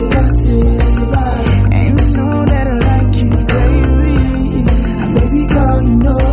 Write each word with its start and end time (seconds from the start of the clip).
You 0.00 0.06
know 2.14 2.44
that 2.44 2.66
I 2.68 2.74
like 2.86 3.16
you, 3.16 3.30
baby. 3.50 4.14
You 5.36 5.98
know 5.98 6.27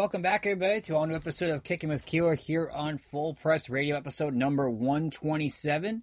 Welcome 0.00 0.22
back, 0.22 0.46
everybody, 0.46 0.80
to 0.80 0.98
a 0.98 1.06
new 1.06 1.14
episode 1.14 1.50
of 1.50 1.62
Kicking 1.62 1.90
with 1.90 2.06
Keeler 2.06 2.34
here 2.34 2.70
on 2.72 2.96
Full 3.10 3.34
Press 3.34 3.68
Radio, 3.68 3.98
episode 3.98 4.32
number 4.32 4.70
127. 4.70 6.02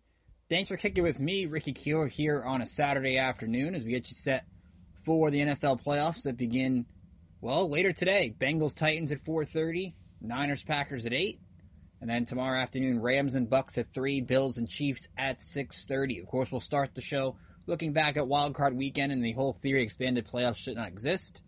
Thanks 0.52 0.68
for 0.68 0.78
kicking 0.78 1.04
with 1.04 1.20
me, 1.20 1.48
Ricky 1.48 1.74
Keeler, 1.74 2.06
here 2.06 2.44
on 2.44 2.62
a 2.62 2.68
Saturday 2.68 3.18
afternoon 3.18 3.74
as 3.74 3.84
we 3.84 3.90
get 3.90 4.08
you 4.12 4.16
set 4.16 4.46
for 5.04 5.32
the 5.32 5.40
NFL 5.40 5.84
playoffs 5.84 6.22
that 6.26 6.38
begin, 6.38 6.86
well, 7.42 7.68
later 7.68 7.92
today. 7.92 8.32
Bengals 8.40 8.78
Titans 8.78 9.12
at 9.12 9.26
4:30, 9.26 9.96
Niners 10.22 10.62
Packers 10.62 11.08
at 11.08 11.14
8, 11.14 11.40
and 12.00 12.08
then 12.08 12.26
tomorrow 12.26 12.62
afternoon 12.62 13.02
Rams 13.02 13.34
and 13.34 13.50
Bucks 13.50 13.80
at 13.80 13.92
3, 13.96 14.22
Bills 14.22 14.60
and 14.60 14.70
Chiefs 14.70 15.08
at 15.18 15.42
6:30. 15.42 16.20
Of 16.20 16.28
course, 16.28 16.52
we'll 16.52 16.62
start 16.62 16.94
the 16.94 17.02
show 17.02 17.38
looking 17.66 17.94
back 17.94 18.16
at 18.16 18.28
Wild 18.28 18.54
Card 18.54 18.78
Weekend 18.78 19.12
and 19.12 19.26
the 19.26 19.34
whole 19.34 19.54
theory 19.54 19.82
expanded 19.82 20.28
playoffs 20.28 20.58
should 20.58 20.76
not 20.76 20.90
exist. 20.90 21.42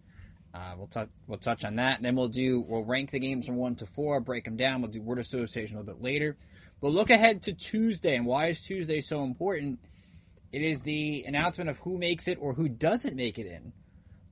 Uh, 0.54 0.74
we'll 0.78 0.88
touch 0.88 1.10
we'll 1.28 1.38
touch 1.38 1.64
on 1.64 1.76
that, 1.76 1.98
and 1.98 2.06
then 2.06 2.16
we'll 2.16 2.28
do 2.28 2.62
we'll 2.62 2.84
rank 2.84 3.12
the 3.12 3.20
games 3.20 3.46
from 3.46 3.56
one 3.56 3.76
to 3.76 3.86
four, 3.86 4.20
break 4.20 4.46
them 4.46 4.58
down. 4.58 4.82
We'll 4.82 4.92
do 4.92 5.02
word 5.02 5.20
association 5.20 5.76
a 5.76 5.80
little 5.80 5.94
bit 5.94 6.04
later. 6.04 6.38
But 6.82 6.92
look 6.92 7.10
ahead 7.10 7.44
to 7.44 7.54
Tuesday, 7.54 8.16
and 8.16 8.26
why 8.26 8.48
is 8.48 8.62
Tuesday 8.62 9.02
so 9.02 9.24
important? 9.24 9.80
It 10.52 10.62
is 10.64 10.82
the 10.82 11.26
announcement 11.28 11.70
of 11.70 11.78
who 11.80 11.98
makes 11.98 12.28
it 12.28 12.40
or 12.42 12.54
who 12.54 12.68
doesn't 12.68 13.16
make 13.16 13.38
it 13.38 13.46
in 13.46 13.74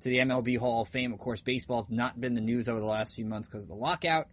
to 0.01 0.09
the 0.09 0.17
MLB 0.19 0.57
Hall 0.57 0.81
of 0.81 0.89
Fame. 0.89 1.13
Of 1.13 1.19
course, 1.19 1.41
baseball's 1.41 1.85
not 1.89 2.19
been 2.19 2.33
the 2.33 2.41
news 2.41 2.67
over 2.67 2.79
the 2.79 2.85
last 2.85 3.13
few 3.15 3.25
months 3.25 3.47
because 3.47 3.63
of 3.63 3.69
the 3.69 3.75
lockout. 3.75 4.27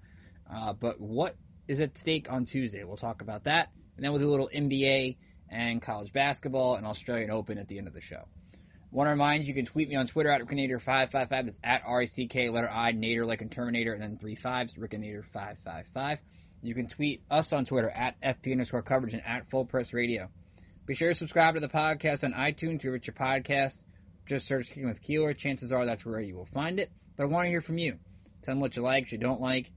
Uh, 0.51 0.73
but 0.73 1.01
what 1.01 1.37
is 1.69 1.81
at 1.81 1.99
stake 1.99 2.33
on 2.33 2.47
Tuesday? 2.47 2.85
We'll 2.85 2.97
talk 2.97 3.21
about 3.21 3.45
that, 3.45 3.71
and 3.97 4.05
then 4.05 4.13
we'll 4.13 4.21
do 4.21 4.29
a 4.29 4.31
little 4.31 4.51
NBA 4.55 5.17
and 5.51 5.83
college 5.83 6.13
basketball 6.13 6.77
and 6.77 6.87
Australian 6.87 7.31
Open 7.31 7.59
at 7.59 7.69
the 7.69 7.79
end 7.79 7.89
of 7.89 7.95
the 7.95 8.01
show. 8.01 8.25
Want 8.95 9.09
to 9.09 9.11
remind 9.11 9.43
you, 9.43 9.49
you 9.49 9.55
can 9.55 9.67
tweet 9.67 9.89
me 9.89 9.97
on 9.97 10.07
Twitter 10.07 10.31
at 10.31 10.41
Rickinator555. 10.41 11.29
That's 11.29 11.59
at 11.65 11.83
R-E-C-K, 11.85 12.49
letter 12.51 12.71
I, 12.71 12.93
Nader 12.93 13.27
like 13.27 13.43
a 13.43 13.47
Terminator, 13.47 13.93
and 13.93 14.01
then 14.01 14.19
three 14.19 14.37
fives, 14.37 14.75
Rickinator555. 14.75 16.19
You 16.63 16.75
can 16.77 16.87
tweet 16.87 17.21
us 17.29 17.53
on 17.53 17.65
Twitter 17.65 17.91
at 17.91 18.21
FP 18.21 18.53
underscore 18.53 18.83
coverage 18.83 19.13
and 19.15 19.27
at 19.27 19.51
Full 19.51 19.65
Press 19.65 19.93
Radio. 19.93 20.29
Be 20.87 20.95
sure 20.95 21.09
to 21.09 21.15
subscribe 21.17 21.55
to 21.57 21.61
the 21.61 21.69
podcast 21.69 22.23
on 22.23 22.35
iTunes. 22.35 22.77
If 22.77 22.85
you 22.85 22.93
your 22.93 23.01
podcast, 23.01 23.85
just 24.27 24.47
search 24.47 24.69
Kicking 24.69 24.87
with 24.87 25.03
Keeler. 25.03 25.35
Chances 25.35 25.73
are 25.73 25.85
that's 25.85 26.07
where 26.07 26.21
you 26.21 26.37
will 26.37 26.47
find 26.55 26.79
it. 26.79 26.93
But 27.17 27.25
I 27.25 27.27
want 27.27 27.47
to 27.47 27.51
hear 27.51 27.63
from 27.63 27.79
you. 27.79 27.99
Tell 28.43 28.55
me 28.55 28.61
what 28.61 28.77
you 28.77 28.83
like, 28.83 29.07
what 29.07 29.13
you 29.13 29.19
don't 29.19 29.41
like. 29.41 29.73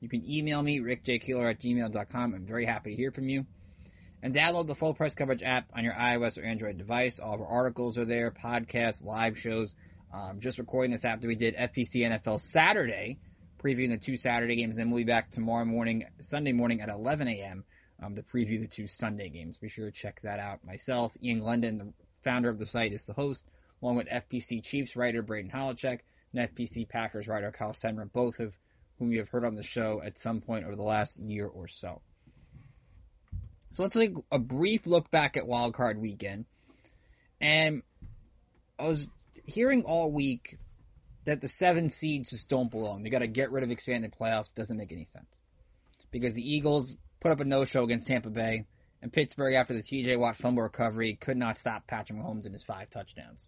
You 0.00 0.10
can 0.10 0.30
email 0.30 0.62
me, 0.62 0.80
rickjkeeler 0.80 1.50
at 1.50 1.58
gmail.com. 1.58 2.34
I'm 2.34 2.44
very 2.44 2.66
happy 2.66 2.90
to 2.90 2.96
hear 2.96 3.12
from 3.12 3.30
you 3.30 3.46
and 4.22 4.34
download 4.34 4.66
the 4.66 4.74
full 4.74 4.94
press 4.94 5.14
coverage 5.14 5.42
app 5.42 5.68
on 5.74 5.84
your 5.84 5.92
iOS 5.92 6.38
or 6.38 6.44
Android 6.44 6.78
device. 6.78 7.18
All 7.18 7.34
of 7.34 7.40
our 7.40 7.46
articles 7.46 7.96
are 7.98 8.04
there, 8.04 8.30
podcasts, 8.30 9.04
live 9.04 9.38
shows. 9.38 9.74
Um, 10.12 10.40
just 10.40 10.58
recording 10.58 10.90
this 10.90 11.04
after 11.04 11.28
we 11.28 11.34
did 11.34 11.56
FPC 11.56 11.96
NFL 11.96 12.40
Saturday, 12.40 13.18
previewing 13.62 13.90
the 13.90 13.98
two 13.98 14.16
Saturday 14.16 14.56
games. 14.56 14.76
And 14.76 14.86
Then 14.86 14.90
we'll 14.90 15.04
be 15.04 15.04
back 15.04 15.30
tomorrow 15.30 15.64
morning, 15.64 16.04
Sunday 16.20 16.52
morning 16.52 16.80
at 16.80 16.88
11 16.88 17.28
a.m. 17.28 17.64
Um, 18.02 18.14
to 18.14 18.22
preview 18.22 18.60
the 18.60 18.68
two 18.68 18.86
Sunday 18.86 19.28
games. 19.28 19.58
Be 19.58 19.68
sure 19.68 19.86
to 19.86 19.92
check 19.92 20.20
that 20.22 20.38
out. 20.38 20.64
Myself, 20.64 21.12
Ian 21.22 21.40
Glendon, 21.40 21.78
the 21.78 21.92
founder 22.22 22.48
of 22.48 22.58
the 22.58 22.66
site, 22.66 22.92
is 22.92 23.04
the 23.04 23.12
host, 23.12 23.44
along 23.82 23.96
with 23.96 24.08
FPC 24.08 24.62
Chiefs 24.62 24.96
writer 24.96 25.20
Braden 25.22 25.50
Holacek 25.50 26.00
and 26.32 26.48
FPC 26.48 26.88
Packers 26.88 27.26
writer 27.26 27.50
Kyle 27.50 27.72
Senra, 27.72 28.10
both 28.10 28.38
of 28.40 28.54
whom 28.98 29.12
you 29.12 29.18
have 29.18 29.28
heard 29.28 29.44
on 29.44 29.54
the 29.54 29.62
show 29.62 30.00
at 30.04 30.18
some 30.18 30.40
point 30.40 30.64
over 30.64 30.76
the 30.76 30.82
last 30.82 31.18
year 31.18 31.46
or 31.46 31.66
so. 31.68 32.00
So 33.72 33.82
let's 33.82 33.94
take 33.94 34.14
a 34.32 34.38
brief 34.38 34.86
look 34.86 35.10
back 35.10 35.36
at 35.36 35.46
Wild 35.46 35.74
Card 35.74 36.00
Weekend. 36.00 36.46
And 37.40 37.82
I 38.78 38.88
was 38.88 39.06
hearing 39.44 39.84
all 39.84 40.10
week 40.10 40.58
that 41.24 41.40
the 41.40 41.48
seven 41.48 41.90
seeds 41.90 42.30
just 42.30 42.48
don't 42.48 42.70
belong. 42.70 43.02
They 43.02 43.10
got 43.10 43.20
to 43.20 43.26
get 43.26 43.52
rid 43.52 43.62
of 43.64 43.70
expanded 43.70 44.14
playoffs. 44.18 44.54
Doesn't 44.54 44.76
make 44.76 44.92
any 44.92 45.04
sense 45.04 45.28
because 46.10 46.34
the 46.34 46.54
Eagles 46.54 46.96
put 47.20 47.32
up 47.32 47.40
a 47.40 47.44
no-show 47.44 47.84
against 47.84 48.06
Tampa 48.06 48.30
Bay, 48.30 48.64
and 49.02 49.12
Pittsburgh 49.12 49.54
after 49.54 49.74
the 49.74 49.82
T.J. 49.82 50.16
Watt 50.16 50.36
fumble 50.36 50.62
recovery 50.62 51.14
could 51.14 51.36
not 51.36 51.58
stop 51.58 51.86
Patrick 51.86 52.18
Mahomes 52.18 52.46
and 52.46 52.54
his 52.54 52.62
five 52.62 52.90
touchdowns. 52.90 53.46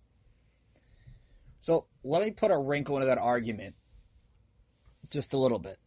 So 1.63 1.87
let 2.05 2.23
me 2.23 2.31
put 2.31 2.51
a 2.51 2.59
wrinkle 2.59 2.97
into 2.97 3.07
that 3.07 3.19
argument 3.19 3.75
just 5.11 5.33
a 5.33 5.39
little 5.39 5.59
bit 5.59 5.79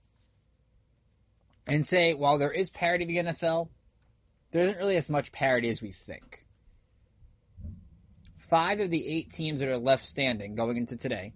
and 1.65 1.85
say 1.85 2.13
while 2.13 2.38
there 2.38 2.51
is 2.51 2.69
parity 2.69 3.17
in 3.17 3.25
the 3.25 3.31
NFL, 3.31 3.69
there 4.53 4.62
isn't 4.62 4.78
really 4.78 4.97
as 4.97 5.09
much 5.09 5.31
parity 5.31 5.69
as 5.69 5.81
we 5.81 5.91
think. 5.91 6.46
Five 8.50 8.80
of 8.80 8.91
the 8.91 9.06
eight 9.06 9.34
teams 9.34 9.59
that 9.59 9.68
are 9.68 9.80
left 9.80 10.06
standing 10.06 10.53
going 10.53 10.78
into 10.78 10.96
today 10.96 11.34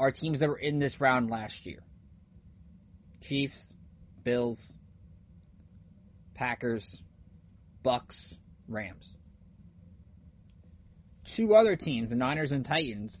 are 0.00 0.10
teams 0.10 0.40
that 0.40 0.48
were 0.48 0.56
in 0.56 0.78
this 0.78 1.02
round 1.02 1.30
last 1.30 1.66
year. 1.66 1.84
Chiefs, 3.20 3.72
Bills, 4.22 4.72
Packers, 6.34 6.98
Bucks, 7.82 8.34
Rams. 8.66 9.06
Two 11.26 11.54
other 11.54 11.76
teams, 11.76 12.08
the 12.08 12.16
Niners 12.16 12.52
and 12.52 12.64
Titans, 12.64 13.20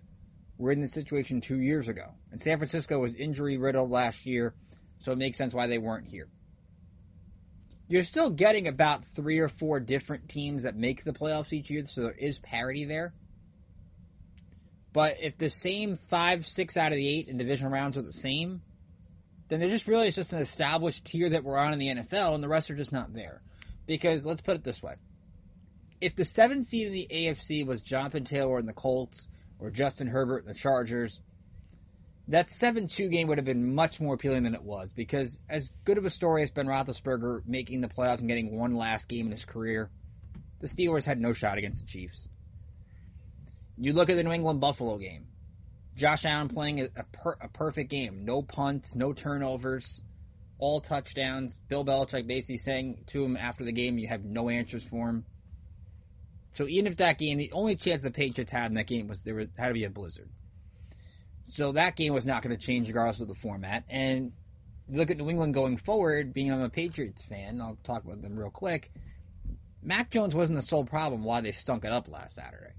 were 0.56 0.72
in 0.72 0.80
this 0.80 0.92
situation 0.92 1.42
two 1.42 1.60
years 1.60 1.88
ago. 1.88 2.06
And 2.32 2.40
San 2.40 2.56
Francisco 2.56 2.98
was 2.98 3.16
injury 3.16 3.58
riddled 3.58 3.90
last 3.90 4.24
year, 4.24 4.54
so 5.00 5.12
it 5.12 5.18
makes 5.18 5.36
sense 5.36 5.52
why 5.52 5.66
they 5.66 5.78
weren't 5.78 6.06
here 6.06 6.28
you're 7.88 8.02
still 8.02 8.30
getting 8.30 8.68
about 8.68 9.04
three 9.14 9.40
or 9.40 9.48
four 9.48 9.80
different 9.80 10.28
teams 10.28 10.62
that 10.62 10.76
make 10.76 11.04
the 11.04 11.12
playoffs 11.12 11.52
each 11.52 11.70
year, 11.70 11.86
so 11.86 12.02
there 12.02 12.12
is 12.12 12.38
parity 12.38 12.84
there. 12.84 13.12
But 14.92 15.16
if 15.20 15.36
the 15.36 15.50
same 15.50 15.96
five, 16.08 16.46
six 16.46 16.76
out 16.76 16.92
of 16.92 16.96
the 16.96 17.08
eight 17.08 17.28
in 17.28 17.36
division 17.36 17.70
rounds 17.70 17.98
are 17.98 18.02
the 18.02 18.12
same, 18.12 18.62
then 19.48 19.60
they're 19.60 19.68
just 19.68 19.86
really 19.86 20.06
it's 20.06 20.16
just 20.16 20.32
an 20.32 20.38
established 20.38 21.04
tier 21.04 21.30
that 21.30 21.44
we're 21.44 21.58
on 21.58 21.72
in 21.72 21.78
the 21.78 21.88
NFL, 21.88 22.34
and 22.34 22.42
the 22.42 22.48
rest 22.48 22.70
are 22.70 22.76
just 22.76 22.92
not 22.92 23.12
there. 23.12 23.42
Because 23.86 24.24
let's 24.24 24.40
put 24.40 24.54
it 24.54 24.64
this 24.64 24.82
way: 24.82 24.94
if 26.00 26.16
the 26.16 26.24
seventh 26.24 26.66
seed 26.66 26.86
in 26.86 26.92
the 26.92 27.08
AFC 27.10 27.66
was 27.66 27.82
Jonathan 27.82 28.24
Taylor 28.24 28.56
and 28.56 28.68
the 28.68 28.72
Colts, 28.72 29.28
or 29.58 29.70
Justin 29.70 30.06
Herbert 30.06 30.44
and 30.46 30.54
the 30.54 30.58
Chargers, 30.58 31.20
that 32.28 32.48
7-2 32.48 33.10
game 33.10 33.28
would 33.28 33.38
have 33.38 33.44
been 33.44 33.74
much 33.74 34.00
more 34.00 34.14
appealing 34.14 34.44
than 34.44 34.54
it 34.54 34.62
was 34.62 34.92
because 34.92 35.38
as 35.48 35.70
good 35.84 35.98
of 35.98 36.06
a 36.06 36.10
story 36.10 36.42
as 36.42 36.50
Ben 36.50 36.66
Roethlisberger 36.66 37.42
making 37.46 37.80
the 37.80 37.88
playoffs 37.88 38.20
and 38.20 38.28
getting 38.28 38.56
one 38.56 38.74
last 38.74 39.08
game 39.08 39.26
in 39.26 39.32
his 39.32 39.44
career, 39.44 39.90
the 40.60 40.66
Steelers 40.66 41.04
had 41.04 41.20
no 41.20 41.34
shot 41.34 41.58
against 41.58 41.80
the 41.82 41.86
Chiefs. 41.86 42.28
You 43.76 43.92
look 43.92 44.08
at 44.08 44.16
the 44.16 44.22
New 44.22 44.32
England 44.32 44.60
Buffalo 44.60 44.96
game. 44.96 45.26
Josh 45.96 46.24
Allen 46.24 46.48
playing 46.48 46.80
a, 46.80 47.04
per, 47.04 47.36
a 47.40 47.48
perfect 47.48 47.90
game. 47.90 48.24
No 48.24 48.42
punts, 48.42 48.94
no 48.94 49.12
turnovers, 49.12 50.02
all 50.58 50.80
touchdowns. 50.80 51.60
Bill 51.68 51.84
Belichick 51.84 52.26
basically 52.26 52.56
saying 52.56 53.04
to 53.08 53.24
him 53.24 53.36
after 53.36 53.64
the 53.64 53.72
game, 53.72 53.98
you 53.98 54.08
have 54.08 54.24
no 54.24 54.48
answers 54.48 54.84
for 54.84 55.08
him. 55.08 55.24
So 56.54 56.66
even 56.66 56.90
if 56.90 56.98
that 56.98 57.18
game, 57.18 57.38
the 57.38 57.52
only 57.52 57.76
chance 57.76 58.02
the 58.02 58.10
Patriots 58.10 58.52
had 58.52 58.66
in 58.66 58.74
that 58.74 58.86
game 58.86 59.08
was 59.08 59.22
there 59.22 59.34
was, 59.34 59.48
had 59.58 59.68
to 59.68 59.74
be 59.74 59.84
a 59.84 59.90
blizzard. 59.90 60.30
So 61.44 61.72
that 61.72 61.96
game 61.96 62.12
was 62.12 62.26
not 62.26 62.42
going 62.42 62.56
to 62.56 62.62
change 62.62 62.88
regardless 62.88 63.20
of 63.20 63.28
the 63.28 63.34
format. 63.34 63.84
And 63.88 64.32
look 64.88 65.10
at 65.10 65.16
New 65.16 65.30
England 65.30 65.54
going 65.54 65.76
forward, 65.76 66.32
being 66.32 66.52
I'm 66.52 66.60
a 66.60 66.68
Patriots 66.68 67.22
fan, 67.22 67.60
I'll 67.60 67.78
talk 67.84 68.04
about 68.04 68.22
them 68.22 68.36
real 68.36 68.50
quick. 68.50 68.90
Mac 69.82 70.10
Jones 70.10 70.34
wasn't 70.34 70.58
the 70.58 70.62
sole 70.62 70.84
problem 70.84 71.24
why 71.24 71.42
they 71.42 71.52
stunk 71.52 71.84
it 71.84 71.92
up 71.92 72.08
last 72.08 72.34
Saturday. 72.34 72.72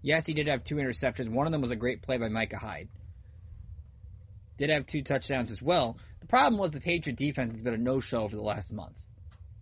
Yes, 0.00 0.26
he 0.26 0.34
did 0.34 0.48
have 0.48 0.64
two 0.64 0.76
interceptions. 0.76 1.28
One 1.28 1.46
of 1.46 1.52
them 1.52 1.60
was 1.60 1.70
a 1.70 1.76
great 1.76 2.02
play 2.02 2.18
by 2.18 2.28
Micah 2.28 2.58
Hyde. 2.58 2.88
Did 4.58 4.70
have 4.70 4.86
two 4.86 5.02
touchdowns 5.02 5.50
as 5.50 5.60
well. 5.60 5.98
The 6.20 6.26
problem 6.26 6.60
was 6.60 6.70
the 6.70 6.80
Patriot 6.80 7.16
defense 7.16 7.52
has 7.52 7.62
been 7.62 7.74
a 7.74 7.78
no-show 7.78 8.28
for 8.28 8.36
the 8.36 8.42
last 8.42 8.72
month. 8.72 8.96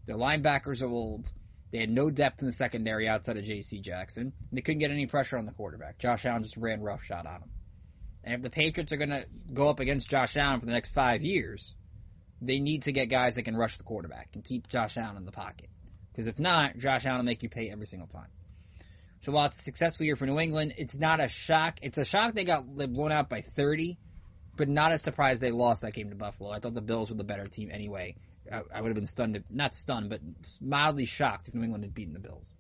Their 0.07 0.17
linebackers 0.17 0.83
are 0.83 0.89
old. 0.89 1.31
They 1.71 1.79
had 1.79 1.91
no 1.91 2.11
depth 2.11 2.41
in 2.41 2.47
the 2.47 2.53
secondary 2.53 3.09
outside 3.09 3.37
of 3.37 3.45
J.C. 3.45 3.81
Jackson. 3.81 4.33
They 4.51 4.61
couldn't 4.61 4.81
get 4.81 4.91
any 4.91 5.07
pressure 5.07 5.39
on 5.39 5.47
the 5.47 5.53
quarterback. 5.53 5.99
Josh 5.99 6.27
Allen 6.27 6.43
just 6.43 6.57
ran 6.57 6.83
roughshod 6.83 7.27
on 7.27 7.43
him. 7.43 7.51
And 8.25 8.35
if 8.35 8.43
the 8.43 8.51
Patriots 8.51 8.93
are 8.93 8.97
going 8.97 9.11
to 9.11 9.25
go 9.53 9.69
up 9.69 9.81
against 9.81 10.09
Josh 10.09 10.37
Allen 10.37 10.61
for 10.61 10.67
the 10.67 10.73
next 10.73 10.91
five 10.93 11.23
years, 11.23 11.75
they 12.43 12.59
need 12.59 12.83
to 12.83 12.93
get 12.93 13.07
guys 13.07 13.35
that 13.35 13.43
can 13.43 13.57
rush 13.57 13.77
the 13.77 13.85
quarterback 13.85 14.29
and 14.35 14.45
keep 14.45 14.69
Josh 14.69 14.97
Allen 14.97 15.17
in 15.17 15.25
the 15.25 15.33
pocket. 15.33 15.69
Because 16.13 16.27
if 16.27 16.39
not, 16.39 16.77
Josh 16.79 17.07
Allen 17.07 17.19
will 17.19 17.25
make 17.25 17.43
you 17.43 17.49
pay 17.49 17.71
every 17.71 17.87
single 17.87 18.09
time. 18.09 18.29
So 19.23 19.33
while 19.33 19.47
it's 19.47 19.59
a 19.59 19.63
successful 19.63 20.07
year 20.07 20.17
for 20.17 20.27
New 20.27 20.39
England, 20.39 20.75
it's 20.79 20.97
not 20.97 21.21
a 21.21 21.29
shock. 21.29 21.79
It's 21.83 21.99
a 21.99 22.05
shock 22.05 22.35
they 22.35 22.45
got 22.45 22.67
blown 22.67 23.13
out 23.13 23.29
by 23.29 23.43
30, 23.43 23.99
but 24.57 24.69
not 24.69 24.93
a 24.93 24.99
surprise 24.99 25.41
they 25.41 25.51
lost 25.51 25.83
that 25.83 25.93
game 25.93 26.11
to 26.11 26.17
Buffalo. 26.17 26.51
I 26.51 26.59
thought 26.59 26.75
the 26.75 26.81
Bills 26.81 27.11
were 27.11 27.17
the 27.17 27.25
better 27.25 27.47
team 27.47 27.71
anyway. 27.71 28.17
I, 28.51 28.63
I 28.75 28.81
would 28.81 28.89
have 28.89 28.97
been 28.97 29.07
stunned, 29.07 29.43
not 29.51 29.75
stunned, 29.75 30.09
but 30.09 30.21
mildly 30.63 31.05
shocked 31.05 31.49
if 31.49 31.55
New 31.55 31.63
England 31.63 31.85
had 31.85 31.95
beaten 31.95 32.15
the 32.15 32.21
Bills. 32.21 32.51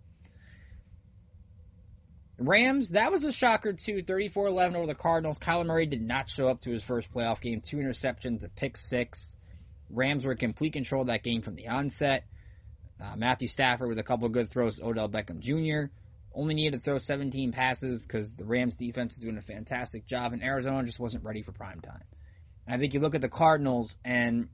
Rams, 2.41 2.91
that 2.91 3.13
was 3.13 3.23
a 3.25 3.33
shocker 3.33 3.75
too. 3.75 4.03
34-11 4.03 4.75
over 4.75 4.87
the 4.87 4.95
Cardinals. 4.95 5.39
Kyler 5.39 5.67
Murray 5.67 5.85
did 5.85 6.01
not 6.01 6.31
show 6.31 6.47
up 6.47 6.63
to 6.63 6.71
his 6.71 6.83
first 6.83 7.13
playoff 7.13 7.41
game. 7.41 7.61
Two 7.61 7.77
interceptions, 7.77 8.43
a 8.43 8.49
pick 8.49 8.79
six. 8.79 9.37
Rams 9.91 10.25
were 10.25 10.33
in 10.33 10.39
complete 10.39 10.73
control 10.73 11.03
of 11.03 11.09
that 11.09 11.23
game 11.23 11.43
from 11.43 11.55
the 11.55 11.69
onset. 11.69 12.25
Uh, 12.99 13.15
Matthew 13.17 13.49
Stafford 13.49 13.89
with 13.89 13.99
a 13.99 14.03
couple 14.03 14.25
of 14.27 14.33
good 14.33 14.51
throws. 14.51 14.81
Odell 14.81 15.09
Beckham 15.09 15.41
Jr. 15.41 15.93
only 16.35 16.55
needed 16.55 16.79
to 16.79 16.83
throw 16.83 16.99
17 16.99 17.53
passes 17.53 18.07
because 18.07 18.35
the 18.35 18.45
Rams 18.47 18.75
defense 18.75 19.17
was 19.17 19.23
doing 19.23 19.37
a 19.37 19.43
fantastic 19.43 20.07
job, 20.07 20.33
and 20.33 20.43
Arizona 20.43 20.85
just 20.85 20.99
wasn't 20.99 21.25
ready 21.25 21.43
for 21.43 21.53
prime 21.53 21.83
time. 21.83 22.05
And 22.67 22.75
I 22.75 22.79
think 22.79 22.95
you 22.95 23.01
look 23.01 23.15
at 23.15 23.21
the 23.21 23.29
Cardinals, 23.29 23.95
and 24.03 24.49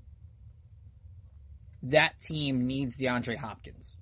that 1.85 2.19
team 2.19 2.67
needs 2.67 2.97
DeAndre 2.97 3.37
Hopkins 3.37 3.97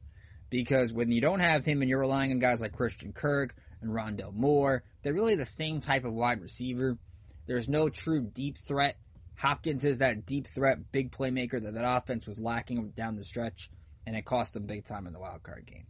because 0.48 0.92
when 0.92 1.10
you 1.10 1.20
don't 1.20 1.40
have 1.40 1.64
him 1.64 1.82
and 1.82 1.90
you're 1.90 2.00
relying 2.00 2.31
on 2.31 2.38
guys 2.38 2.60
like 2.60 2.72
Christian 2.72 3.12
Kirk 3.12 3.54
and 3.80 3.90
Rondale 3.90 4.32
Moore, 4.32 4.82
they're 5.02 5.14
really 5.14 5.34
the 5.34 5.44
same 5.44 5.80
type 5.80 6.04
of 6.04 6.12
wide 6.12 6.40
receiver. 6.40 6.98
There's 7.46 7.68
no 7.68 7.88
true 7.88 8.22
deep 8.22 8.58
threat. 8.58 8.96
Hopkins 9.36 9.84
is 9.84 9.98
that 9.98 10.26
deep 10.26 10.46
threat, 10.46 10.92
big 10.92 11.10
playmaker 11.10 11.62
that 11.62 11.74
that 11.74 11.96
offense 11.96 12.26
was 12.26 12.38
lacking 12.38 12.90
down 12.90 13.16
the 13.16 13.24
stretch, 13.24 13.70
and 14.06 14.16
it 14.16 14.24
cost 14.24 14.54
them 14.54 14.66
big 14.66 14.84
time 14.84 15.06
in 15.06 15.12
the 15.12 15.18
wild 15.18 15.42
card 15.42 15.66
game. 15.66 15.86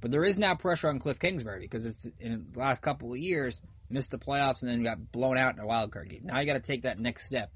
But 0.00 0.10
there 0.10 0.24
is 0.24 0.38
now 0.38 0.54
pressure 0.54 0.88
on 0.88 0.98
Cliff 0.98 1.18
Kingsbury 1.18 1.60
because 1.60 1.84
it's 1.84 2.08
in 2.18 2.46
the 2.52 2.58
last 2.58 2.80
couple 2.80 3.12
of 3.12 3.18
years 3.18 3.60
missed 3.90 4.10
the 4.10 4.18
playoffs 4.18 4.62
and 4.62 4.70
then 4.70 4.82
got 4.82 5.12
blown 5.12 5.36
out 5.36 5.54
in 5.54 5.60
a 5.60 5.66
wild 5.66 5.92
card 5.92 6.08
game. 6.08 6.22
Now 6.24 6.40
you 6.40 6.46
got 6.46 6.54
to 6.54 6.60
take 6.60 6.82
that 6.82 6.98
next 6.98 7.26
step 7.26 7.50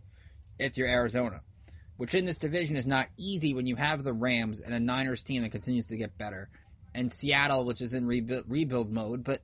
if 0.58 0.76
you're 0.76 0.88
Arizona 0.88 1.40
which 1.96 2.14
in 2.14 2.24
this 2.24 2.38
division 2.38 2.76
is 2.76 2.86
not 2.86 3.08
easy 3.16 3.54
when 3.54 3.66
you 3.66 3.76
have 3.76 4.02
the 4.02 4.12
Rams 4.12 4.60
and 4.60 4.74
a 4.74 4.80
Niners 4.80 5.22
team 5.22 5.42
that 5.42 5.52
continues 5.52 5.86
to 5.88 5.96
get 5.96 6.18
better, 6.18 6.48
and 6.94 7.12
Seattle, 7.12 7.64
which 7.64 7.80
is 7.80 7.94
in 7.94 8.06
rebuild, 8.06 8.44
rebuild 8.48 8.90
mode. 8.90 9.24
But 9.24 9.42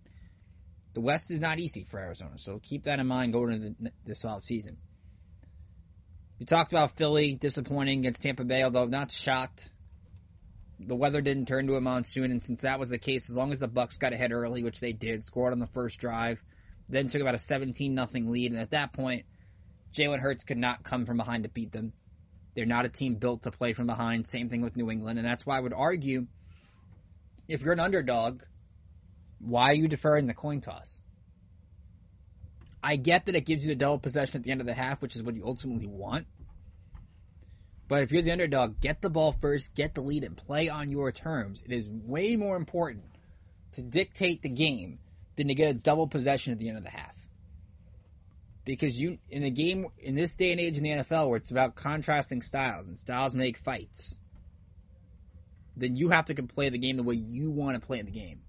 the 0.95 1.01
West 1.01 1.31
is 1.31 1.41
not 1.41 1.59
easy 1.59 1.85
for 1.85 1.99
Arizona, 1.99 2.39
so 2.39 2.61
keep 2.63 2.85
that 2.85 2.99
in 2.99 3.07
mind 3.07 3.33
going 3.33 3.53
into 3.53 3.75
the, 3.81 3.93
this 4.05 4.25
off 4.25 4.45
season. 4.45 4.77
You 6.39 6.47
talked 6.47 6.73
about 6.73 6.97
Philly 6.97 7.35
disappointing 7.35 8.01
against 8.01 8.23
Tampa 8.23 8.45
Bay, 8.45 8.63
although 8.63 8.87
not 8.87 9.13
shocked. 9.13 9.71
The 10.79 10.97
weather 10.97 11.21
didn't 11.21 11.47
turn 11.47 11.67
to 11.67 11.77
a 11.77 11.81
monsoon, 11.81 12.31
and 12.31 12.43
since 12.43 12.63
that 12.63 12.81
was 12.81 12.89
the 12.89 12.99
case, 12.99 13.29
as 13.29 13.37
long 13.37 13.53
as 13.53 13.59
the 13.59 13.69
Bucks 13.69 13.99
got 13.99 14.15
ahead 14.15 14.33
early, 14.33 14.65
which 14.65 14.81
they 14.81 14.93
did, 14.93 15.23
scored 15.23 15.53
on 15.53 15.59
the 15.59 15.67
first 15.67 15.99
drive, 15.99 16.43
then 16.89 17.09
took 17.09 17.21
about 17.21 17.35
a 17.35 17.39
17 17.39 17.95
nothing 17.95 18.31
lead, 18.31 18.53
and 18.53 18.61
at 18.61 18.71
that 18.71 18.93
point, 18.95 19.27
Jalen 19.93 20.21
Hurts 20.21 20.45
could 20.45 20.57
not 20.57 20.83
come 20.83 21.05
from 21.05 21.17
behind 21.17 21.43
to 21.45 21.51
beat 21.51 21.73
them. 21.73 21.93
They're 22.55 22.67
not 22.67 22.85
a 22.85 22.89
team 22.89 23.17
built 23.17 23.43
to 23.43 23.51
play 23.51 23.73
from 23.73 23.87
behind. 23.87 24.27
Same 24.27 24.49
thing 24.49 24.61
with 24.61 24.77
New 24.77 24.91
England. 24.91 25.19
And 25.19 25.27
that's 25.27 25.47
why 25.47 25.57
I 25.57 25.61
would 25.61 25.73
argue 25.73 26.27
if 27.49 27.63
you're 27.63 27.73
an 27.73 27.81
underdog, 27.81 28.43
why 29.41 29.71
are 29.71 29.75
you 29.75 29.89
deferring 29.89 30.27
the 30.27 30.35
coin 30.35 30.61
toss? 30.61 31.01
I 32.83 32.97
get 32.97 33.27
that 33.27 33.37
it 33.37 33.45
gives 33.45 33.63
you 33.63 33.69
the 33.69 33.75
double 33.75 33.99
possession 33.99 34.39
at 34.39 34.45
the 34.45 34.51
end 34.51 34.61
of 34.61 34.67
the 34.67 34.75
half, 34.75 35.03
which 35.03 35.17
is 35.17 35.23
what 35.23 35.35
you 35.35 35.45
ultimately 35.45 35.87
want. 35.87 36.27
But 37.89 38.05
if 38.05 38.13
you're 38.13 38.23
the 38.23 38.31
underdog, 38.31 38.81
get 38.81 39.03
the 39.03 39.11
ball 39.11 39.35
first, 39.41 39.75
get 39.75 39.95
the 39.95 40.01
lead, 40.01 40.25
and 40.25 40.37
play 40.37 40.69
on 40.69 40.91
your 40.91 41.11
terms. 41.13 41.61
It 41.65 41.73
is 41.73 41.89
way 41.89 42.37
more 42.37 42.57
important 42.57 43.05
to 43.73 43.83
dictate 43.83 44.43
the 44.43 44.49
game 44.49 44.99
than 45.37 45.49
to 45.49 45.55
get 45.55 45.71
a 45.71 45.75
double 45.75 46.07
possession 46.07 46.53
at 46.53 46.59
the 46.59 46.69
end 46.69 46.79
of 46.79 46.85
the 46.85 46.91
half 46.91 47.15
because 48.65 48.99
you 48.99 49.19
in 49.29 49.43
the 49.43 49.51
game 49.51 49.87
in 49.99 50.15
this 50.15 50.35
day 50.35 50.53
and 50.53 50.61
age 50.61 50.77
in 50.77 50.85
the 50.85 50.91
NFL 50.91 51.29
where 51.29 51.37
it's 51.37 51.51
about 51.51 51.75
contrasting 51.75 52.43
styles 52.43 52.87
and 52.87 52.97
styles 52.97 53.35
make 53.35 53.59
fights, 53.59 54.19
then 55.77 55.97
you 55.97 56.11
have 56.11 56.27
to 56.27 56.35
play 56.43 56.69
the 56.69 56.79
game 56.79 56.97
the 56.97 57.03
way 57.03 57.15
you 57.15 57.51
want 57.51 57.81
to 57.81 57.85
play 57.85 58.03
the 58.03 58.11
game. 58.11 58.41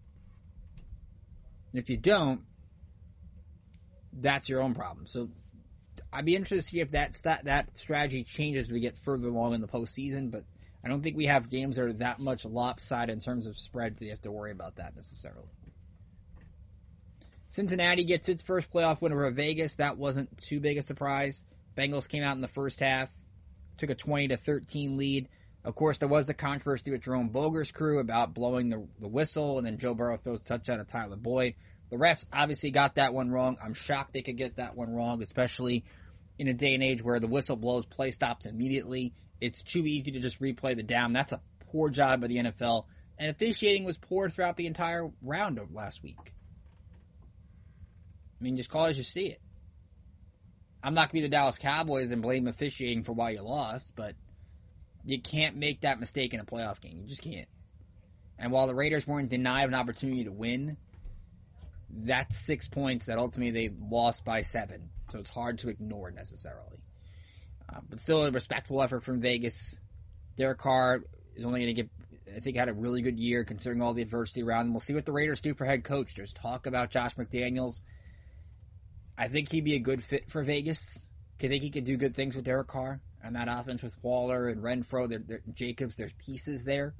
And 1.71 1.81
if 1.81 1.89
you 1.89 1.97
don't, 1.97 2.41
that's 4.13 4.49
your 4.49 4.61
own 4.61 4.73
problem. 4.73 5.07
So 5.07 5.29
I'd 6.11 6.25
be 6.25 6.35
interested 6.35 6.55
to 6.57 6.61
see 6.63 6.79
if 6.81 6.91
that 6.91 7.17
that 7.43 7.77
strategy 7.77 8.23
changes 8.23 8.67
as 8.67 8.71
we 8.71 8.81
get 8.81 8.97
further 8.99 9.27
along 9.27 9.53
in 9.53 9.61
the 9.61 9.67
postseason. 9.67 10.31
But 10.31 10.43
I 10.83 10.89
don't 10.89 11.01
think 11.01 11.15
we 11.15 11.27
have 11.27 11.49
games 11.49 11.77
that 11.77 11.83
are 11.83 11.93
that 11.93 12.19
much 12.19 12.45
lopsided 12.45 13.13
in 13.13 13.19
terms 13.19 13.45
of 13.45 13.57
spreads 13.57 13.99
that 13.99 14.05
you 14.05 14.11
have 14.11 14.21
to 14.21 14.31
worry 14.31 14.51
about 14.51 14.75
that 14.77 14.95
necessarily. 14.95 15.47
Cincinnati 17.49 18.05
gets 18.05 18.29
its 18.29 18.41
first 18.41 18.71
playoff 18.71 19.01
win 19.01 19.11
over 19.11 19.29
Vegas. 19.31 19.75
That 19.75 19.97
wasn't 19.97 20.37
too 20.37 20.59
big 20.59 20.77
a 20.77 20.81
surprise. 20.81 21.43
Bengals 21.77 22.07
came 22.07 22.23
out 22.23 22.35
in 22.35 22.41
the 22.41 22.47
first 22.47 22.79
half, 22.79 23.09
took 23.77 23.89
a 23.89 23.95
20 23.95 24.29
to 24.29 24.37
13 24.37 24.97
lead. 24.97 25.27
Of 25.63 25.75
course, 25.75 25.99
there 25.99 26.09
was 26.09 26.25
the 26.25 26.33
controversy 26.33 26.89
with 26.91 27.01
Jerome 27.03 27.29
Boger's 27.29 27.71
crew 27.71 27.99
about 27.99 28.33
blowing 28.33 28.69
the, 28.69 28.87
the 28.99 29.07
whistle, 29.07 29.57
and 29.57 29.67
then 29.67 29.77
Joe 29.77 29.93
Burrow 29.93 30.17
throws 30.17 30.43
touchdown 30.43 30.79
to 30.79 30.85
Tyler 30.85 31.17
Boyd. 31.17 31.53
The 31.91 31.97
refs 31.97 32.25
obviously 32.33 32.71
got 32.71 32.95
that 32.95 33.13
one 33.13 33.29
wrong. 33.31 33.57
I'm 33.63 33.75
shocked 33.75 34.13
they 34.13 34.23
could 34.23 34.37
get 34.37 34.55
that 34.55 34.75
one 34.75 34.91
wrong, 34.91 35.21
especially 35.21 35.83
in 36.39 36.47
a 36.47 36.53
day 36.53 36.73
and 36.73 36.81
age 36.81 37.03
where 37.03 37.19
the 37.19 37.27
whistle 37.27 37.57
blows, 37.57 37.85
play 37.85 38.09
stops 38.09 38.47
immediately. 38.47 39.13
It's 39.39 39.61
too 39.61 39.85
easy 39.85 40.11
to 40.11 40.19
just 40.19 40.41
replay 40.41 40.75
the 40.75 40.83
down. 40.83 41.13
That's 41.13 41.31
a 41.31 41.41
poor 41.71 41.89
job 41.89 42.21
by 42.21 42.27
the 42.27 42.37
NFL. 42.37 42.85
And 43.19 43.29
officiating 43.29 43.83
was 43.83 43.97
poor 43.97 44.29
throughout 44.29 44.57
the 44.57 44.65
entire 44.65 45.11
round 45.21 45.59
of 45.59 45.73
last 45.73 46.01
week. 46.01 46.33
I 48.39 48.43
mean, 48.43 48.57
just 48.57 48.69
call 48.69 48.85
it 48.85 48.91
as 48.91 48.97
you 48.97 49.03
see 49.03 49.27
it. 49.27 49.41
I'm 50.83 50.95
not 50.95 51.01
going 51.01 51.09
to 51.09 51.13
be 51.13 51.21
the 51.21 51.29
Dallas 51.29 51.59
Cowboys 51.59 52.11
and 52.11 52.23
blame 52.23 52.47
officiating 52.47 53.03
for 53.03 53.11
why 53.11 53.31
you 53.31 53.43
lost, 53.43 53.95
but 53.95 54.15
you 55.05 55.21
can't 55.21 55.55
make 55.55 55.81
that 55.81 55.99
mistake 55.99 56.33
in 56.33 56.39
a 56.39 56.45
playoff 56.45 56.79
game. 56.81 56.97
You 56.97 57.07
just 57.07 57.21
can't. 57.21 57.47
And 58.37 58.51
while 58.51 58.67
the 58.67 58.75
Raiders 58.75 59.05
weren't 59.07 59.29
denied 59.29 59.67
an 59.67 59.73
opportunity 59.73 60.23
to 60.23 60.31
win, 60.31 60.77
that's 61.89 62.37
six 62.37 62.67
points 62.67 63.05
that 63.05 63.17
ultimately 63.17 63.51
they 63.67 63.73
lost 63.89 64.25
by 64.25 64.41
seven. 64.41 64.89
So 65.11 65.19
it's 65.19 65.29
hard 65.29 65.59
to 65.59 65.69
ignore 65.69 66.11
necessarily. 66.11 66.79
Uh, 67.69 67.79
but 67.89 67.99
still 67.99 68.25
a 68.25 68.31
respectable 68.31 68.81
effort 68.81 69.03
from 69.03 69.21
Vegas. 69.21 69.75
Derek 70.37 70.57
Carr 70.57 71.01
is 71.35 71.45
only 71.45 71.61
going 71.61 71.75
to 71.75 71.81
get, 71.83 71.89
I 72.35 72.39
think, 72.39 72.55
had 72.57 72.69
a 72.69 72.73
really 72.73 73.01
good 73.01 73.19
year 73.19 73.43
considering 73.43 73.81
all 73.81 73.93
the 73.93 74.01
adversity 74.01 74.43
around 74.43 74.67
him. 74.67 74.73
We'll 74.73 74.81
see 74.81 74.93
what 74.93 75.05
the 75.05 75.11
Raiders 75.11 75.41
do 75.41 75.53
for 75.53 75.65
head 75.65 75.83
coach. 75.83 76.15
There's 76.15 76.33
talk 76.33 76.65
about 76.65 76.91
Josh 76.91 77.15
McDaniels 77.15 77.79
I 79.21 79.27
think 79.27 79.51
he'd 79.51 79.63
be 79.63 79.75
a 79.75 79.79
good 79.79 80.03
fit 80.03 80.31
for 80.31 80.43
Vegas. 80.43 80.97
I 81.39 81.47
think 81.47 81.61
he 81.61 81.69
could 81.69 81.85
do 81.85 81.95
good 81.95 82.15
things 82.15 82.35
with 82.35 82.45
Derek 82.45 82.67
Carr 82.67 82.99
and 83.23 83.35
that 83.35 83.47
offense 83.47 83.83
with 83.83 83.95
Waller 84.03 84.47
and 84.47 84.61
Renfro, 84.61 85.09
they're, 85.09 85.19
they're, 85.19 85.41
Jacobs. 85.53 85.95
There's 85.95 86.13
pieces 86.13 86.63
there. 86.63 86.93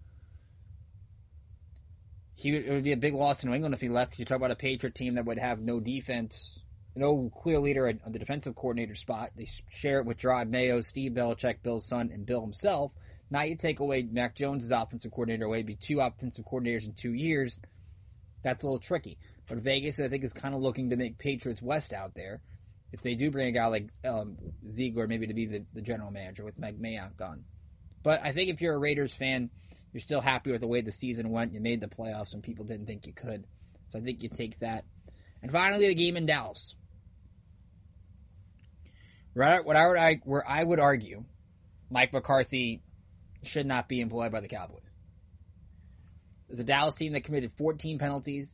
He 2.35 2.55
it 2.55 2.69
would 2.69 2.83
be 2.83 2.93
a 2.93 2.97
big 2.97 3.13
loss 3.13 3.43
in 3.43 3.49
New 3.49 3.55
England 3.55 3.75
if 3.75 3.81
he 3.81 3.89
left. 3.89 4.17
You 4.17 4.25
talk 4.25 4.37
about 4.37 4.51
a 4.51 4.55
Patriot 4.55 4.95
team 4.95 5.15
that 5.15 5.25
would 5.25 5.37
have 5.37 5.59
no 5.59 5.79
defense, 5.79 6.59
no 6.95 7.29
clear 7.29 7.59
leader 7.59 7.87
on 7.87 8.11
the 8.11 8.19
defensive 8.19 8.55
coordinator 8.55 8.95
spot. 8.95 9.31
They 9.35 9.47
share 9.69 9.99
it 9.99 10.05
with 10.05 10.17
Jerod 10.17 10.49
Mayo, 10.49 10.81
Steve 10.81 11.11
Belichick, 11.11 11.61
Bill's 11.61 11.87
son, 11.87 12.09
and 12.13 12.25
Bill 12.25 12.41
himself. 12.41 12.91
Now 13.29 13.43
you 13.43 13.55
take 13.55 13.79
away 13.79 14.03
Mac 14.03 14.35
Jones' 14.35 14.71
offensive 14.71 15.11
coordinator 15.11 15.45
away, 15.45 15.63
be 15.63 15.75
two 15.75 15.99
offensive 15.99 16.45
coordinators 16.45 16.85
in 16.85 16.93
two 16.93 17.13
years. 17.13 17.61
That's 18.43 18.63
a 18.63 18.65
little 18.65 18.79
tricky. 18.79 19.17
But 19.47 19.59
Vegas, 19.59 19.99
I 19.99 20.09
think, 20.09 20.23
is 20.23 20.33
kind 20.33 20.55
of 20.55 20.61
looking 20.61 20.89
to 20.89 20.95
make 20.95 21.17
Patriots 21.17 21.61
West 21.61 21.93
out 21.93 22.13
there. 22.13 22.41
If 22.91 23.01
they 23.01 23.15
do 23.15 23.31
bring 23.31 23.47
a 23.47 23.51
guy 23.51 23.65
like 23.67 23.87
um, 24.03 24.37
Ziegler, 24.69 25.07
maybe 25.07 25.27
to 25.27 25.33
be 25.33 25.45
the, 25.45 25.65
the 25.73 25.81
general 25.81 26.11
manager 26.11 26.43
with 26.43 26.59
Mike 26.59 26.79
Mayock 26.79 27.15
gone. 27.15 27.45
But 28.03 28.21
I 28.23 28.31
think 28.31 28.49
if 28.49 28.61
you're 28.61 28.75
a 28.75 28.79
Raiders 28.79 29.13
fan, 29.13 29.49
you're 29.93 30.01
still 30.01 30.21
happy 30.21 30.51
with 30.51 30.61
the 30.61 30.67
way 30.67 30.81
the 30.81 30.91
season 30.91 31.29
went. 31.29 31.53
You 31.53 31.61
made 31.61 31.81
the 31.81 31.87
playoffs 31.87 32.33
when 32.33 32.41
people 32.41 32.65
didn't 32.65 32.87
think 32.87 33.07
you 33.07 33.13
could. 33.13 33.45
So 33.89 33.99
I 33.99 34.01
think 34.01 34.23
you 34.23 34.29
take 34.29 34.59
that. 34.59 34.85
And 35.41 35.51
finally, 35.51 35.87
the 35.87 35.95
game 35.95 36.17
in 36.17 36.25
Dallas. 36.25 36.75
Right, 39.33 39.63
what 39.63 39.77
I 39.77 39.87
would, 39.87 39.97
I, 39.97 40.21
where 40.25 40.47
I 40.47 40.61
would 40.61 40.79
argue 40.79 41.23
Mike 41.89 42.11
McCarthy 42.11 42.81
should 43.43 43.65
not 43.65 43.87
be 43.87 44.01
employed 44.01 44.31
by 44.31 44.41
the 44.41 44.47
Cowboys. 44.47 44.81
It's 46.49 46.59
a 46.59 46.65
Dallas 46.65 46.95
team 46.95 47.13
that 47.13 47.23
committed 47.23 47.53
14 47.57 47.97
penalties. 47.97 48.53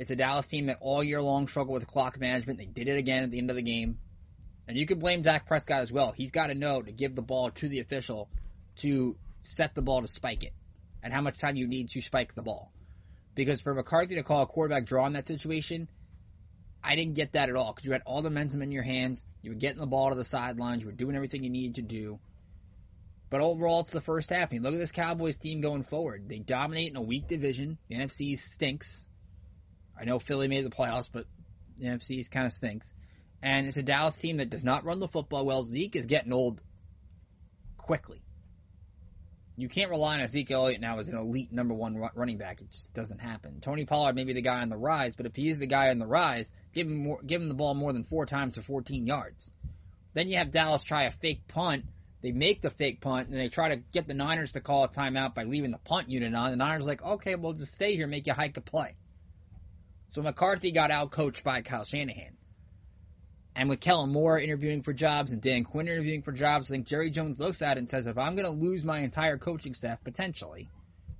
It's 0.00 0.10
a 0.10 0.16
Dallas 0.16 0.46
team 0.46 0.66
that 0.66 0.78
all 0.80 1.04
year 1.04 1.20
long 1.20 1.46
struggled 1.46 1.74
with 1.74 1.86
clock 1.86 2.18
management. 2.18 2.58
They 2.58 2.64
did 2.64 2.88
it 2.88 2.96
again 2.96 3.22
at 3.22 3.30
the 3.30 3.36
end 3.36 3.50
of 3.50 3.56
the 3.56 3.62
game. 3.62 3.98
And 4.66 4.78
you 4.78 4.86
can 4.86 4.98
blame 4.98 5.20
Dak 5.20 5.46
Prescott 5.46 5.82
as 5.82 5.92
well. 5.92 6.12
He's 6.12 6.30
got 6.30 6.46
to 6.46 6.54
know 6.54 6.80
to 6.80 6.90
give 6.90 7.14
the 7.14 7.20
ball 7.20 7.50
to 7.50 7.68
the 7.68 7.80
official 7.80 8.30
to 8.76 9.14
set 9.42 9.74
the 9.74 9.82
ball 9.82 10.00
to 10.00 10.08
spike 10.08 10.42
it 10.42 10.54
and 11.02 11.12
how 11.12 11.20
much 11.20 11.36
time 11.36 11.56
you 11.56 11.68
need 11.68 11.90
to 11.90 12.00
spike 12.00 12.34
the 12.34 12.40
ball. 12.40 12.72
Because 13.34 13.60
for 13.60 13.74
McCarthy 13.74 14.14
to 14.14 14.22
call 14.22 14.40
a 14.40 14.46
quarterback 14.46 14.86
draw 14.86 15.04
in 15.04 15.12
that 15.12 15.26
situation, 15.26 15.86
I 16.82 16.96
didn't 16.96 17.12
get 17.12 17.32
that 17.32 17.50
at 17.50 17.56
all 17.56 17.74
because 17.74 17.84
you 17.84 17.92
had 17.92 18.00
all 18.06 18.22
the 18.22 18.30
momentum 18.30 18.62
in 18.62 18.72
your 18.72 18.82
hands. 18.82 19.22
You 19.42 19.50
were 19.50 19.58
getting 19.58 19.80
the 19.80 19.86
ball 19.86 20.08
to 20.08 20.16
the 20.16 20.24
sidelines. 20.24 20.80
You 20.80 20.86
were 20.86 20.94
doing 20.94 21.14
everything 21.14 21.44
you 21.44 21.50
needed 21.50 21.74
to 21.74 21.82
do. 21.82 22.20
But 23.28 23.42
overall, 23.42 23.80
it's 23.80 23.90
the 23.90 24.00
first 24.00 24.30
half. 24.30 24.48
I 24.50 24.54
mean, 24.54 24.62
look 24.62 24.72
at 24.72 24.80
this 24.80 24.92
Cowboys 24.92 25.36
team 25.36 25.60
going 25.60 25.82
forward. 25.82 26.26
They 26.26 26.38
dominate 26.38 26.88
in 26.88 26.96
a 26.96 27.02
weak 27.02 27.28
division. 27.28 27.76
The 27.90 27.96
NFC 27.96 28.38
stinks. 28.38 29.04
I 30.00 30.04
know 30.04 30.18
Philly 30.18 30.48
made 30.48 30.64
the 30.64 30.70
playoffs, 30.70 31.10
but 31.12 31.26
the 31.76 31.86
NFC 31.86 32.28
kind 32.30 32.46
of 32.46 32.52
stinks. 32.52 32.92
And 33.42 33.66
it's 33.66 33.76
a 33.76 33.82
Dallas 33.82 34.16
team 34.16 34.38
that 34.38 34.50
does 34.50 34.64
not 34.64 34.84
run 34.84 35.00
the 35.00 35.08
football 35.08 35.44
well. 35.44 35.64
Zeke 35.64 35.96
is 35.96 36.06
getting 36.06 36.32
old 36.32 36.62
quickly. 37.76 38.22
You 39.56 39.68
can't 39.68 39.90
rely 39.90 40.14
on 40.14 40.20
Ezekiel 40.20 40.64
Elliott 40.64 40.80
now 40.80 41.00
as 41.00 41.08
an 41.08 41.16
elite 41.16 41.52
number 41.52 41.74
one 41.74 41.96
running 42.14 42.38
back. 42.38 42.62
It 42.62 42.70
just 42.70 42.94
doesn't 42.94 43.18
happen. 43.18 43.60
Tony 43.60 43.84
Pollard 43.84 44.14
may 44.14 44.24
be 44.24 44.32
the 44.32 44.40
guy 44.40 44.62
on 44.62 44.70
the 44.70 44.76
rise, 44.76 45.16
but 45.16 45.26
if 45.26 45.36
he 45.36 45.50
is 45.50 45.58
the 45.58 45.66
guy 45.66 45.90
on 45.90 45.98
the 45.98 46.06
rise, 46.06 46.50
give 46.72 46.86
him 46.86 46.96
more, 46.96 47.20
give 47.22 47.42
him 47.42 47.48
the 47.48 47.54
ball 47.54 47.74
more 47.74 47.92
than 47.92 48.04
four 48.04 48.24
times 48.24 48.56
for 48.56 48.62
14 48.62 49.06
yards. 49.06 49.50
Then 50.14 50.28
you 50.28 50.38
have 50.38 50.50
Dallas 50.50 50.82
try 50.82 51.04
a 51.04 51.10
fake 51.10 51.46
punt. 51.46 51.84
They 52.22 52.32
make 52.32 52.62
the 52.62 52.70
fake 52.70 53.02
punt 53.02 53.28
and 53.28 53.36
they 53.36 53.48
try 53.48 53.70
to 53.70 53.76
get 53.76 54.06
the 54.06 54.14
Niners 54.14 54.52
to 54.52 54.60
call 54.60 54.84
a 54.84 54.88
timeout 54.88 55.34
by 55.34 55.44
leaving 55.44 55.72
the 55.72 55.78
punt 55.78 56.08
unit 56.08 56.34
on. 56.34 56.50
The 56.50 56.56
Niners 56.56 56.84
are 56.84 56.88
like, 56.88 57.02
okay, 57.02 57.34
we'll 57.34 57.52
just 57.52 57.74
stay 57.74 57.96
here, 57.96 58.06
make 58.06 58.26
you 58.26 58.32
hike 58.32 58.56
a 58.56 58.62
play. 58.62 58.96
So 60.10 60.22
McCarthy 60.22 60.72
got 60.72 60.90
out 60.90 61.12
coached 61.12 61.44
by 61.44 61.62
Kyle 61.62 61.84
Shanahan. 61.84 62.36
And 63.54 63.68
with 63.68 63.80
Kellen 63.80 64.10
Moore 64.10 64.38
interviewing 64.38 64.82
for 64.82 64.92
jobs 64.92 65.30
and 65.30 65.40
Dan 65.40 65.64
Quinn 65.64 65.86
interviewing 65.86 66.22
for 66.22 66.32
jobs, 66.32 66.70
I 66.70 66.74
think 66.74 66.86
Jerry 66.86 67.10
Jones 67.10 67.38
looks 67.38 67.62
at 67.62 67.76
it 67.76 67.80
and 67.80 67.88
says, 67.88 68.06
if 68.06 68.18
I'm 68.18 68.34
going 68.34 68.44
to 68.44 68.50
lose 68.50 68.84
my 68.84 69.00
entire 69.00 69.38
coaching 69.38 69.74
staff, 69.74 70.02
potentially, 70.02 70.68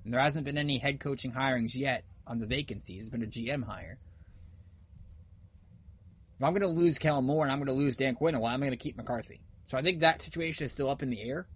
and 0.03 0.13
there 0.13 0.19
hasn't 0.19 0.45
been 0.45 0.57
any 0.57 0.77
head 0.77 0.99
coaching 0.99 1.31
hirings 1.31 1.73
yet 1.73 2.03
on 2.27 2.39
the 2.39 2.45
vacancies, 2.45 3.03
it's 3.03 3.09
been 3.09 3.23
a 3.23 3.27
GM 3.27 3.63
hire. 3.63 3.97
If 6.37 6.43
I'm 6.43 6.53
going 6.53 6.61
to 6.61 6.67
lose 6.81 6.97
Kellen 6.97 7.25
Moore 7.25 7.43
and 7.43 7.51
I'm 7.51 7.59
going 7.59 7.67
to 7.67 7.73
lose 7.73 7.95
Dan 7.95 8.15
Quinn, 8.15 8.37
well, 8.39 8.51
I'm 8.51 8.59
going 8.59 8.71
to 8.71 8.77
keep 8.77 8.97
McCarthy. 8.97 9.39
So 9.67 9.77
I 9.77 9.83
think 9.83 10.01
that 10.01 10.21
situation 10.21 10.65
is 10.65 10.71
still 10.71 10.89
up 10.89 11.01
in 11.01 11.09
the 11.09 11.21
air. 11.21 11.47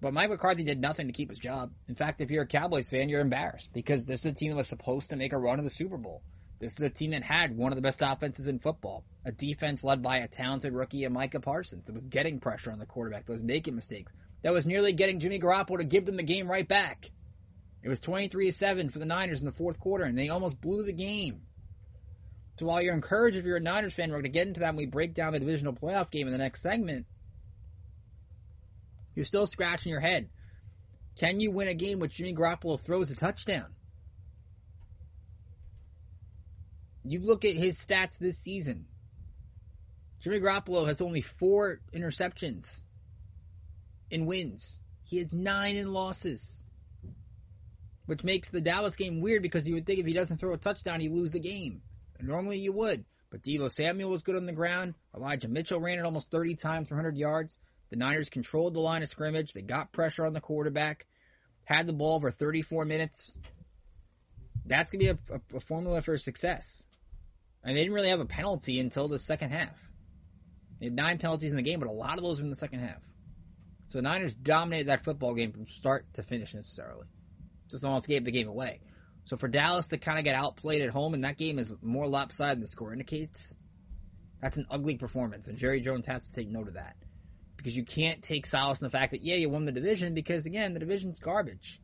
But 0.00 0.12
Mike 0.12 0.30
McCarthy 0.30 0.64
did 0.64 0.80
nothing 0.80 1.06
to 1.06 1.12
keep 1.12 1.30
his 1.30 1.38
job. 1.38 1.72
In 1.88 1.94
fact, 1.94 2.20
if 2.20 2.30
you're 2.30 2.42
a 2.42 2.46
Cowboys 2.46 2.90
fan, 2.90 3.08
you're 3.08 3.20
embarrassed 3.20 3.70
because 3.72 4.04
this 4.04 4.20
is 4.20 4.26
a 4.26 4.32
team 4.32 4.50
that 4.50 4.56
was 4.56 4.68
supposed 4.68 5.10
to 5.10 5.16
make 5.16 5.32
a 5.32 5.38
run 5.38 5.58
of 5.58 5.64
the 5.64 5.70
Super 5.70 5.96
Bowl. 5.96 6.22
This 6.60 6.74
is 6.74 6.80
a 6.80 6.90
team 6.90 7.10
that 7.10 7.22
had 7.22 7.56
one 7.56 7.72
of 7.72 7.76
the 7.76 7.82
best 7.82 8.00
offenses 8.02 8.46
in 8.46 8.58
football. 8.58 9.04
A 9.24 9.32
defense 9.32 9.82
led 9.82 10.02
by 10.02 10.18
a 10.18 10.28
talented 10.28 10.72
rookie, 10.72 11.06
Micah 11.08 11.40
Parsons, 11.40 11.84
that 11.84 11.94
was 11.94 12.06
getting 12.06 12.40
pressure 12.40 12.70
on 12.70 12.78
the 12.78 12.86
quarterback, 12.86 13.26
that 13.26 13.32
was 13.32 13.42
making 13.42 13.74
mistakes, 13.74 14.12
that 14.42 14.52
was 14.52 14.66
nearly 14.66 14.92
getting 14.92 15.20
Jimmy 15.20 15.38
Garoppolo 15.38 15.78
to 15.78 15.84
give 15.84 16.06
them 16.06 16.16
the 16.16 16.22
game 16.22 16.48
right 16.48 16.66
back. 16.66 17.10
It 17.82 17.88
was 17.88 18.00
23-7 18.00 18.90
for 18.90 18.98
the 18.98 19.04
Niners 19.04 19.40
in 19.40 19.46
the 19.46 19.52
fourth 19.52 19.78
quarter, 19.78 20.04
and 20.04 20.16
they 20.16 20.30
almost 20.30 20.60
blew 20.60 20.84
the 20.84 20.92
game. 20.92 21.42
So 22.58 22.66
while 22.66 22.80
you're 22.80 22.94
encouraged 22.94 23.36
if 23.36 23.44
you're 23.44 23.56
a 23.56 23.60
Niners 23.60 23.92
fan, 23.92 24.10
we're 24.10 24.16
going 24.16 24.24
to 24.24 24.28
get 24.30 24.46
into 24.46 24.60
that 24.60 24.68
when 24.68 24.76
we 24.76 24.86
break 24.86 25.12
down 25.12 25.32
the 25.32 25.40
divisional 25.40 25.72
playoff 25.72 26.10
game 26.10 26.26
in 26.26 26.32
the 26.32 26.38
next 26.38 26.62
segment. 26.62 27.06
You're 29.14 29.24
still 29.24 29.46
scratching 29.46 29.90
your 29.90 30.00
head. 30.00 30.28
Can 31.16 31.40
you 31.40 31.50
win 31.50 31.68
a 31.68 31.74
game 31.74 32.00
with 32.00 32.10
Jimmy 32.10 32.34
Garoppolo 32.34 32.80
throws 32.80 33.10
a 33.10 33.16
touchdown? 33.16 33.66
You 37.04 37.20
look 37.20 37.44
at 37.44 37.54
his 37.54 37.78
stats 37.78 38.18
this 38.18 38.38
season. 38.38 38.86
Jimmy 40.20 40.40
Garoppolo 40.40 40.86
has 40.86 41.00
only 41.00 41.20
four 41.20 41.80
interceptions 41.92 42.66
in 44.10 44.26
wins. 44.26 44.78
He 45.04 45.18
has 45.18 45.32
nine 45.32 45.76
in 45.76 45.92
losses. 45.92 46.64
Which 48.06 48.24
makes 48.24 48.48
the 48.48 48.60
Dallas 48.60 48.96
game 48.96 49.20
weird 49.20 49.42
because 49.42 49.68
you 49.68 49.74
would 49.74 49.86
think 49.86 50.00
if 50.00 50.06
he 50.06 50.12
doesn't 50.12 50.38
throw 50.38 50.54
a 50.54 50.58
touchdown, 50.58 51.00
you 51.00 51.12
lose 51.12 51.30
the 51.30 51.40
game. 51.40 51.82
And 52.18 52.28
normally 52.28 52.58
you 52.58 52.72
would. 52.72 53.04
But 53.30 53.42
Deebo 53.42 53.70
Samuel 53.70 54.10
was 54.10 54.22
good 54.22 54.36
on 54.36 54.46
the 54.46 54.52
ground. 54.52 54.94
Elijah 55.14 55.48
Mitchell 55.48 55.80
ran 55.80 55.98
it 55.98 56.04
almost 56.04 56.30
30 56.30 56.56
times 56.56 56.88
for 56.88 56.94
100 56.94 57.16
yards. 57.16 57.56
The 57.90 57.96
Niners 57.96 58.30
controlled 58.30 58.74
the 58.74 58.80
line 58.80 59.02
of 59.02 59.08
scrimmage. 59.08 59.52
They 59.52 59.62
got 59.62 59.92
pressure 59.92 60.26
on 60.26 60.32
the 60.32 60.40
quarterback. 60.40 61.06
Had 61.64 61.86
the 61.86 61.92
ball 61.92 62.20
for 62.20 62.30
34 62.30 62.84
minutes. 62.84 63.32
That's 64.66 64.90
going 64.90 65.06
to 65.06 65.14
be 65.14 65.20
a, 65.32 65.36
a, 65.36 65.56
a 65.56 65.60
formula 65.60 66.02
for 66.02 66.16
success. 66.18 66.82
And 67.62 67.76
they 67.76 67.82
didn't 67.82 67.94
really 67.94 68.10
have 68.10 68.20
a 68.20 68.26
penalty 68.26 68.80
until 68.80 69.08
the 69.08 69.18
second 69.18 69.50
half. 69.50 69.76
They 70.80 70.86
had 70.86 70.94
nine 70.94 71.18
penalties 71.18 71.50
in 71.50 71.56
the 71.56 71.62
game, 71.62 71.80
but 71.80 71.88
a 71.88 71.92
lot 71.92 72.18
of 72.18 72.24
those 72.24 72.40
were 72.40 72.44
in 72.44 72.50
the 72.50 72.56
second 72.56 72.80
half. 72.80 73.02
So 73.88 73.98
the 73.98 74.02
Niners 74.02 74.34
dominated 74.34 74.88
that 74.88 75.04
football 75.04 75.34
game 75.34 75.52
from 75.52 75.66
start 75.66 76.06
to 76.14 76.22
finish 76.22 76.54
necessarily. 76.54 77.06
Just 77.70 77.84
almost 77.84 78.06
gave 78.06 78.24
the 78.24 78.32
game 78.32 78.48
away. 78.48 78.80
So 79.26 79.36
for 79.36 79.48
Dallas 79.48 79.86
to 79.88 79.98
kind 79.98 80.18
of 80.18 80.24
get 80.24 80.34
outplayed 80.34 80.82
at 80.82 80.90
home, 80.90 81.14
and 81.14 81.24
that 81.24 81.38
game 81.38 81.58
is 81.58 81.74
more 81.80 82.06
lopsided 82.06 82.56
than 82.56 82.60
the 82.62 82.66
score 82.66 82.92
indicates, 82.92 83.54
that's 84.42 84.58
an 84.58 84.66
ugly 84.70 84.96
performance. 84.96 85.48
And 85.48 85.56
Jerry 85.56 85.80
Jones 85.80 86.06
has 86.06 86.28
to 86.28 86.32
take 86.34 86.48
note 86.48 86.68
of 86.68 86.74
that. 86.74 86.96
Because 87.64 87.78
you 87.78 87.82
can't 87.82 88.20
take 88.20 88.44
solace 88.44 88.82
in 88.82 88.84
the 88.84 88.90
fact 88.90 89.12
that, 89.12 89.22
yeah, 89.22 89.36
you 89.36 89.48
won 89.48 89.64
the 89.64 89.72
division, 89.72 90.12
because 90.12 90.44
again, 90.44 90.74
the 90.74 90.80
division's 90.80 91.18
garbage. 91.18 91.80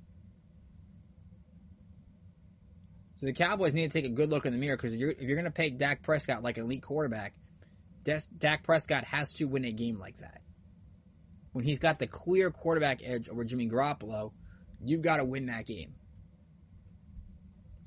So 3.16 3.24
the 3.24 3.32
Cowboys 3.32 3.72
need 3.72 3.90
to 3.90 3.98
take 3.98 4.04
a 4.04 4.14
good 4.14 4.28
look 4.28 4.44
in 4.44 4.52
the 4.52 4.58
mirror 4.58 4.76
because 4.76 4.92
if 4.92 5.00
you're, 5.00 5.12
you're 5.12 5.36
going 5.36 5.46
to 5.46 5.50
pay 5.50 5.70
Dak 5.70 6.02
Prescott 6.02 6.42
like 6.42 6.58
an 6.58 6.64
elite 6.64 6.82
quarterback, 6.82 7.32
Dak 8.04 8.62
Prescott 8.62 9.04
has 9.04 9.32
to 9.34 9.46
win 9.46 9.64
a 9.64 9.72
game 9.72 9.98
like 9.98 10.18
that. 10.18 10.42
When 11.52 11.64
he's 11.64 11.78
got 11.78 11.98
the 11.98 12.06
clear 12.06 12.50
quarterback 12.50 13.00
edge 13.02 13.30
over 13.30 13.44
Jimmy 13.44 13.66
Garoppolo, 13.70 14.32
you've 14.84 15.00
got 15.00 15.16
to 15.16 15.24
win 15.24 15.46
that 15.46 15.64
game. 15.64 15.94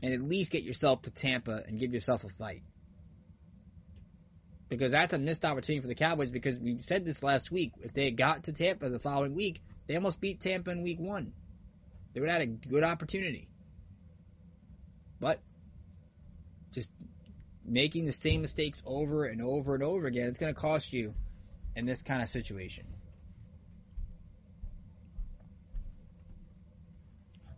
And 0.02 0.16
at 0.16 0.22
least 0.22 0.52
get 0.52 0.64
yourself 0.64 1.04
to 1.04 1.12
Tampa 1.12 1.62
and 1.68 1.80
give 1.80 1.94
yourself 1.94 2.24
a 2.24 2.30
fight. 2.30 2.64
Because 4.78 4.92
that's 4.92 5.14
a 5.14 5.20
missed 5.20 5.46
opportunity 5.46 5.82
for 5.82 5.88
the 5.88 5.96
Cowboys 5.96 6.32
because 6.32 6.58
we 6.58 6.82
said 6.82 7.06
this 7.06 7.22
last 7.22 7.52
week. 7.52 7.74
If 7.82 7.94
they 7.94 8.10
got 8.10 8.46
to 8.46 8.54
Tampa 8.54 8.90
the 8.90 9.00
following 9.00 9.36
week, 9.36 9.62
they 9.88 9.96
almost 9.96 10.20
beat 10.20 10.42
Tampa 10.42 10.72
in 10.72 10.82
week 10.82 11.00
one. 11.00 11.34
They 12.14 12.20
would 12.20 12.30
have 12.30 12.40
had 12.40 12.48
a 12.48 12.68
good 12.68 12.84
opportunity. 12.84 13.50
But 15.20 15.40
just 16.72 16.92
making 17.64 18.06
the 18.06 18.12
same 18.12 18.42
mistakes 18.42 18.82
over 18.86 19.26
and 19.26 19.42
over 19.42 19.76
and 19.76 19.84
over 19.84 20.08
again, 20.08 20.28
it's 20.28 20.40
going 20.40 20.54
to 20.54 20.60
cost 20.60 20.92
you 20.92 21.14
in 21.76 21.86
this 21.86 22.02
kind 22.02 22.24
of 22.24 22.30
situation. 22.30 22.86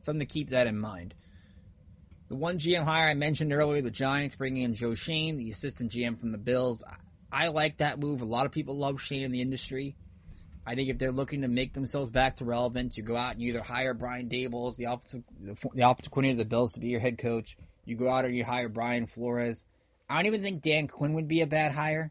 Something 0.02 0.20
to 0.20 0.32
keep 0.32 0.50
that 0.50 0.68
in 0.68 0.78
mind. 0.78 1.14
The 2.28 2.36
one 2.36 2.60
GM 2.60 2.84
hire 2.84 3.08
I 3.08 3.14
mentioned 3.14 3.54
earlier, 3.54 3.82
the 3.82 3.92
Giants 3.92 4.36
bringing 4.36 4.64
in 4.64 4.76
Joe 4.76 4.96
Schoen, 4.96 5.38
the 5.38 5.50
assistant 5.50 5.92
GM 5.92 6.20
from 6.20 6.32
the 6.32 6.38
Bills. 6.38 6.84
I 7.36 7.50
like 7.50 7.80
that 7.80 8.00
move. 8.00 8.22
A 8.22 8.26
lot 8.26 8.46
of 8.46 8.54
people 8.54 8.78
love 8.78 9.02
Schoen 9.02 9.24
in 9.24 9.32
the 9.34 9.42
industry. 9.42 9.98
I 10.66 10.76
think 10.76 10.90
if 10.90 10.98
they're 10.98 11.12
looking 11.12 11.42
to 11.42 11.50
make 11.50 11.74
themselves 11.74 12.10
back 12.10 12.38
to 12.38 12.46
relevance, 12.46 12.96
you 12.96 13.04
go 13.04 13.18
out 13.18 13.34
and 13.34 13.42
you 13.42 13.50
either 13.50 13.62
hire 13.62 13.94
Brian 13.94 14.30
Daboll, 14.30 14.74
the 14.78 14.86
offensive, 14.86 15.24
the 15.42 15.82
offensive 15.82 16.12
coordinator 16.12 16.32
of 16.32 16.38
the 16.38 16.46
Bills, 16.46 16.72
to 16.74 16.80
be 16.80 16.88
your 16.88 17.02
head 17.02 17.18
coach. 17.18 17.58
You 17.84 17.98
go 17.98 18.10
out 18.10 18.24
and 18.24 18.34
you 18.34 18.46
hire 18.46 18.70
Brian 18.70 19.06
Flores. 19.06 19.66
I 20.10 20.16
don't 20.16 20.28
even 20.28 20.44
think 20.44 20.62
Dan 20.62 20.88
Quinn 20.88 21.16
would 21.16 21.28
be 21.28 21.42
a 21.42 21.46
bad 21.46 21.74
hire. 21.74 22.10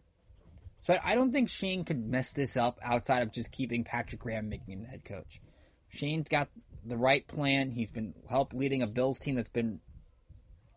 So 0.82 0.98
I 1.02 1.14
don't 1.14 1.32
think 1.32 1.48
Schoen 1.48 1.84
could 1.84 2.06
mess 2.06 2.34
this 2.34 2.58
up 2.58 2.78
outside 2.82 3.22
of 3.22 3.32
just 3.32 3.50
keeping 3.50 3.84
Patrick 3.84 4.20
Graham 4.20 4.50
making 4.50 4.74
him 4.74 4.82
the 4.82 4.88
head 4.88 5.06
coach. 5.06 5.40
Schoen's 5.88 6.28
got 6.28 6.50
the 6.84 6.98
right 6.98 7.26
plan. 7.26 7.70
He's 7.70 7.90
been 7.90 8.12
helped 8.28 8.52
leading 8.52 8.82
a 8.82 8.86
Bills 8.86 9.18
team 9.18 9.36
that's 9.36 9.48
been 9.48 9.80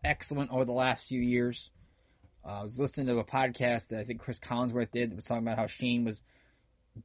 excellent 0.02 0.50
over 0.52 0.64
the 0.64 0.72
last 0.72 1.04
few 1.04 1.20
years. 1.20 1.70
Uh, 2.48 2.60
I 2.60 2.62
was 2.62 2.78
listening 2.78 3.08
to 3.08 3.18
a 3.18 3.24
podcast 3.24 3.88
that 3.88 4.00
I 4.00 4.04
think 4.04 4.20
Cris 4.20 4.38
Collinsworth 4.40 4.90
did 4.90 5.10
that 5.10 5.16
was 5.16 5.26
talking 5.26 5.42
about 5.42 5.58
how 5.58 5.66
Schoen 5.66 6.04
was– 6.04 6.22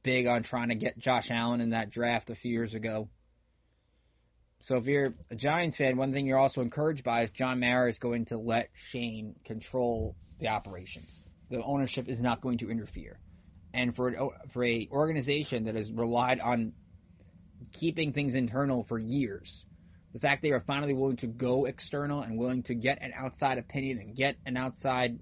big 0.02 0.26
on 0.26 0.42
trying 0.42 0.68
to 0.68 0.74
get 0.74 0.98
Josh 0.98 1.30
Allen 1.30 1.60
in 1.60 1.70
that 1.70 1.90
draft 1.90 2.30
a 2.30 2.34
few 2.34 2.52
years 2.52 2.74
ago. 2.74 3.08
So 4.60 4.76
if 4.76 4.86
you're 4.86 5.14
a 5.30 5.36
Giants 5.36 5.76
fan, 5.76 5.96
one 5.96 6.12
thing 6.12 6.26
you're 6.26 6.38
also 6.38 6.62
encouraged 6.62 7.04
by 7.04 7.22
is 7.22 7.30
John 7.30 7.60
Mara 7.60 7.88
is 7.88 7.98
going 7.98 8.26
to 8.26 8.38
let 8.38 8.70
Schoen 8.72 9.36
control 9.44 10.16
the 10.38 10.48
operations. 10.48 11.20
The 11.50 11.62
ownership 11.62 12.08
is 12.08 12.22
not 12.22 12.40
going 12.40 12.58
to 12.58 12.70
interfere. 12.70 13.18
And 13.74 13.94
for 13.94 14.08
an, 14.08 14.30
for 14.48 14.64
a 14.64 14.88
organization 14.90 15.64
that 15.64 15.74
has 15.74 15.92
relied 15.92 16.40
on 16.40 16.72
keeping 17.72 18.12
things 18.12 18.34
internal 18.34 18.84
for 18.84 18.98
years, 18.98 19.66
the 20.12 20.20
fact 20.20 20.42
they 20.42 20.52
are 20.52 20.60
finally 20.60 20.94
willing 20.94 21.16
to 21.16 21.26
go 21.26 21.66
external 21.66 22.22
and 22.22 22.38
willing 22.38 22.62
to 22.64 22.74
get 22.74 23.02
an 23.02 23.12
outside 23.14 23.58
opinion 23.58 23.98
and 23.98 24.16
get 24.16 24.36
an 24.46 24.56
outside 24.56 25.18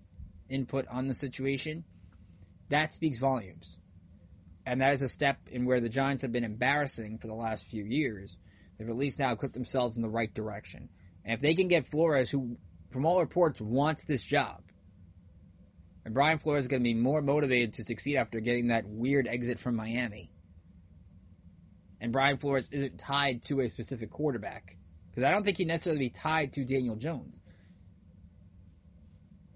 input 0.52 0.86
on 0.88 1.08
the 1.08 1.14
situation, 1.14 1.84
that 2.68 2.92
speaks 2.92 3.18
volumes. 3.18 3.76
And 4.64 4.80
that 4.80 4.92
is 4.92 5.02
a 5.02 5.08
step 5.08 5.38
in 5.50 5.64
where 5.64 5.80
the 5.80 5.88
Giants 5.88 6.22
have 6.22 6.32
been 6.32 6.44
embarrassing 6.44 7.18
for 7.18 7.26
the 7.26 7.34
last 7.34 7.66
few 7.66 7.84
years. 7.84 8.36
They've 8.78 8.88
at 8.88 8.96
least 8.96 9.18
now 9.18 9.32
equipped 9.32 9.54
themselves 9.54 9.96
in 9.96 10.02
the 10.02 10.08
right 10.08 10.32
direction. 10.32 10.88
And 11.24 11.34
if 11.34 11.40
they 11.40 11.54
can 11.54 11.68
get 11.68 11.90
Flores, 11.90 12.30
who, 12.30 12.56
from 12.90 13.04
all 13.04 13.20
reports, 13.20 13.60
wants 13.60 14.04
this 14.04 14.22
job, 14.22 14.62
and 16.04 16.14
Brian 16.14 16.38
Flores 16.38 16.64
is 16.64 16.68
going 16.68 16.82
to 16.82 16.88
be 16.88 16.94
more 16.94 17.22
motivated 17.22 17.74
to 17.74 17.84
succeed 17.84 18.16
after 18.16 18.40
getting 18.40 18.68
that 18.68 18.86
weird 18.86 19.28
exit 19.28 19.60
from 19.60 19.76
Miami. 19.76 20.30
And 22.00 22.12
Brian 22.12 22.38
Flores 22.38 22.68
isn't 22.72 22.98
tied 22.98 23.44
to 23.44 23.60
a 23.60 23.70
specific 23.70 24.10
quarterback. 24.10 24.76
Because 25.10 25.24
I 25.24 25.30
don't 25.30 25.44
think 25.44 25.58
he'd 25.58 25.68
necessarily 25.68 26.06
be 26.06 26.10
tied 26.10 26.54
to 26.54 26.64
Daniel 26.64 26.96
Jones. 26.96 27.40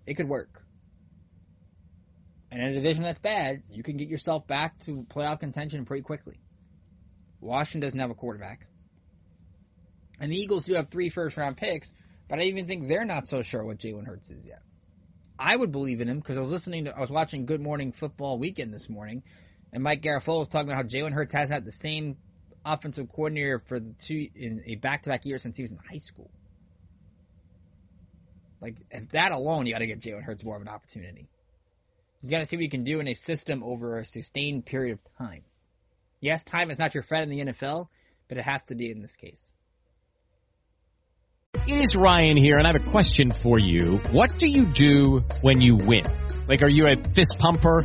It 0.06 0.14
could 0.14 0.28
work. 0.28 0.65
And 2.50 2.62
in 2.62 2.68
a 2.68 2.74
division 2.74 3.02
that's 3.02 3.18
bad, 3.18 3.62
you 3.70 3.82
can 3.82 3.96
get 3.96 4.08
yourself 4.08 4.46
back 4.46 4.78
to 4.84 5.04
playoff 5.08 5.40
contention 5.40 5.84
pretty 5.84 6.02
quickly. 6.02 6.38
Washington 7.40 7.80
doesn't 7.80 7.98
have 7.98 8.10
a 8.10 8.14
quarterback. 8.14 8.66
And 10.20 10.32
the 10.32 10.36
Eagles 10.36 10.64
do 10.64 10.74
have 10.74 10.88
three 10.88 11.08
first 11.08 11.36
round 11.36 11.56
picks, 11.56 11.92
but 12.28 12.38
I 12.38 12.44
even 12.44 12.66
think 12.66 12.88
they're 12.88 13.04
not 13.04 13.28
so 13.28 13.42
sure 13.42 13.64
what 13.64 13.78
Jalen 13.78 14.06
Hurts 14.06 14.30
is 14.30 14.46
yet. 14.46 14.62
I 15.38 15.54
would 15.54 15.70
believe 15.70 16.00
in 16.00 16.08
him 16.08 16.18
because 16.18 16.38
I 16.38 16.40
was 16.40 16.50
listening 16.50 16.86
to, 16.86 16.96
I 16.96 17.00
was 17.00 17.10
watching 17.10 17.44
Good 17.44 17.60
Morning 17.60 17.92
Football 17.92 18.38
Weekend 18.38 18.72
this 18.72 18.88
morning, 18.88 19.22
and 19.72 19.82
Mike 19.82 20.00
Garafolo 20.00 20.38
was 20.38 20.48
talking 20.48 20.70
about 20.70 20.82
how 20.82 20.88
Jalen 20.88 21.12
Hurts 21.12 21.34
has 21.34 21.50
had 21.50 21.64
the 21.64 21.72
same 21.72 22.16
offensive 22.64 23.10
coordinator 23.12 23.58
for 23.58 23.78
the 23.78 23.92
two 23.92 24.28
in 24.34 24.62
a 24.66 24.76
back 24.76 25.02
to 25.02 25.10
back 25.10 25.26
year 25.26 25.38
since 25.38 25.56
he 25.56 25.62
was 25.62 25.72
in 25.72 25.78
high 25.78 25.98
school. 25.98 26.30
Like, 28.62 28.76
if 28.90 29.10
that 29.10 29.32
alone, 29.32 29.66
you 29.66 29.72
got 29.72 29.80
to 29.80 29.86
give 29.86 30.00
Jalen 30.00 30.22
Hurts 30.22 30.42
more 30.42 30.56
of 30.56 30.62
an 30.62 30.68
opportunity. 30.68 31.28
You 32.22 32.30
got 32.30 32.38
to 32.38 32.46
see 32.46 32.56
what 32.56 32.62
you 32.62 32.70
can 32.70 32.84
do 32.84 33.00
in 33.00 33.08
a 33.08 33.14
system 33.14 33.62
over 33.62 33.98
a 33.98 34.04
sustained 34.04 34.66
period 34.66 34.92
of 34.92 35.26
time. 35.26 35.42
Yes, 36.20 36.42
time 36.42 36.70
is 36.70 36.78
not 36.78 36.94
your 36.94 37.02
friend 37.02 37.30
in 37.30 37.46
the 37.46 37.52
NFL, 37.52 37.88
but 38.28 38.38
it 38.38 38.44
has 38.44 38.62
to 38.64 38.74
be 38.74 38.90
in 38.90 39.00
this 39.00 39.16
case. 39.16 39.52
It 41.66 41.80
is 41.80 41.94
Ryan 41.96 42.36
here, 42.36 42.58
and 42.58 42.66
I 42.66 42.72
have 42.72 42.86
a 42.86 42.90
question 42.90 43.32
for 43.42 43.58
you. 43.58 43.98
What 44.12 44.38
do 44.38 44.48
you 44.48 44.66
do 44.66 45.24
when 45.42 45.60
you 45.60 45.76
win? 45.76 46.04
Like, 46.48 46.62
are 46.62 46.68
you 46.68 46.86
a 46.86 46.96
fist 46.96 47.34
pumper, 47.38 47.84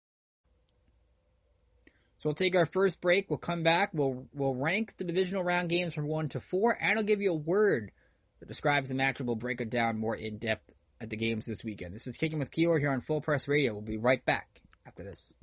So 2.21 2.29
we'll 2.29 2.35
take 2.35 2.55
our 2.55 2.67
first 2.67 3.01
break. 3.01 3.31
We'll 3.31 3.39
come 3.39 3.63
back. 3.63 3.89
We'll 3.93 4.27
we'll 4.31 4.53
rank 4.53 4.95
the 4.95 5.05
divisional 5.05 5.43
round 5.43 5.69
games 5.69 5.95
from 5.95 6.05
one 6.05 6.29
to 6.29 6.39
four, 6.39 6.77
and 6.79 6.99
I'll 6.99 7.03
give 7.03 7.19
you 7.19 7.31
a 7.31 7.35
word 7.35 7.91
that 8.39 8.47
describes 8.47 8.89
the 8.89 8.95
matchup. 8.95 9.25
We'll 9.25 9.35
break 9.35 9.59
it 9.59 9.71
down 9.71 9.97
more 9.97 10.15
in 10.15 10.37
depth 10.37 10.69
at 10.99 11.09
the 11.09 11.17
games 11.17 11.47
this 11.47 11.63
weekend. 11.63 11.95
This 11.95 12.05
is 12.05 12.17
Kicking 12.17 12.37
with 12.37 12.51
Keeler 12.51 12.77
here 12.77 12.91
on 12.91 13.01
Full 13.01 13.21
Press 13.21 13.47
Radio. 13.47 13.73
We'll 13.73 13.81
be 13.81 13.97
right 13.97 14.23
back 14.23 14.47
after 14.85 15.03
this. 15.03 15.33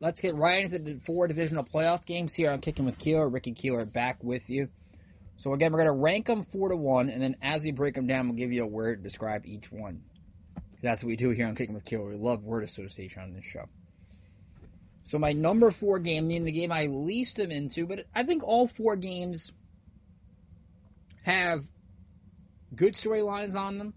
Let's 0.00 0.22
get 0.22 0.34
right 0.34 0.64
into 0.64 0.78
the 0.78 0.98
four 1.00 1.28
divisional 1.28 1.64
playoff 1.64 2.06
games 2.06 2.34
here 2.34 2.50
on 2.50 2.62
Kicking 2.62 2.86
with 2.86 2.98
Keeler. 2.98 3.28
Ricky 3.28 3.52
Keeler 3.52 3.84
back 3.84 4.24
with 4.24 4.48
you. 4.48 4.70
So 5.36 5.52
again, 5.52 5.72
we're 5.72 5.84
going 5.84 5.94
to 5.94 6.02
rank 6.02 6.24
them 6.24 6.44
four 6.44 6.70
to 6.70 6.76
one, 6.76 7.10
and 7.10 7.20
then 7.20 7.36
as 7.42 7.62
we 7.62 7.72
break 7.72 7.96
them 7.96 8.06
down, 8.06 8.28
we'll 8.28 8.38
give 8.38 8.50
you 8.50 8.64
a 8.64 8.66
word 8.66 8.96
to 8.96 9.02
describe 9.02 9.44
each 9.44 9.70
one. 9.70 10.04
That's 10.82 11.02
what 11.02 11.08
we 11.08 11.16
do 11.16 11.28
here 11.28 11.46
on 11.46 11.54
Kicking 11.54 11.74
with 11.74 11.84
Keeler. 11.84 12.08
We 12.08 12.16
love 12.16 12.42
word 12.42 12.64
association 12.64 13.22
on 13.22 13.34
this 13.34 13.44
show. 13.44 13.66
So 15.04 15.18
my 15.18 15.32
number 15.32 15.70
four 15.70 15.98
game, 15.98 16.28
meaning 16.28 16.44
the 16.44 16.52
game 16.52 16.72
I 16.72 16.86
least 16.86 17.40
am 17.40 17.50
into, 17.50 17.86
but 17.86 18.06
I 18.14 18.22
think 18.22 18.42
all 18.44 18.68
four 18.68 18.96
games 18.96 19.50
have 21.22 21.64
good 22.74 22.94
storylines 22.94 23.56
on 23.56 23.78
them. 23.78 23.94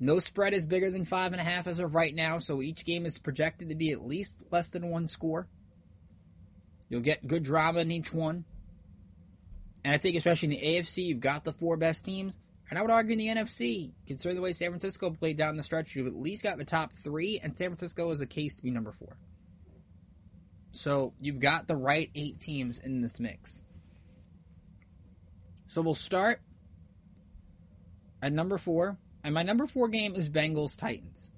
No 0.00 0.18
spread 0.18 0.54
is 0.54 0.66
bigger 0.66 0.90
than 0.90 1.04
five 1.04 1.32
and 1.32 1.40
a 1.40 1.44
half 1.44 1.68
as 1.68 1.78
of 1.78 1.94
right 1.94 2.14
now, 2.14 2.38
so 2.38 2.60
each 2.60 2.84
game 2.84 3.06
is 3.06 3.18
projected 3.18 3.68
to 3.68 3.76
be 3.76 3.92
at 3.92 4.04
least 4.04 4.36
less 4.50 4.70
than 4.70 4.90
one 4.90 5.06
score. 5.06 5.46
You'll 6.88 7.02
get 7.02 7.26
good 7.26 7.44
drama 7.44 7.80
in 7.80 7.90
each 7.92 8.12
one. 8.12 8.44
And 9.84 9.94
I 9.94 9.98
think 9.98 10.16
especially 10.16 10.54
in 10.54 10.60
the 10.60 10.66
AFC, 10.66 11.04
you've 11.06 11.20
got 11.20 11.44
the 11.44 11.52
four 11.52 11.76
best 11.76 12.04
teams. 12.04 12.36
And 12.68 12.78
I 12.78 12.82
would 12.82 12.90
argue 12.90 13.12
in 13.12 13.18
the 13.18 13.28
NFC, 13.28 13.92
considering 14.06 14.36
the 14.36 14.42
way 14.42 14.52
San 14.52 14.70
Francisco 14.70 15.10
played 15.10 15.36
down 15.36 15.56
the 15.56 15.62
stretch, 15.62 15.94
you've 15.94 16.06
at 16.06 16.14
least 16.14 16.42
got 16.42 16.58
the 16.58 16.64
top 16.64 16.92
three, 17.04 17.38
and 17.42 17.56
San 17.56 17.68
Francisco 17.68 18.10
is 18.10 18.20
a 18.20 18.26
case 18.26 18.54
to 18.56 18.62
be 18.62 18.70
number 18.70 18.92
four. 18.92 19.16
So 20.72 21.12
you've 21.20 21.40
got 21.40 21.68
the 21.68 21.76
right 21.76 22.10
eight 22.14 22.40
teams 22.40 22.78
in 22.78 23.00
this 23.00 23.20
mix. 23.20 23.62
So 25.68 25.82
we'll 25.82 25.94
start 25.94 26.40
at 28.22 28.32
number 28.32 28.58
four. 28.58 28.98
And 29.24 29.34
my 29.34 29.42
number 29.42 29.66
four 29.66 29.88
game 29.88 30.16
is 30.16 30.28
Bengals 30.28 30.76
Titans. 30.76 31.30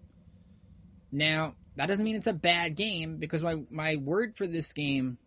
Now, 1.12 1.55
that 1.77 1.87
doesn't 1.87 2.05
mean 2.05 2.16
it's 2.16 2.27
a 2.27 2.33
bad 2.33 2.77
game 2.77 3.18
because 3.18 3.42
my, 3.42 3.57
my 3.70 3.97
word 3.97 4.37
for 4.37 4.47
this 4.47 4.73
game 4.73 5.18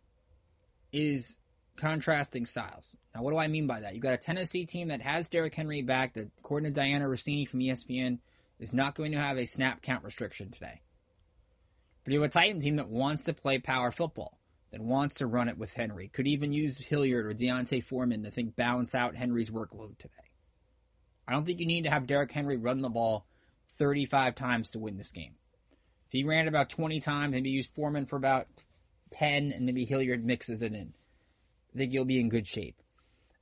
is 0.91 1.38
contrasting 1.76 2.46
styles. 2.46 2.96
Now, 3.13 3.22
what 3.22 3.32
do 3.32 3.38
I 3.38 3.48
mean 3.48 3.67
by 3.67 3.82
that? 3.82 3.93
You've 3.93 4.04
got 4.04 4.13
a 4.13 4.17
Tennessee 4.17 4.65
team 4.65 4.88
that 4.88 5.02
has 5.02 5.28
Derrick 5.28 5.54
Henry 5.54 5.82
back, 5.82 6.15
that, 6.15 6.28
according 6.39 6.74
to 6.74 6.80
Dianna 6.80 7.04
Russini 7.04 7.48
from 7.48 7.60
ESPN, 7.60 8.20
is 8.60 8.74
not 8.74 8.96
going 8.96 9.12
to 9.12 9.20
have 9.20 9.38
a 9.38 9.46
snap 9.46 9.82
count 9.82 10.04
restriction 10.04 10.50
today. 10.50 10.82
But 12.08 12.13
you 12.13 12.22
have 12.22 12.30
a 12.30 12.32
Titan 12.32 12.62
team 12.62 12.78
that 12.78 12.88
wants 12.88 13.24
to 13.24 13.34
play 13.34 13.60
power 13.60 13.91
football, 13.91 14.39
that 14.72 14.80
wants 14.80 15.17
to 15.17 15.28
run 15.28 15.50
it 15.50 15.58
with 15.58 15.74
Henry, 15.74 16.08
could 16.08 16.26
even 16.26 16.54
use 16.54 16.78
Hilliard 16.78 17.26
or 17.26 17.34
D'Onta 17.34 17.84
Foreman 17.84 18.24
to 18.24 18.32
think 18.32 18.56
balance 18.56 18.96
out 18.96 19.17
Henry's 19.17 19.50
workload 19.50 19.98
today. 19.98 20.13
I 21.28 21.34
don't 21.34 21.46
think 21.46 21.60
you 21.60 21.65
need 21.65 21.84
to 21.84 21.89
have 21.89 22.08
Derrick 22.08 22.32
Henry 22.32 22.56
run 22.56 22.82
the 22.82 22.88
ball 22.88 23.26
35 23.78 24.36
times 24.36 24.70
to 24.70 24.80
win 24.80 24.96
this 24.96 25.12
game. 25.12 25.34
If 26.06 26.13
he 26.13 26.24
ran 26.24 26.48
about 26.48 26.70
20 26.70 27.02
times, 27.02 27.34
maybe 27.34 27.50
use 27.50 27.67
Foreman 27.67 28.06
for 28.06 28.15
about 28.15 28.48
10, 29.12 29.52
and 29.52 29.65
maybe 29.65 29.84
Hilliard 29.84 30.24
mixes 30.24 30.62
it 30.62 30.74
in. 30.74 30.93
I 31.76 31.78
think 31.78 31.91
you'll 31.91 32.06
be 32.06 32.22
in 32.22 32.30
good 32.30 32.48
shape. 32.48 32.82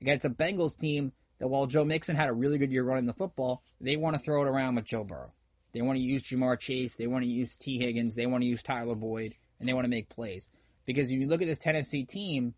Again, 0.01 0.15
it's 0.15 0.25
a 0.25 0.29
Bengals 0.29 0.75
team 0.75 1.11
that 1.37 1.49
while 1.49 1.67
Joe 1.67 1.85
Mixon 1.85 2.15
had 2.15 2.29
a 2.29 2.33
really 2.33 2.57
good 2.57 2.71
year 2.71 2.83
running 2.83 3.05
the 3.05 3.13
football, 3.13 3.61
they 3.79 3.95
want 3.95 4.15
to 4.15 4.23
throw 4.23 4.41
it 4.41 4.49
around 4.49 4.73
with 4.73 4.85
Joe 4.85 5.03
Burrow. 5.03 5.33
They 5.75 5.81
want 5.81 5.97
to 5.97 6.01
use 6.01 6.23
Ja'Marr 6.23 6.57
Chase, 6.57 6.95
they 6.95 7.05
want 7.05 7.25
to 7.25 7.29
use 7.29 7.53
Tee 7.57 7.77
Higgins, 7.77 8.15
they 8.15 8.27
want 8.27 8.43
to 8.43 8.47
use 8.47 8.63
Tyler 8.63 8.95
Boyd, 8.95 9.35
and 9.59 9.67
they 9.67 9.73
want 9.73 9.83
to 9.83 9.89
make 9.89 10.07
plays. 10.07 10.49
Because 10.85 11.09
when 11.09 11.19
you 11.19 11.27
look 11.27 11.41
at 11.41 11.49
this 11.49 11.59
Tennessee 11.59 12.05
team, 12.05 12.53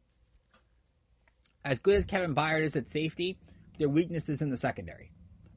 as 1.66 1.80
good 1.80 1.96
as 1.96 2.06
Kevin 2.06 2.36
Byard 2.36 2.62
is 2.62 2.76
at 2.76 2.90
safety, 2.90 3.40
their 3.80 3.90
weakness 3.90 4.30
is 4.30 4.44
in 4.44 4.52
the 4.52 4.58
secondary. 4.58 5.10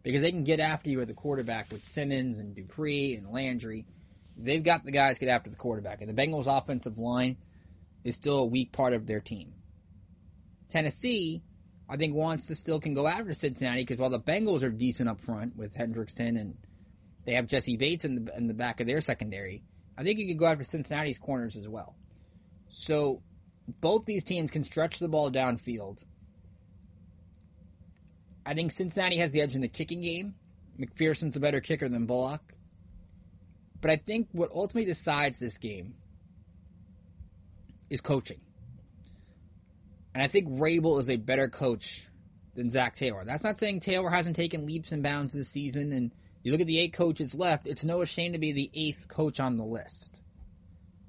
Because 0.02 0.22
they 0.22 0.30
can 0.30 0.44
get 0.44 0.58
after 0.58 0.88
you 0.88 1.02
at 1.02 1.08
the 1.08 1.12
quarterback 1.12 1.70
with 1.70 1.84
Simmons 1.84 2.38
and 2.38 2.54
Dupree 2.54 3.14
and 3.14 3.30
Landry. 3.30 3.84
They've 4.38 4.64
got 4.64 4.82
the 4.82 4.90
guys 4.90 5.18
get 5.18 5.28
after 5.28 5.50
the 5.50 5.56
quarterback. 5.56 6.00
And 6.00 6.08
the 6.08 6.14
Bengals 6.14 6.46
offensive 6.46 6.96
line 6.96 7.36
is 8.04 8.16
still 8.16 8.38
a 8.38 8.46
weak 8.46 8.72
part 8.72 8.94
of 8.94 9.06
their 9.06 9.20
team. 9.20 9.52
Tennessee, 10.70 11.42
I 11.86 11.98
think, 11.98 12.14
wants 12.14 12.46
to 12.46 12.54
still 12.54 12.80
can 12.80 12.94
go 12.94 13.06
after 13.06 13.34
Cincinnati 13.34 13.82
because 13.82 13.98
while 13.98 14.08
the 14.08 14.18
Bengals 14.18 14.62
are 14.62 14.70
decent 14.70 15.10
up 15.10 15.20
front 15.20 15.56
with 15.56 15.74
Hendrickson 15.74 16.40
and 16.40 16.56
they 17.24 17.34
have 17.34 17.46
Jessie 17.46 17.76
Bates 17.76 18.04
in 18.04 18.24
the 18.24 18.36
in 18.36 18.46
the 18.46 18.54
back 18.54 18.80
of 18.80 18.86
their 18.86 19.00
secondary, 19.00 19.62
I 19.96 20.02
think 20.02 20.18
you 20.18 20.28
could 20.28 20.38
go 20.38 20.46
after 20.46 20.64
Cincinnati's 20.64 21.18
corners 21.18 21.56
as 21.56 21.68
well. 21.68 21.94
So 22.70 23.22
both 23.80 24.04
these 24.04 24.24
teams 24.24 24.50
can 24.50 24.64
stretch 24.64 24.98
the 24.98 25.08
ball 25.08 25.30
downfield. 25.30 26.02
I 28.44 28.54
think 28.54 28.72
Cincinnati 28.72 29.18
has 29.18 29.30
the 29.30 29.42
edge 29.42 29.54
in 29.54 29.60
the 29.60 29.68
kicking 29.68 30.00
game. 30.00 30.34
McPherson's 30.78 31.36
a 31.36 31.40
better 31.40 31.60
kicker 31.60 31.88
than 31.88 32.06
Bullock. 32.06 32.40
But 33.80 33.90
I 33.90 33.96
think 33.96 34.28
what 34.32 34.50
ultimately 34.52 34.86
decides 34.86 35.38
this 35.38 35.56
game 35.58 35.94
is 37.88 38.00
coaching. 38.00 38.40
And 40.14 40.22
I 40.22 40.28
think 40.28 40.48
Vrabel 40.48 40.98
is 41.00 41.08
a 41.08 41.16
better 41.16 41.48
coach 41.48 42.06
than 42.54 42.70
Zac 42.70 42.96
Taylor. 42.96 43.24
That's 43.24 43.44
not 43.44 43.58
saying 43.58 43.80
Taylor 43.80 44.10
hasn't 44.10 44.36
taken 44.36 44.66
leaps 44.66 44.92
and 44.92 45.02
bounds 45.02 45.32
this 45.32 45.48
season. 45.48 45.92
And 45.92 46.12
you 46.42 46.52
look 46.52 46.60
at 46.60 46.66
the 46.66 46.78
eight 46.78 46.92
coaches 46.92 47.34
left, 47.34 47.66
it's 47.66 47.84
no 47.84 48.04
shame 48.04 48.32
to 48.32 48.38
be 48.38 48.52
the 48.52 48.70
eighth 48.74 49.08
coach 49.08 49.40
on 49.40 49.56
the 49.56 49.64
list. 49.64 50.18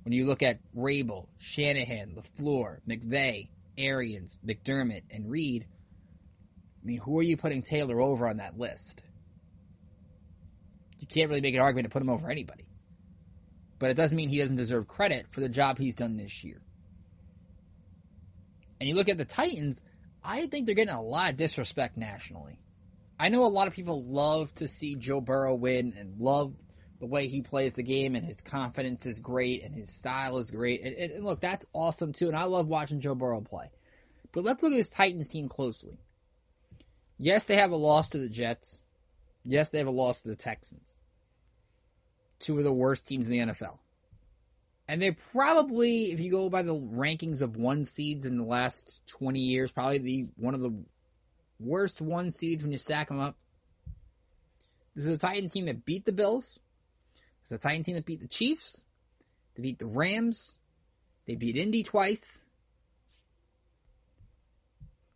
When 0.04 0.14
you 0.14 0.26
look 0.26 0.44
at 0.44 0.60
Vrabel, 0.76 1.28
Shanahan, 1.38 2.16
LaFleur, 2.16 2.80
McVay, 2.88 3.50
Arians, 3.78 4.38
McDermott, 4.46 5.04
and 5.12 5.30
Reid, 5.30 5.66
I 6.82 6.86
mean, 6.86 6.98
who 6.98 7.20
are 7.20 7.24
you 7.24 7.38
putting 7.38 7.62
Taylor 7.62 8.02
over 8.02 8.28
on 8.28 8.38
that 8.38 8.58
list? 8.58 9.02
You 11.00 11.08
can't 11.08 11.30
really 11.30 11.42
make 11.42 11.54
an 11.54 11.62
argument 11.62 11.86
to 11.86 11.90
put 11.92 12.02
him 12.02 12.10
over 12.10 12.30
anybody. 12.30 12.66
But 13.80 13.92
it 13.92 13.96
doesn't 13.96 14.16
mean 14.16 14.30
he 14.30 14.40
doesn't 14.40 14.58
deserve 14.58 14.88
credit 14.88 15.28
for 15.32 15.40
the 15.40 15.50
job 15.50 15.78
he's 15.78 15.96
done 15.96 16.18
this 16.18 16.44
year. 16.44 16.62
And 18.80 18.90
you 18.90 18.96
look 18.96 19.10
at 19.10 19.18
the 19.18 19.26
Titans, 19.26 19.80
I 20.24 20.48
think 20.48 20.66
they're 20.66 20.76
getting 20.76 20.94
a 20.94 21.02
lot 21.02 21.32
of 21.32 21.38
disrespect 21.38 21.98
nationally. 21.98 22.60
I 23.22 23.30
know 23.30 23.46
a 23.46 23.54
lot 23.54 23.68
of 23.68 23.76
people 23.76 24.04
love 24.04 24.52
to 24.56 24.68
see 24.68 24.96
Joe 24.96 25.22
Burrow 25.22 25.54
win 25.54 25.94
and 25.96 26.20
love 26.20 26.56
the 27.00 27.06
way 27.06 27.28
he 27.28 27.44
plays 27.44 27.76
the 27.76 27.84
game 27.84 28.16
and 28.16 28.26
his 28.26 28.42
confidence 28.42 29.06
is 29.06 29.20
great 29.20 29.64
and 29.64 29.76
his 29.76 29.92
style 29.92 30.40
is 30.40 30.50
great. 30.50 30.82
And, 30.82 30.96
and, 30.96 31.24
look, 31.24 31.40
that's 31.40 31.64
awesome 31.72 32.14
too. 32.14 32.30
And 32.30 32.36
I 32.36 32.46
love 32.46 32.68
watching 32.68 33.00
Joe 33.00 33.14
Burrow 33.14 33.42
play. 33.42 33.70
But 34.32 34.44
let's 34.44 34.64
look 34.64 34.72
at 34.72 34.76
this 34.76 34.90
Titans 34.90 35.28
team 35.28 35.50
closely. 35.50 36.00
Yes, 37.20 37.44
they 37.44 37.58
have 37.58 37.70
a 37.70 37.76
loss 37.76 38.10
to 38.10 38.18
the 38.18 38.28
Jets. 38.28 38.80
Yes, 39.46 39.70
they 39.70 39.78
have 39.78 39.88
a 39.88 39.92
loss 39.92 40.24
to 40.24 40.30
the 40.30 40.36
Texans. 40.36 40.90
Two 42.40 42.58
of 42.58 42.64
the 42.64 42.74
worst 42.74 43.06
teams 43.06 43.28
in 43.28 43.32
the 43.34 43.54
NFL. 43.54 43.78
And 44.88 45.00
they're 45.00 45.16
probably, 45.32 46.12
if 46.12 46.22
you 46.22 46.32
go 46.32 46.50
by 46.50 46.64
the 46.64 46.74
rankings 46.74 47.42
of 47.42 47.56
one 47.56 47.86
seeds 47.86 48.26
in 48.26 48.40
the 48.40 48.44
last 48.44 49.00
20 49.10 49.42
years, 49.42 49.72
probably 49.72 50.00
the 50.00 50.30
one 50.38 50.56
of 50.56 50.62
the 50.62 50.74
worst 51.64 52.02
one 52.02 52.32
seeds 52.32 52.64
when 52.64 52.72
you 52.72 52.78
stack 52.78 53.08
them 53.08 53.20
up. 53.20 53.36
This 54.96 55.06
is 55.06 55.16
a 55.16 55.18
Titan 55.18 55.50
team 55.50 55.66
that 55.66 55.86
beat 55.86 56.06
the 56.06 56.12
Bills. 56.12 56.60
It's 57.44 57.52
a 57.52 57.58
Titan 57.58 57.84
team 57.84 57.96
that 57.96 58.06
beat 58.06 58.22
the 58.22 58.28
Chiefs. 58.28 58.84
They 59.56 59.64
beat 59.64 59.80
the 59.80 59.86
Rams. 59.86 60.54
They 61.28 61.36
beat 61.36 61.56
Indy 61.56 61.84
twice. 61.84 62.42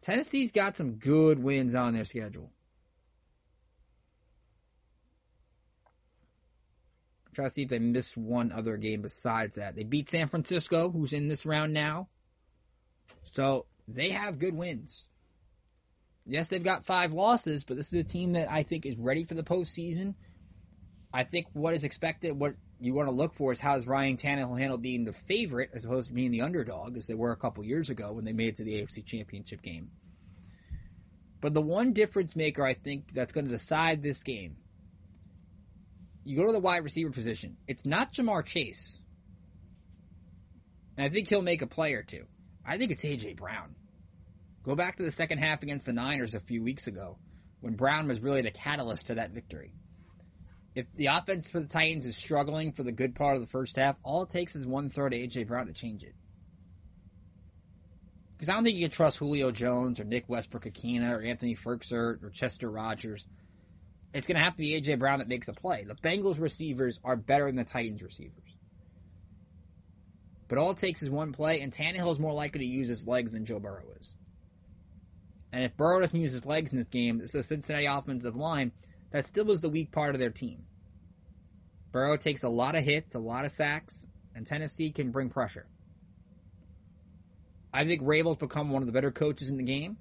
Tennessee's 0.03 0.51
got 0.51 0.77
some 0.77 0.93
good 0.93 1.39
wins 1.39 1.73
on 1.73 1.93
their 1.93 2.05
schedule. 2.05 2.51
Try 7.34 7.47
to 7.47 7.53
see 7.53 7.63
if 7.63 7.69
they 7.69 7.79
missed 7.79 8.15
one 8.15 8.53
other 8.53 8.77
game 8.77 9.01
besides 9.01 9.55
that. 9.55 9.75
They 9.75 9.84
beat 9.84 10.10
San 10.10 10.29
Francisco, 10.29 10.89
who's 10.89 11.12
in 11.12 11.27
this 11.27 11.45
round 11.45 11.73
now. 11.73 12.08
So 13.34 13.65
they 13.89 14.12
have 14.12 14.39
good 14.39 14.55
wins. 14.55 15.03
Yes, 16.25 16.47
they've 16.47 16.63
got 16.63 16.85
five 16.85 17.13
losses, 17.13 17.63
but 17.63 17.77
this 17.77 17.93
is 17.93 17.99
a 17.99 18.03
team 18.03 18.33
that 18.33 18.51
I 18.51 18.63
think 18.63 18.85
is 18.85 18.97
ready 18.97 19.25
for 19.25 19.35
the 19.35 19.43
postseason. 19.43 20.15
I 21.13 21.23
think 21.23 21.47
what 21.53 21.73
is 21.73 21.83
expected, 21.83 22.38
what 22.38 22.55
you 22.79 22.93
want 22.93 23.07
to 23.07 23.13
look 23.13 23.35
for 23.35 23.51
is 23.51 23.59
how 23.59 23.77
is 23.77 23.85
Ryan 23.88 24.17
Tannehill 24.17 24.59
handle 24.59 24.77
being 24.77 25.05
the 25.05 25.13
favorite 25.13 25.69
as 25.73 25.85
opposed 25.85 26.09
to 26.09 26.13
being 26.13 26.31
the 26.31 26.41
underdog, 26.41 26.97
as 26.97 27.07
they 27.07 27.13
were 27.13 27.31
a 27.31 27.38
couple 27.38 27.63
years 27.63 27.89
ago 27.89 28.11
when 28.13 28.25
they 28.25 28.33
made 28.33 28.49
it 28.49 28.55
to 28.57 28.63
the 28.63 28.81
AFC 28.81 29.05
Championship 29.05 29.61
game. 29.61 29.91
But 31.41 31.53
the 31.53 31.61
one 31.61 31.93
difference 31.93 32.35
maker 32.35 32.65
I 32.65 32.73
think 32.73 33.13
that's 33.13 33.31
going 33.31 33.45
to 33.45 33.51
decide 33.51 34.01
this 34.01 34.23
game 34.23 34.57
you 36.25 36.35
go 36.35 36.47
to 36.47 36.51
the 36.51 36.59
wide 36.59 36.83
receiver 36.83 37.11
position. 37.11 37.55
It's 37.67 37.85
not 37.85 38.11
Ja'Marr 38.11 38.43
Chase. 38.43 38.99
And 40.97 41.05
I 41.05 41.09
think 41.09 41.29
he'll 41.29 41.43
make 41.43 41.61
a 41.61 41.67
play 41.67 41.93
or 41.93 42.01
two. 42.01 42.25
I 42.65 42.77
think 42.77 42.91
it's 42.91 43.05
A.J. 43.05 43.35
Brown. 43.35 43.75
Go 44.65 44.75
back 44.75 44.97
to 44.97 45.04
the 45.04 45.12
second 45.12 45.38
half 45.38 45.63
against 45.63 45.86
the 45.86 45.93
Niners 45.93 46.34
a 46.34 46.39
few 46.39 46.63
weeks 46.63 46.88
ago 46.88 47.17
when 47.62 47.75
Brown 47.75 48.08
was 48.08 48.19
really 48.19 48.41
the 48.41 48.51
catalyst 48.51 49.08
to 49.08 49.15
that 49.15 49.32
victory. 49.32 49.71
If 50.73 50.88
the 50.95 51.08
offense 51.08 51.49
for 51.49 51.60
the 51.60 51.67
Titans 51.67 52.06
is 52.06 52.17
struggling 52.17 52.73
for 52.73 52.84
the 52.84 52.91
good 52.91 53.15
part 53.15 53.36
of 53.36 53.41
the 53.41 53.47
first 53.47 53.78
half, 53.78 53.95
all 54.04 54.23
it 54.23 54.30
takes 54.30 54.56
is 54.56 54.65
one 54.65 54.89
throw 54.89 55.08
to 55.08 55.15
A.J. 55.15 55.45
Brown 55.45 55.67
to 55.67 55.73
change 55.73 56.04
it. 56.04 56.15
Because 58.34 58.49
I 58.49 58.54
don't 58.56 58.65
think 58.65 58.75
you 58.75 58.86
can 58.86 58.91
trust 58.91 59.17
Julio 59.17 59.51
Jones 59.51 60.01
or 60.01 60.04
Nick 60.04 60.28
Westbrook-Ikhine 60.28 61.10
or 61.10 61.21
Anthony 61.21 61.56
Firkser 61.56 62.21
or 62.21 62.30
Chester 62.34 62.69
Rogers 62.69 63.25
it's 64.15 64.28
going 64.28 64.38
to 64.38 64.43
have 64.43 64.54
to 64.54 64.60
be 64.60 64.75
A.J. 64.75 64.95
Brown 64.95 65.19
that 65.19 65.28
makes 65.28 65.49
a 65.49 65.54
play. 65.54 65.84
The 65.84 65.95
Bengals 65.95 66.39
receivers 66.39 67.01
are 67.04 67.17
better 67.17 67.47
than 67.47 67.58
the 67.58 67.65
Titans 67.65 68.01
receivers. 68.01 68.56
But 70.47 70.58
all 70.58 70.71
it 70.71 70.78
takes 70.78 71.04
is 71.04 71.10
one 71.10 71.34
play, 71.34 71.60
and 71.60 71.73
Tannehill 71.73 72.12
is 72.12 72.19
more 72.19 72.32
likely 72.32 72.60
to 72.60 72.65
use 72.65 72.88
his 72.88 73.06
legs 73.06 73.34
than 73.34 73.45
Joe 73.45 73.60
Burrow 73.60 73.84
is. 73.99 74.15
And 75.55 75.63
if 75.63 75.77
Burrow 75.77 76.01
doesn't 76.01 76.19
use 76.19 76.33
his 76.33 76.45
legs 76.45 76.73
in 76.73 76.77
this 76.77 76.87
game, 76.87 77.21
it's 77.21 77.31
the 77.31 77.41
Cincinnati 77.41 77.85
offensive 77.85 78.35
line 78.35 78.73
that 79.11 79.25
still 79.25 79.49
is 79.51 79.61
the 79.61 79.69
weak 79.69 79.89
part 79.89 80.13
of 80.13 80.19
their 80.19 80.29
team. 80.29 80.65
Burrow 81.93 82.17
takes 82.17 82.43
a 82.43 82.49
lot 82.49 82.75
of 82.75 82.83
hits, 82.83 83.15
a 83.15 83.19
lot 83.19 83.45
of 83.45 83.53
sacks, 83.53 84.05
and 84.35 84.45
Tennessee 84.45 84.91
can 84.91 85.11
bring 85.11 85.29
pressure. 85.29 85.65
I 87.73 87.85
think 87.85 88.01
Vrabel's 88.01 88.35
become 88.35 88.69
one 88.69 88.81
of 88.81 88.85
the 88.85 88.91
better 88.91 89.11
coaches 89.11 89.47
in 89.47 89.55
the 89.55 89.63
game. 89.63 89.95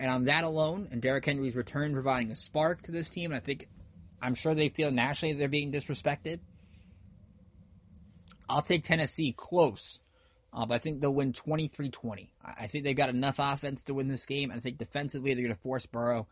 And 0.00 0.10
on 0.10 0.24
that 0.24 0.42
alone, 0.42 0.88
and 0.90 1.00
Derrick 1.00 1.24
Henry's 1.24 1.54
return 1.54 1.92
providing 1.92 2.32
a 2.32 2.36
spark 2.36 2.82
to 2.82 2.90
this 2.90 3.08
team, 3.10 3.32
I 3.32 3.38
think 3.38 3.68
I'm 4.20 4.34
sure 4.34 4.56
they 4.56 4.70
feel 4.70 4.90
nationally 4.90 5.34
they're 5.34 5.46
being 5.46 5.70
disrespected. 5.70 6.40
I'll 8.48 8.62
take 8.62 8.82
Tennessee 8.82 9.32
close, 9.36 10.00
uh, 10.52 10.66
but 10.66 10.74
I 10.74 10.78
think 10.78 11.00
they'll 11.00 11.14
win 11.14 11.32
23-20. 11.32 12.28
I 12.42 12.66
think 12.68 12.84
they've 12.84 12.96
got 12.96 13.10
enough 13.10 13.36
offense 13.38 13.84
to 13.84 13.94
win 13.94 14.08
this 14.08 14.26
game. 14.26 14.50
And 14.50 14.58
I 14.58 14.62
think 14.62 14.78
defensively 14.78 15.34
they're 15.34 15.44
going 15.44 15.54
to 15.54 15.60
force 15.60 15.86
Burrow 15.86 16.26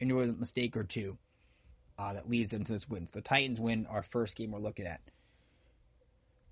into 0.00 0.20
a 0.20 0.26
mistake 0.26 0.76
or 0.76 0.84
two 0.84 1.18
uh, 1.98 2.14
that 2.14 2.28
leads 2.28 2.50
them 2.50 2.64
to 2.64 2.72
this 2.72 2.88
win. 2.88 3.06
So 3.06 3.12
the 3.14 3.20
Titans 3.20 3.60
win 3.60 3.86
our 3.86 4.02
first 4.02 4.36
game 4.36 4.52
we're 4.52 4.60
looking 4.60 4.86
at. 4.86 5.00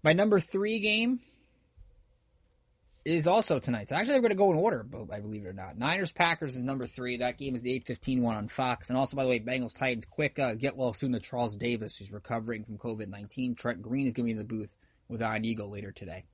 My 0.02 0.12
number 0.12 0.40
three 0.40 0.78
game 0.78 1.20
is 3.04 3.26
also 3.26 3.60
tonight. 3.60 3.88
So 3.88 3.96
actually, 3.96 4.14
they're 4.14 4.20
going 4.20 4.30
to 4.30 4.36
go 4.36 4.50
in 4.50 4.58
order, 4.58 4.84
I 5.10 5.20
believe 5.20 5.44
it 5.44 5.48
or 5.48 5.52
not. 5.52 5.78
Niners 5.78 6.12
Packers 6.12 6.54
is 6.54 6.62
number 6.62 6.86
three. 6.86 7.18
That 7.18 7.38
game 7.38 7.54
is 7.54 7.62
the 7.62 7.70
8:15 7.80 8.20
one 8.20 8.36
on 8.36 8.48
Fox. 8.48 8.90
And 8.90 8.98
also, 8.98 9.16
by 9.16 9.22
the 9.22 9.30
way, 9.30 9.40
Bengals 9.40 9.76
Titans. 9.76 10.04
Quick 10.04 10.38
uh, 10.38 10.54
get 10.54 10.76
well 10.76 10.92
soon 10.92 11.12
to 11.12 11.20
Charles 11.20 11.56
Davis, 11.56 11.96
who's 11.96 12.12
recovering 12.12 12.64
from 12.64 12.78
COVID 12.78 13.08
19. 13.08 13.54
Trent 13.54 13.80
Green 13.80 14.06
is 14.06 14.12
going 14.12 14.24
to 14.24 14.26
be 14.26 14.30
in 14.32 14.38
the 14.38 14.44
booth 14.44 14.70
with 15.08 15.22
Ian 15.22 15.44
Eagle 15.44 15.70
later 15.70 15.92
today. 15.92 16.24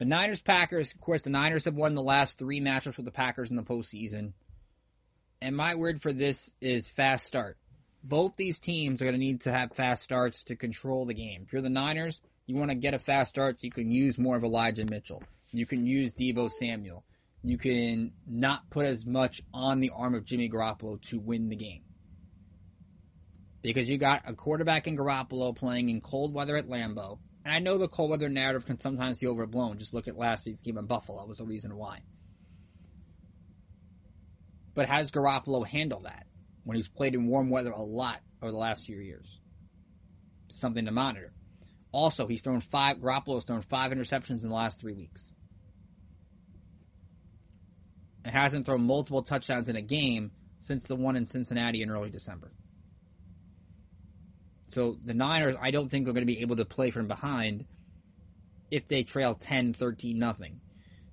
The 0.00 0.06
Niners 0.06 0.40
Packers, 0.40 0.90
of 0.94 1.00
course, 1.02 1.20
the 1.20 1.28
Niners 1.28 1.66
have 1.66 1.74
won 1.74 1.94
the 1.94 2.02
last 2.02 2.38
three 2.38 2.62
matchups 2.62 2.96
with 2.96 3.04
the 3.04 3.12
Packers 3.12 3.50
in 3.50 3.56
the 3.56 3.62
postseason. 3.62 4.32
And 5.42 5.54
my 5.54 5.74
word 5.74 6.00
for 6.00 6.10
this 6.10 6.54
is 6.58 6.88
fast 6.88 7.26
start. 7.26 7.58
Both 8.02 8.34
these 8.34 8.58
teams 8.58 9.02
are 9.02 9.04
going 9.04 9.14
to 9.14 9.20
need 9.20 9.42
to 9.42 9.52
have 9.52 9.74
fast 9.74 10.02
starts 10.02 10.44
to 10.44 10.56
control 10.56 11.04
the 11.04 11.12
game. 11.12 11.42
If 11.44 11.52
you're 11.52 11.60
the 11.60 11.68
Niners, 11.68 12.22
you 12.46 12.56
want 12.56 12.70
to 12.70 12.76
get 12.76 12.94
a 12.94 12.98
fast 12.98 13.28
start 13.28 13.60
so 13.60 13.66
you 13.66 13.70
can 13.70 13.92
use 13.92 14.18
more 14.18 14.38
of 14.38 14.42
Elijah 14.42 14.86
Mitchell. 14.86 15.22
You 15.50 15.66
can 15.66 15.84
use 15.84 16.14
Deebo 16.14 16.50
Samuel. 16.50 17.04
You 17.42 17.58
can 17.58 18.12
not 18.26 18.70
put 18.70 18.86
as 18.86 19.04
much 19.04 19.42
on 19.52 19.80
the 19.80 19.90
arm 19.94 20.14
of 20.14 20.24
Jimmy 20.24 20.48
Garoppolo 20.48 20.98
to 21.08 21.18
win 21.18 21.50
the 21.50 21.56
game. 21.56 21.82
Because 23.60 23.86
you 23.86 23.98
got 23.98 24.22
a 24.24 24.32
quarterback 24.32 24.86
in 24.86 24.96
Garoppolo 24.96 25.54
playing 25.54 25.90
in 25.90 26.00
cold 26.00 26.32
weather 26.32 26.56
at 26.56 26.70
Lambeau. 26.70 27.18
And 27.44 27.54
I 27.54 27.58
know 27.58 27.78
the 27.78 27.88
cold 27.88 28.10
weather 28.10 28.28
narrative 28.28 28.66
can 28.66 28.78
sometimes 28.78 29.18
be 29.18 29.26
overblown. 29.26 29.78
Just 29.78 29.94
look 29.94 30.08
at 30.08 30.18
last 30.18 30.44
week's 30.44 30.62
game 30.62 30.76
in 30.76 30.86
Buffalo 30.86 31.24
was 31.26 31.38
the 31.38 31.44
reason 31.44 31.76
why. 31.76 32.00
But 34.74 34.88
how 34.88 34.98
does 34.98 35.10
Garoppolo 35.10 35.66
handle 35.66 36.00
that 36.00 36.26
when 36.64 36.76
he's 36.76 36.88
played 36.88 37.14
in 37.14 37.26
warm 37.26 37.50
weather 37.50 37.70
a 37.70 37.82
lot 37.82 38.20
over 38.42 38.52
the 38.52 38.58
last 38.58 38.84
few 38.84 38.98
years? 38.98 39.40
Something 40.50 40.84
to 40.84 40.90
monitor. 40.90 41.32
Also, 41.92 42.26
he's 42.26 42.42
thrown 42.42 42.60
five. 42.60 42.98
Garoppolo's 42.98 43.44
thrown 43.44 43.62
five 43.62 43.90
interceptions 43.90 44.42
in 44.42 44.48
the 44.48 44.54
last 44.54 44.78
three 44.78 44.92
weeks, 44.92 45.32
and 48.24 48.34
hasn't 48.34 48.66
thrown 48.66 48.82
multiple 48.82 49.22
touchdowns 49.22 49.68
in 49.68 49.76
a 49.76 49.82
game 49.82 50.30
since 50.60 50.84
the 50.84 50.94
one 50.94 51.16
in 51.16 51.26
Cincinnati 51.26 51.82
in 51.82 51.90
early 51.90 52.10
December. 52.10 52.52
So 54.70 54.96
the 55.04 55.14
Niners, 55.14 55.56
I 55.60 55.70
don't 55.70 55.88
think 55.88 56.04
they're 56.04 56.14
going 56.14 56.26
to 56.26 56.32
be 56.32 56.40
able 56.40 56.56
to 56.56 56.64
play 56.64 56.90
from 56.90 57.08
behind 57.08 57.64
if 58.70 58.86
they 58.88 59.02
trail 59.02 59.34
10, 59.34 59.72
13 59.72 60.18
nothing. 60.18 60.60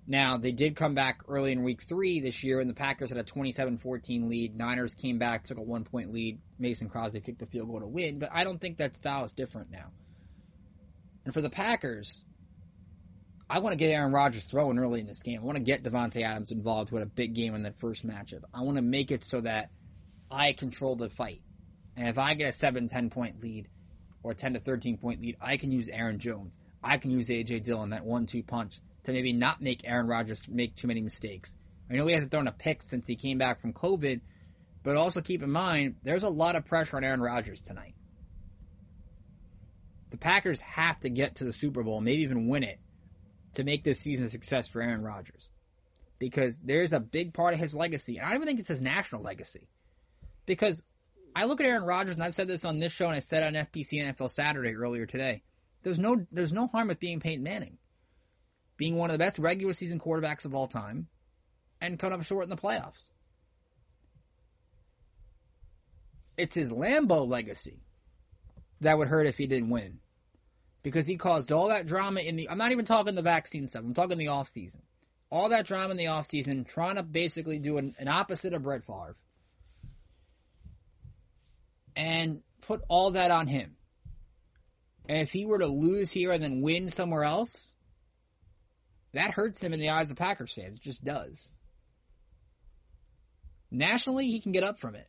Now, 0.09 0.37
they 0.37 0.51
did 0.53 0.75
come 0.75 0.93
back 0.93 1.23
early 1.27 1.51
in 1.51 1.63
week 1.63 1.81
three 1.81 2.21
this 2.21 2.41
year, 2.43 2.61
and 2.61 2.69
the 2.69 2.73
Packers 2.73 3.09
had 3.09 3.17
a 3.17 3.23
27-14 3.23 4.29
lead. 4.29 4.55
Niners 4.55 4.93
came 4.93 5.17
back, 5.17 5.43
took 5.43 5.57
a 5.57 5.61
one-point 5.61 6.13
lead. 6.13 6.39
Mason 6.57 6.87
Crosby 6.87 7.19
kicked 7.19 7.39
the 7.39 7.45
field 7.45 7.67
goal 7.67 7.81
to 7.81 7.87
win, 7.87 8.19
but 8.19 8.29
I 8.31 8.45
don't 8.45 8.61
think 8.61 8.77
that 8.77 8.95
style 8.95 9.25
is 9.25 9.33
different 9.33 9.69
now. 9.69 9.91
And 11.25 11.33
for 11.33 11.41
the 11.41 11.49
Packers, 11.49 12.23
I 13.49 13.59
want 13.59 13.73
to 13.73 13.77
get 13.77 13.91
Aaron 13.91 14.13
Rodgers 14.13 14.43
throwing 14.43 14.79
early 14.79 15.01
in 15.01 15.07
this 15.07 15.21
game. 15.21 15.41
I 15.41 15.43
want 15.43 15.57
to 15.57 15.63
get 15.63 15.83
Davante 15.83 16.21
Adams 16.23 16.51
involved 16.51 16.91
had 16.91 17.01
a 17.01 17.05
big 17.05 17.33
game 17.33 17.53
in 17.53 17.63
that 17.63 17.77
first 17.79 18.07
matchup. 18.07 18.43
I 18.53 18.61
want 18.61 18.77
to 18.77 18.81
make 18.81 19.11
it 19.11 19.25
so 19.25 19.41
that 19.41 19.71
I 20.31 20.53
control 20.53 20.95
the 20.95 21.09
fight. 21.09 21.41
And 21.97 22.07
if 22.07 22.19
I 22.19 22.35
get 22.35 22.49
a 22.49 22.51
7 22.51 22.87
10 22.87 23.09
point 23.09 23.41
lead 23.41 23.67
or 24.23 24.31
a 24.31 24.35
10 24.35 24.53
to 24.53 24.59
13 24.59 24.97
point 24.97 25.19
lead, 25.19 25.35
I 25.41 25.57
can 25.57 25.71
use 25.71 25.89
Aaron 25.89 26.19
Jones. 26.19 26.57
I 26.83 26.97
can 26.97 27.09
use 27.09 27.29
A.J. 27.29 27.61
Dillon, 27.61 27.89
that 27.89 28.05
1 28.05 28.27
2 28.27 28.43
punch, 28.43 28.79
to 29.03 29.11
maybe 29.11 29.33
not 29.33 29.61
make 29.61 29.81
Aaron 29.83 30.07
Rodgers 30.07 30.39
make 30.47 30.75
too 30.75 30.87
many 30.87 31.01
mistakes. 31.01 31.55
I 31.89 31.95
know 31.95 32.05
he 32.05 32.13
hasn't 32.13 32.31
thrown 32.31 32.47
a 32.47 32.51
pick 32.51 32.83
since 32.83 33.07
he 33.07 33.15
came 33.15 33.39
back 33.39 33.59
from 33.59 33.73
COVID, 33.73 34.21
but 34.83 34.95
also 34.95 35.21
keep 35.21 35.41
in 35.41 35.49
mind 35.49 35.95
there's 36.03 36.23
a 36.23 36.29
lot 36.29 36.55
of 36.55 36.65
pressure 36.65 36.97
on 36.97 37.03
Aaron 37.03 37.19
Rodgers 37.19 37.61
tonight. 37.61 37.95
The 40.11 40.17
Packers 40.17 40.61
have 40.61 40.99
to 40.99 41.09
get 41.09 41.35
to 41.37 41.45
the 41.45 41.53
Super 41.53 41.83
Bowl, 41.83 41.99
maybe 41.99 42.21
even 42.21 42.47
win 42.47 42.63
it, 42.63 42.79
to 43.55 43.63
make 43.63 43.83
this 43.83 43.99
season 43.99 44.25
a 44.25 44.29
success 44.29 44.67
for 44.67 44.81
Aaron 44.81 45.01
Rodgers. 45.01 45.49
Because 46.19 46.57
there's 46.63 46.93
a 46.93 46.99
big 46.99 47.33
part 47.33 47.53
of 47.53 47.59
his 47.59 47.75
legacy, 47.75 48.17
and 48.17 48.25
I 48.25 48.29
don't 48.29 48.37
even 48.37 48.47
think 48.47 48.59
it's 48.59 48.69
his 48.69 48.81
national 48.81 49.21
legacy. 49.23 49.67
Because 50.45 50.81
I 51.37 51.43
look 51.43 51.61
at 51.61 51.67
Aaron 51.67 51.83
Rodgers, 51.83 52.15
and 52.15 52.23
I've 52.23 52.33
said 52.33 52.47
this 52.47 52.65
on 52.65 52.79
this 52.79 52.91
show, 52.91 53.05
and 53.05 53.15
I 53.15 53.19
said 53.19 53.43
on 53.43 53.53
FPC 53.53 54.01
NFL 54.01 54.31
Saturday 54.31 54.75
earlier 54.75 55.05
today. 55.05 55.43
There's 55.83 55.99
no 55.99 56.25
there's 56.31 56.51
no 56.51 56.65
harm 56.65 56.87
with 56.87 56.99
being 56.99 57.19
Peyton 57.19 57.43
Manning, 57.43 57.77
being 58.75 58.95
one 58.95 59.11
of 59.11 59.13
the 59.13 59.23
best 59.23 59.37
regular 59.37 59.73
season 59.73 59.99
quarterbacks 59.99 60.45
of 60.45 60.55
all 60.55 60.67
time, 60.67 61.05
and 61.79 61.99
coming 61.99 62.17
up 62.17 62.25
short 62.25 62.45
in 62.45 62.49
the 62.49 62.57
playoffs. 62.57 63.11
It's 66.37 66.55
his 66.55 66.71
Lambeau 66.71 67.27
legacy 67.27 67.83
that 68.81 68.97
would 68.97 69.07
hurt 69.07 69.27
if 69.27 69.37
he 69.37 69.45
didn't 69.45 69.69
win. 69.69 69.99
Because 70.81 71.05
he 71.05 71.17
caused 71.17 71.51
all 71.51 71.67
that 71.67 71.85
drama 71.85 72.21
in 72.21 72.35
the 72.35 72.49
I'm 72.49 72.57
not 72.57 72.71
even 72.71 72.85
talking 72.85 73.13
the 73.13 73.21
vaccine 73.21 73.67
stuff, 73.67 73.83
I'm 73.83 73.93
talking 73.93 74.17
the 74.17 74.29
off 74.29 74.49
season. 74.49 74.81
All 75.29 75.49
that 75.49 75.67
drama 75.67 75.91
in 75.91 75.97
the 75.97 76.07
off 76.07 76.31
season, 76.31 76.65
trying 76.65 76.95
to 76.95 77.03
basically 77.03 77.59
do 77.59 77.77
an, 77.77 77.93
an 77.99 78.07
opposite 78.07 78.55
of 78.55 78.63
Brett 78.63 78.83
Favre. 78.83 79.15
And 81.97 82.41
put 82.61 82.81
all 82.87 83.11
that 83.11 83.31
on 83.31 83.47
him. 83.47 83.75
And 85.09 85.19
if 85.19 85.31
he 85.31 85.45
were 85.45 85.59
to 85.59 85.67
lose 85.67 86.11
here 86.11 86.31
and 86.31 86.43
then 86.43 86.61
win 86.61 86.89
somewhere 86.89 87.23
else, 87.23 87.73
that 89.13 89.31
hurts 89.31 89.63
him 89.63 89.73
in 89.73 89.79
the 89.79 89.89
eyes 89.89 90.11
of 90.11 90.17
Packers 90.17 90.53
fans. 90.53 90.77
It 90.77 90.83
just 90.83 91.03
does. 91.03 91.49
Nationally, 93.71 94.27
he 94.27 94.41
can 94.41 94.51
get 94.51 94.63
up 94.63 94.79
from 94.79 94.95
it. 94.95 95.07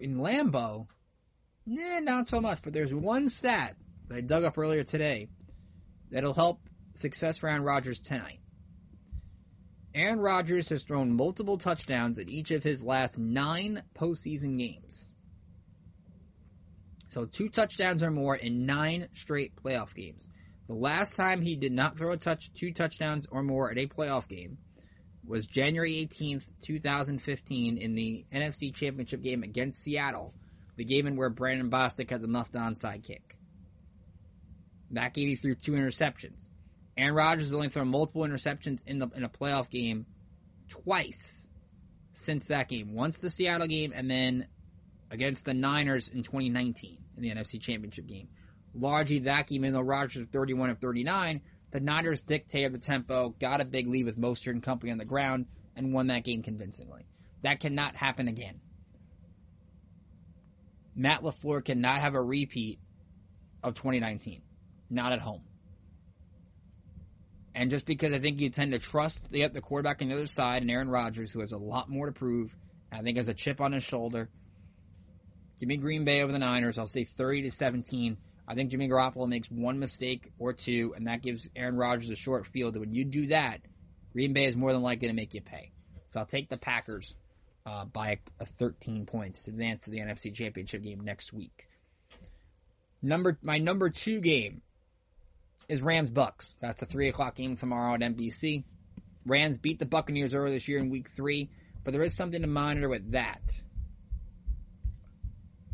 In 0.00 0.18
Lambeau, 0.18 0.86
not 1.66 2.28
so 2.28 2.40
much. 2.40 2.60
But 2.62 2.72
there's 2.72 2.94
one 2.94 3.28
stat 3.28 3.76
that 4.08 4.16
I 4.16 4.20
dug 4.20 4.44
up 4.44 4.56
earlier 4.56 4.84
today 4.84 5.28
that'll 6.10 6.34
help 6.34 6.60
success 6.94 7.38
for 7.38 7.48
Aaron 7.48 7.64
Rodgers 7.64 7.98
tonight. 7.98 8.38
Aaron 9.94 10.20
Rodgers 10.20 10.68
has 10.68 10.82
thrown 10.82 11.16
multiple 11.16 11.58
touchdowns 11.58 12.18
in 12.18 12.28
each 12.28 12.50
of 12.50 12.62
his 12.62 12.84
last 12.84 13.18
nine 13.18 13.82
postseason 13.96 14.58
games. 14.58 15.10
So 17.14 17.26
two 17.26 17.48
touchdowns 17.48 18.02
or 18.02 18.10
more 18.10 18.34
in 18.34 18.66
nine 18.66 19.06
straight 19.14 19.54
playoff 19.54 19.94
games. 19.94 20.26
The 20.66 20.74
last 20.74 21.14
time 21.14 21.42
he 21.42 21.54
did 21.54 21.70
not 21.70 21.96
throw 21.96 22.10
a 22.10 22.16
touch, 22.16 22.52
two 22.54 22.72
touchdowns 22.72 23.28
or 23.30 23.44
more 23.44 23.70
at 23.70 23.78
a 23.78 23.86
playoff 23.86 24.26
game 24.26 24.58
was 25.24 25.46
January 25.46 25.92
18th, 25.92 26.42
2015 26.62 27.78
in 27.78 27.94
the 27.94 28.24
NFC 28.34 28.74
Championship 28.74 29.22
game 29.22 29.44
against 29.44 29.82
Seattle, 29.82 30.34
the 30.74 30.84
game 30.84 31.06
in 31.06 31.14
where 31.14 31.30
Brandon 31.30 31.70
Bostick 31.70 32.10
had 32.10 32.20
the 32.20 32.26
muffed 32.26 32.54
onside 32.54 33.04
kick. 33.04 33.36
That 34.90 35.14
game 35.14 35.28
he 35.28 35.36
threw 35.36 35.54
two 35.54 35.72
interceptions. 35.72 36.48
Aaron 36.96 37.14
Rodgers 37.14 37.44
has 37.44 37.54
only 37.54 37.68
thrown 37.68 37.88
multiple 37.88 38.22
interceptions 38.22 38.82
in 38.88 38.98
the 38.98 39.06
in 39.14 39.22
a 39.22 39.28
playoff 39.28 39.70
game 39.70 40.04
twice 40.68 41.46
since 42.14 42.46
that 42.48 42.68
game. 42.68 42.92
Once 42.92 43.18
the 43.18 43.30
Seattle 43.30 43.68
game 43.68 43.92
and 43.94 44.10
then 44.10 44.48
against 45.12 45.44
the 45.44 45.54
Niners 45.54 46.08
in 46.08 46.24
2019 46.24 47.03
in 47.16 47.22
the 47.22 47.30
NFC 47.30 47.60
Championship 47.60 48.06
game. 48.06 48.28
Largely 48.74 49.20
that 49.20 49.46
game, 49.46 49.64
even 49.64 49.74
though 49.74 49.80
Rodgers 49.80 50.20
was 50.20 50.28
31 50.30 50.70
of 50.70 50.78
39, 50.78 51.40
the 51.70 51.80
Niners 51.80 52.20
dictated 52.20 52.72
the 52.72 52.78
tempo, 52.78 53.34
got 53.40 53.60
a 53.60 53.64
big 53.64 53.88
lead 53.88 54.06
with 54.06 54.18
Mostert 54.18 54.52
and 54.52 54.62
company 54.62 54.92
on 54.92 54.98
the 54.98 55.04
ground, 55.04 55.46
and 55.76 55.92
won 55.92 56.08
that 56.08 56.24
game 56.24 56.42
convincingly. 56.42 57.06
That 57.42 57.60
cannot 57.60 57.96
happen 57.96 58.28
again. 58.28 58.60
Matt 60.94 61.22
LaFleur 61.22 61.64
cannot 61.64 62.00
have 62.00 62.14
a 62.14 62.22
repeat 62.22 62.78
of 63.62 63.74
2019. 63.74 64.42
Not 64.90 65.12
at 65.12 65.20
home. 65.20 65.42
And 67.54 67.70
just 67.70 67.86
because 67.86 68.12
I 68.12 68.18
think 68.18 68.40
you 68.40 68.50
tend 68.50 68.72
to 68.72 68.78
trust 68.78 69.30
the, 69.30 69.46
the 69.48 69.60
quarterback 69.60 70.02
on 70.02 70.08
the 70.08 70.14
other 70.14 70.26
side 70.26 70.62
and 70.62 70.70
Aaron 70.70 70.88
Rodgers, 70.88 71.30
who 71.30 71.40
has 71.40 71.52
a 71.52 71.58
lot 71.58 71.88
more 71.88 72.06
to 72.06 72.12
prove, 72.12 72.54
I 72.90 73.02
think 73.02 73.16
has 73.16 73.28
a 73.28 73.34
chip 73.34 73.60
on 73.60 73.72
his 73.72 73.84
shoulder. 73.84 74.28
Give 75.58 75.68
me 75.68 75.76
Green 75.76 76.04
Bay 76.04 76.22
over 76.22 76.32
the 76.32 76.38
Niners. 76.38 76.78
I'll 76.78 76.86
say 76.86 77.04
30 77.04 77.42
to 77.42 77.50
17. 77.50 78.16
I 78.46 78.54
think 78.54 78.70
Jimmy 78.70 78.88
Garoppolo 78.88 79.28
makes 79.28 79.50
one 79.50 79.78
mistake 79.78 80.30
or 80.38 80.52
two, 80.52 80.92
and 80.96 81.06
that 81.06 81.22
gives 81.22 81.48
Aaron 81.56 81.76
Rodgers 81.76 82.10
a 82.10 82.16
short 82.16 82.46
field. 82.46 82.76
When 82.76 82.94
you 82.94 83.04
do 83.04 83.28
that, 83.28 83.60
Green 84.12 84.32
Bay 84.32 84.44
is 84.44 84.56
more 84.56 84.72
than 84.72 84.82
likely 84.82 85.08
to 85.08 85.14
make 85.14 85.34
you 85.34 85.40
pay. 85.40 85.72
So 86.08 86.20
I'll 86.20 86.26
take 86.26 86.48
the 86.48 86.56
Packers 86.56 87.16
uh, 87.66 87.84
by 87.86 88.18
a 88.38 88.46
13 88.46 89.06
points 89.06 89.44
to 89.44 89.50
advance 89.50 89.82
to 89.82 89.90
the 89.90 89.98
NFC 89.98 90.34
Championship 90.34 90.82
game 90.82 91.00
next 91.00 91.32
week. 91.32 91.68
Number 93.02 93.38
my 93.42 93.58
number 93.58 93.90
two 93.90 94.20
game 94.20 94.62
is 95.68 95.82
Rams 95.82 96.10
Bucks. 96.10 96.58
That's 96.60 96.80
a 96.82 96.86
three 96.86 97.08
o'clock 97.08 97.36
game 97.36 97.56
tomorrow 97.56 97.94
at 97.94 98.00
NBC. 98.00 98.64
Rams 99.26 99.58
beat 99.58 99.78
the 99.78 99.86
Buccaneers 99.86 100.34
earlier 100.34 100.52
this 100.52 100.68
year 100.68 100.78
in 100.78 100.90
Week 100.90 101.10
Three, 101.10 101.50
but 101.82 101.92
there 101.92 102.02
is 102.02 102.14
something 102.14 102.40
to 102.40 102.46
monitor 102.46 102.88
with 102.88 103.12
that. 103.12 103.42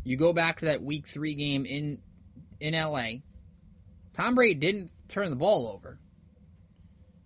You 0.03 0.17
go 0.17 0.33
back 0.33 0.59
to 0.59 0.65
that 0.65 0.81
Week 0.81 1.07
Three 1.07 1.35
game 1.35 1.65
in 1.65 1.99
in 2.59 2.73
LA. 2.73 3.21
Tom 4.15 4.35
Brady 4.35 4.55
didn't 4.55 4.91
turn 5.07 5.29
the 5.29 5.35
ball 5.35 5.67
over, 5.67 5.99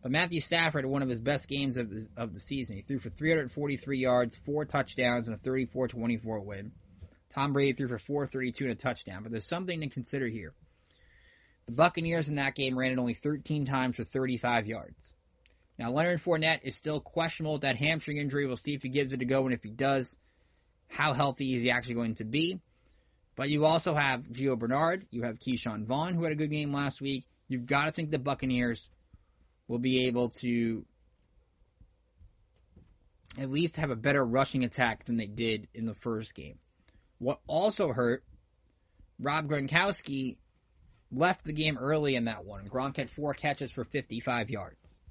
but 0.02 0.12
Matthew 0.12 0.42
Stafford 0.42 0.84
had 0.84 0.92
one 0.92 1.02
of 1.02 1.10
his 1.10 1.20
best 1.20 1.48
games 1.48 1.78
of 1.78 1.90
the, 1.90 2.08
of 2.16 2.34
the 2.34 2.40
season. 2.40 2.76
He 2.76 2.84
threw 2.84 3.00
for 3.00 3.10
343 3.10 3.98
yards, 3.98 4.36
four 4.36 4.66
touchdowns, 4.66 5.28
and 5.28 5.36
a 5.36 5.40
34-24 5.40 6.46
win. 6.46 6.72
Tom 7.34 7.54
Brady 7.54 7.74
threw 7.74 7.88
for 7.88 7.98
432 7.98 8.66
and 8.66 8.74
a 8.74 8.76
touchdown. 8.76 9.24
But 9.24 9.32
there's 9.32 9.48
something 9.48 9.82
to 9.82 9.90
consider 9.90 10.28
here. 10.28 10.54
The 11.66 11.72
Buccaneers 11.72 12.30
in 12.30 12.36
that 12.36 12.56
game 12.56 12.78
ran 12.78 12.92
it 12.92 13.00
only 13.00 13.16
13 13.16 13.66
times 13.66 13.96
for 13.96 14.04
35 14.04 14.68
yards. 14.68 15.16
Now 15.80 15.92
Leonard 15.92 16.22
Fournette 16.22 16.62
is 16.64 16.76
still 16.76 17.00
questionable 17.00 17.54
with 17.54 17.64
that 17.64 17.78
hamstring 17.78 18.18
injury. 18.18 18.46
We'll 18.46 18.58
see 18.58 18.76
if 18.76 18.84
he 18.84 18.90
gives 18.90 19.12
it 19.12 19.22
a 19.22 19.26
go, 19.26 19.46
and 19.46 19.54
if 19.54 19.64
he 19.64 19.72
does, 19.72 20.16
how 20.88 21.14
healthy 21.14 21.56
is 21.56 21.62
he 21.62 21.72
actually 21.72 21.96
going 21.96 22.16
to 22.16 22.24
be? 22.24 22.60
But 23.36 23.50
you 23.50 23.66
also 23.66 23.94
have 23.94 24.22
Gio 24.24 24.58
Bernard, 24.58 25.06
you 25.12 25.24
have 25.24 25.40
Ke'Shawn 25.40 25.86
Vaughn, 25.86 26.14
who 26.14 26.24
had 26.24 26.32
a 26.32 26.36
good 26.36 26.52
game 26.52 26.74
last 26.74 27.02
week. 27.02 27.26
You've 27.48 27.66
got 27.66 27.86
to 27.86 27.92
think 27.92 28.12
the 28.12 28.20
Buccaneers 28.20 28.90
will 29.68 29.80
be 29.80 30.08
able 30.08 30.30
to 30.30 30.86
at 33.38 33.52
least 33.52 33.76
have 33.76 33.92
a 33.92 33.96
better 33.96 34.24
rushing 34.24 34.64
attack 34.64 35.06
than 35.06 35.18
they 35.18 35.28
did 35.28 35.68
in 35.74 35.86
the 35.86 35.94
first 35.94 36.34
game. 36.34 36.58
What 37.20 37.40
also 37.48 37.92
hurt, 37.92 38.24
Rob 39.20 39.50
Gronkowski 39.50 40.38
left 41.12 41.44
the 41.44 41.54
game 41.54 41.78
early 41.78 42.16
in 42.16 42.26
that 42.26 42.46
one. 42.46 42.68
Gronk 42.68 42.98
had 42.98 43.10
four 43.10 43.34
catches 43.34 43.72
for 43.72 43.84
55 43.84 44.50
yards. 44.50 45.02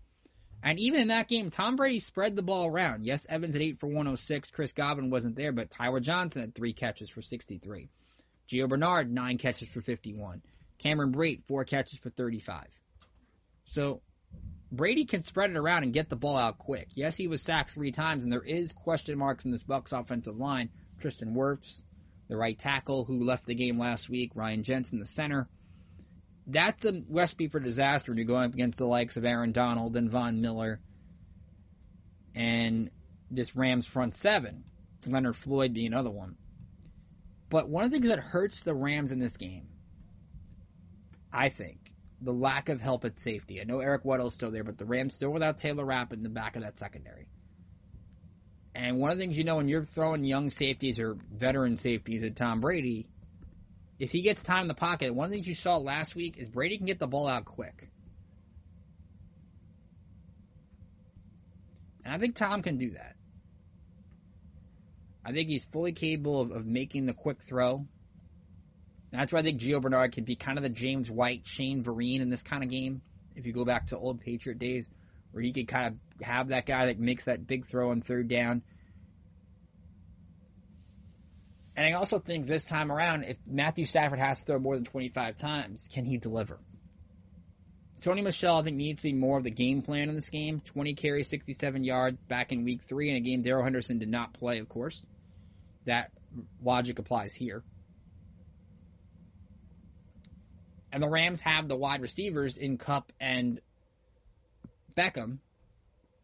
And 0.62 0.78
even 0.78 1.00
in 1.00 1.08
that 1.08 1.28
game, 1.28 1.50
Tom 1.50 1.76
Brady 1.76 1.98
spread 1.98 2.36
the 2.36 2.42
ball 2.42 2.66
around. 2.66 3.04
Yes, 3.04 3.26
Evans 3.28 3.54
had 3.54 3.62
8 3.62 3.80
for 3.80 3.86
106. 3.86 4.50
Chris 4.50 4.72
Godwin 4.72 5.10
wasn't 5.10 5.36
there, 5.36 5.52
but 5.52 5.70
Tyler 5.70 6.00
Johnson 6.00 6.40
had 6.40 6.54
3 6.54 6.72
catches 6.72 7.10
for 7.10 7.20
63. 7.20 7.90
Gio 8.48 8.68
Bernard, 8.68 9.10
9 9.10 9.38
catches 9.38 9.68
for 9.68 9.80
51. 9.80 10.42
Cameron 10.78 11.12
Brate, 11.12 11.42
4 11.46 11.64
catches 11.64 11.98
for 11.98 12.10
35. 12.10 12.66
So, 13.64 14.02
Brady 14.70 15.04
can 15.04 15.22
spread 15.22 15.50
it 15.50 15.56
around 15.56 15.84
and 15.84 15.92
get 15.92 16.08
the 16.08 16.16
ball 16.16 16.36
out 16.36 16.58
quick. 16.58 16.88
Yes, 16.94 17.16
he 17.16 17.28
was 17.28 17.42
sacked 17.42 17.70
three 17.70 17.92
times, 17.92 18.24
and 18.24 18.32
there 18.32 18.42
is 18.42 18.72
question 18.72 19.18
marks 19.18 19.44
in 19.44 19.50
this 19.50 19.62
Bucks 19.62 19.92
offensive 19.92 20.36
line. 20.36 20.70
Tristan 20.98 21.34
Wirfs, 21.34 21.82
the 22.28 22.36
right 22.36 22.58
tackle 22.58 23.04
who 23.04 23.24
left 23.24 23.46
the 23.46 23.54
game 23.54 23.78
last 23.78 24.08
week, 24.08 24.32
Ryan 24.34 24.62
Jensen, 24.62 24.98
the 24.98 25.06
center. 25.06 25.48
That's 26.46 26.82
the 26.82 27.04
recipe 27.08 27.48
for 27.48 27.60
disaster 27.60 28.12
when 28.12 28.18
you're 28.18 28.26
going 28.26 28.46
up 28.46 28.54
against 28.54 28.78
the 28.78 28.86
likes 28.86 29.16
of 29.16 29.24
Aaron 29.24 29.52
Donald 29.52 29.96
and 29.96 30.10
Von 30.10 30.40
Miller 30.40 30.80
and 32.34 32.90
this 33.30 33.54
Rams 33.56 33.86
front 33.86 34.16
seven. 34.16 34.64
Leonard 35.06 35.36
Floyd 35.36 35.74
being 35.74 35.88
another 35.88 36.10
one. 36.10 36.36
But 37.50 37.68
one 37.68 37.84
of 37.84 37.90
the 37.90 37.98
things 37.98 38.08
that 38.08 38.18
hurts 38.18 38.60
the 38.60 38.74
Rams 38.74 39.12
in 39.12 39.18
this 39.18 39.36
game, 39.36 39.68
I 41.32 41.48
think, 41.48 41.78
the 42.20 42.32
lack 42.32 42.68
of 42.68 42.80
help 42.80 43.04
at 43.04 43.20
safety. 43.20 43.60
I 43.60 43.64
know 43.64 43.80
Eric 43.80 44.04
Weddle's 44.04 44.34
still 44.34 44.50
there, 44.50 44.64
but 44.64 44.78
the 44.78 44.86
Rams 44.86 45.14
still 45.14 45.30
without 45.30 45.58
Taylor 45.58 45.84
Rapp 45.84 46.12
in 46.12 46.22
the 46.22 46.28
back 46.28 46.56
of 46.56 46.62
that 46.62 46.78
secondary. 46.78 47.28
And 48.74 48.98
one 48.98 49.12
of 49.12 49.18
the 49.18 49.22
things 49.22 49.38
you 49.38 49.44
know 49.44 49.56
when 49.56 49.68
you're 49.68 49.84
throwing 49.84 50.24
young 50.24 50.50
safeties 50.50 50.98
or 50.98 51.16
veteran 51.32 51.76
safeties 51.76 52.24
at 52.24 52.34
Tom 52.34 52.60
Brady, 52.60 53.06
if 53.98 54.10
he 54.10 54.22
gets 54.22 54.42
time 54.42 54.62
in 54.62 54.68
the 54.68 54.74
pocket, 54.74 55.14
one 55.14 55.26
of 55.26 55.30
the 55.30 55.36
things 55.36 55.46
you 55.46 55.54
saw 55.54 55.76
last 55.76 56.16
week 56.16 56.36
is 56.38 56.48
Brady 56.48 56.78
can 56.78 56.86
get 56.86 56.98
the 56.98 57.06
ball 57.06 57.28
out 57.28 57.44
quick. 57.44 57.88
And 62.04 62.12
I 62.12 62.18
think 62.18 62.34
Tom 62.34 62.62
can 62.62 62.76
do 62.76 62.90
that. 62.90 63.13
I 65.24 65.32
think 65.32 65.48
he's 65.48 65.64
fully 65.64 65.92
capable 65.92 66.40
of, 66.40 66.50
of 66.50 66.66
making 66.66 67.06
the 67.06 67.14
quick 67.14 67.42
throw. 67.42 67.86
That's 69.10 69.32
why 69.32 69.40
I 69.40 69.42
think 69.42 69.60
Gio 69.60 69.80
Bernard 69.80 70.12
could 70.12 70.24
be 70.24 70.36
kind 70.36 70.58
of 70.58 70.62
the 70.62 70.68
James 70.68 71.10
White, 71.10 71.46
Shane 71.46 71.84
Vereen 71.84 72.20
in 72.20 72.30
this 72.30 72.42
kind 72.42 72.64
of 72.64 72.70
game. 72.70 73.00
If 73.36 73.46
you 73.46 73.52
go 73.52 73.64
back 73.64 73.88
to 73.88 73.96
old 73.96 74.20
Patriot 74.20 74.58
days, 74.58 74.88
where 75.30 75.42
he 75.42 75.52
could 75.52 75.68
kind 75.68 75.86
of 75.88 76.26
have 76.26 76.48
that 76.48 76.66
guy 76.66 76.86
that 76.86 76.98
makes 76.98 77.24
that 77.24 77.46
big 77.46 77.66
throw 77.66 77.90
on 77.90 78.00
third 78.00 78.28
down. 78.28 78.62
And 81.76 81.86
I 81.86 81.92
also 81.92 82.18
think 82.20 82.46
this 82.46 82.64
time 82.64 82.92
around, 82.92 83.24
if 83.24 83.36
Matthew 83.46 83.84
Stafford 83.84 84.20
has 84.20 84.38
to 84.38 84.44
throw 84.44 84.58
more 84.60 84.76
than 84.76 84.84
25 84.84 85.36
times, 85.36 85.88
can 85.92 86.04
he 86.04 86.18
deliver? 86.18 86.58
Sony 88.00 88.22
Michel, 88.22 88.58
I 88.58 88.62
think, 88.62 88.76
needs 88.76 89.00
to 89.00 89.08
be 89.08 89.12
more 89.12 89.38
of 89.38 89.44
the 89.44 89.50
game 89.50 89.82
plan 89.82 90.08
in 90.08 90.14
this 90.14 90.28
game. 90.28 90.60
20 90.60 90.94
carries, 90.94 91.28
67 91.28 91.82
yards 91.82 92.18
back 92.28 92.52
in 92.52 92.64
week 92.64 92.82
three 92.82 93.10
in 93.10 93.16
a 93.16 93.20
game 93.20 93.42
Darrell 93.42 93.64
Henderson 93.64 93.98
did 93.98 94.08
not 94.08 94.34
play, 94.34 94.58
of 94.58 94.68
course. 94.68 95.02
That 95.86 96.10
logic 96.62 96.98
applies 96.98 97.32
here. 97.32 97.62
And 100.92 101.02
the 101.02 101.08
Rams 101.08 101.40
have 101.40 101.68
the 101.68 101.76
wide 101.76 102.02
receivers 102.02 102.56
in 102.56 102.78
Kupp 102.78 103.12
and 103.18 103.60
Beckham 104.96 105.38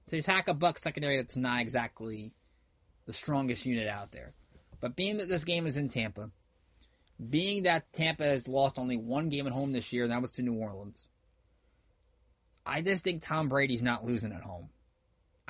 to 0.08 0.18
attack 0.18 0.48
a 0.48 0.54
Buck 0.54 0.78
secondary 0.78 1.16
that's 1.16 1.36
not 1.36 1.60
exactly 1.60 2.32
the 3.06 3.12
strongest 3.12 3.66
unit 3.66 3.88
out 3.88 4.12
there. 4.12 4.32
But 4.80 4.96
being 4.96 5.18
that 5.18 5.28
this 5.28 5.44
game 5.44 5.66
is 5.66 5.76
in 5.76 5.88
Tampa, 5.88 6.30
being 7.28 7.64
that 7.64 7.92
Tampa 7.92 8.24
has 8.24 8.48
lost 8.48 8.78
only 8.78 8.96
one 8.96 9.28
game 9.28 9.46
at 9.46 9.52
home 9.52 9.72
this 9.72 9.92
year, 9.92 10.04
and 10.04 10.12
that 10.12 10.22
was 10.22 10.30
to 10.32 10.42
New 10.42 10.54
Orleans, 10.54 11.08
I 12.64 12.82
just 12.82 13.04
think 13.04 13.22
Tom 13.22 13.48
Brady's 13.48 13.82
not 13.82 14.06
losing 14.06 14.32
at 14.32 14.42
home. 14.42 14.68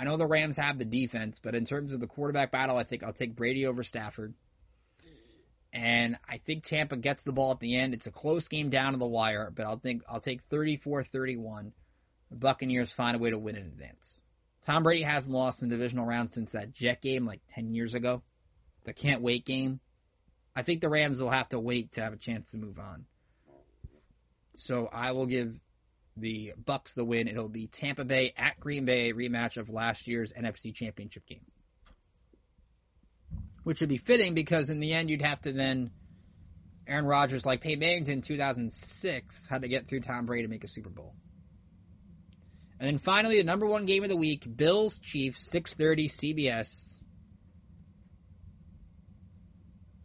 I 0.00 0.04
know 0.04 0.16
the 0.16 0.26
Rams 0.26 0.56
have 0.56 0.78
the 0.78 0.86
defense, 0.86 1.40
but 1.42 1.54
in 1.54 1.66
terms 1.66 1.92
of 1.92 2.00
the 2.00 2.06
quarterback 2.06 2.50
battle, 2.50 2.78
I 2.78 2.84
think 2.84 3.02
I'll 3.02 3.12
take 3.12 3.36
Brady 3.36 3.66
over 3.66 3.82
Stafford. 3.82 4.32
And 5.74 6.16
I 6.26 6.38
think 6.38 6.64
Tampa 6.64 6.96
gets 6.96 7.22
the 7.22 7.32
ball 7.32 7.52
at 7.52 7.60
the 7.60 7.76
end. 7.76 7.92
It's 7.92 8.06
a 8.06 8.10
close 8.10 8.48
game 8.48 8.70
down 8.70 8.92
to 8.92 8.98
the 8.98 9.06
wire, 9.06 9.52
but 9.54 9.66
I'll 9.66 9.78
think 9.78 10.02
I'll 10.08 10.18
take 10.18 10.48
34-31. 10.48 11.72
The 12.30 12.36
Buccaneers 12.36 12.90
find 12.90 13.14
a 13.14 13.18
way 13.18 13.28
to 13.28 13.36
win 13.36 13.56
in 13.56 13.66
advance. 13.66 14.22
Tom 14.64 14.84
Brady 14.84 15.02
hasn't 15.02 15.34
lost 15.34 15.60
in 15.60 15.68
the 15.68 15.76
divisional 15.76 16.06
round 16.06 16.32
since 16.32 16.52
that 16.52 16.72
Jet 16.72 17.02
game 17.02 17.26
like 17.26 17.42
10 17.50 17.74
years 17.74 17.92
ago. 17.92 18.22
The 18.84 18.94
can't 18.94 19.20
wait 19.20 19.44
game. 19.44 19.80
I 20.56 20.62
think 20.62 20.80
the 20.80 20.88
Rams 20.88 21.20
will 21.20 21.28
have 21.28 21.50
to 21.50 21.60
wait 21.60 21.92
to 21.92 22.00
have 22.00 22.14
a 22.14 22.16
chance 22.16 22.52
to 22.52 22.56
move 22.56 22.78
on. 22.78 23.04
So 24.56 24.88
I 24.90 25.12
will 25.12 25.26
give 25.26 25.60
the 26.16 26.53
Bucks 26.64 26.94
the 26.94 27.05
win. 27.05 27.29
It'll 27.29 27.49
be 27.49 27.66
Tampa 27.66 28.05
Bay 28.05 28.33
at 28.37 28.59
Green 28.61 28.85
Bay 28.85 29.12
rematch 29.12 29.57
of 29.57 29.70
last 29.70 30.07
year's 30.07 30.33
NFC 30.33 30.75
Championship 30.75 31.27
game. 31.27 31.44
Which 33.62 33.81
would 33.81 33.88
be 33.88 33.99
fitting 33.99 34.35
because 34.35 34.70
in 34.70 34.81
the 34.81 34.92
end 34.92 35.11
you'd 35.11 35.23
have 35.23 35.40
to 35.42 35.53
then 35.53 35.90
Aaron 36.87 37.05
Rodgers 37.05 37.46
like 37.46 37.61
Peyton 37.61 37.79
Manning 37.79 38.09
in 38.09 38.23
2006 38.23 39.46
had 39.46 39.62
to 39.62 39.68
get 39.68 39.87
through 39.87 40.01
Tom 40.01 40.27
Brady 40.27 40.42
to 40.42 40.49
make 40.49 40.64
a 40.64 40.68
Super 40.68 40.90
Bowl. 40.90 41.14
And 42.79 42.88
then 42.88 42.99
finally 42.99 43.37
the 43.37 43.44
number 43.44 43.66
1 43.66 43.85
game 43.87 44.03
of 44.03 44.09
the 44.09 44.16
week, 44.16 44.44
Bills 44.57 44.99
Chiefs 44.99 45.49
6:30 45.51 46.09
CBS. 46.09 46.87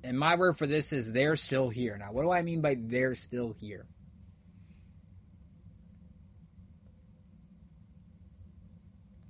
And 0.04 0.20
my 0.20 0.36
word 0.36 0.58
for 0.58 0.68
this 0.68 0.94
is 0.94 1.12
they're 1.12 1.38
still 1.38 1.70
here. 1.70 1.98
Now, 1.98 2.12
what 2.12 2.22
do 2.24 2.32
I 2.32 2.44
mean 2.44 2.62
by 2.62 2.76
they're 2.78 3.16
still 3.16 3.54
here? 3.54 3.88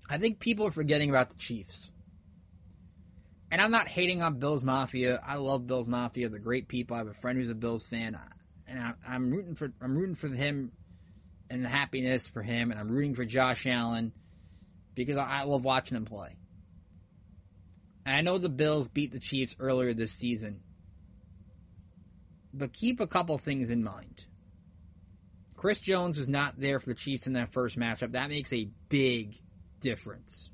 I 0.10 0.18
think 0.18 0.40
people 0.40 0.68
are 0.68 0.72
forgetting 0.72 1.10
about 1.10 1.30
the 1.30 1.36
Chiefs. 1.36 1.90
And 3.52 3.62
I'm 3.62 3.72
not 3.72 3.88
hating 3.88 4.22
on 4.22 4.40
Bills 4.40 4.64
Mafia. 4.64 5.20
I 5.26 5.36
love 5.36 5.66
Bills 5.66 5.88
Mafia. 5.88 6.30
They're 6.30 6.40
great 6.40 6.68
people. 6.68 6.96
I 6.96 7.00
have 7.00 7.08
a 7.08 7.14
friend 7.14 7.38
who's 7.38 7.50
a 7.50 7.56
Bills 7.56 7.88
fan, 7.88 8.18
and 8.68 8.80
I, 8.80 8.94
I'm 9.08 9.32
rooting 9.32 9.56
for 9.56 9.72
I'm 9.82 9.96
rooting 9.96 10.16
for 10.16 10.28
him 10.28 10.72
and 11.50 11.64
the 11.64 11.70
happiness 11.70 12.26
for 12.28 12.42
him, 12.42 12.72
and 12.72 12.80
I'm 12.80 12.90
rooting 12.90 13.16
for 13.16 13.24
Josh 13.24 13.66
Allen 13.66 14.12
because 14.96 15.18
I 15.18 15.44
love 15.44 15.64
watching 15.64 15.96
him 15.96 16.06
play. 16.06 16.36
And 18.06 18.16
I 18.16 18.22
know 18.22 18.38
the 18.38 18.50
Bills 18.50 18.88
beat 18.90 19.12
the 19.12 19.20
Chiefs 19.20 19.56
earlier 19.60 19.94
this 19.94 20.12
season, 20.12 20.62
but 22.54 22.74
keep 22.74 23.00
a 23.00 23.08
couple 23.08 23.38
things 23.38 23.70
in 23.70 23.84
mind. 23.84 24.26
Chris 25.56 25.80
Jones 25.80 26.18
was 26.18 26.30
not 26.30 26.60
there 26.60 26.80
for 26.80 26.90
the 26.90 26.96
Chiefs 26.96 27.28
in 27.28 27.34
that 27.34 27.54
first 27.54 27.78
matchup. 27.78 28.12
That 28.12 28.30
makes 28.30 28.52
a 28.54 28.70
big 28.90 29.40
difference. 29.86 30.50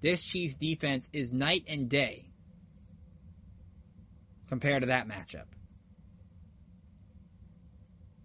This 0.00 0.20
Chiefs 0.20 0.56
defense 0.56 1.10
is 1.12 1.30
night 1.30 1.64
and 1.68 1.90
day 1.90 2.30
compared 4.48 4.82
to 4.82 4.86
that 4.86 5.06
matchup. 5.06 5.44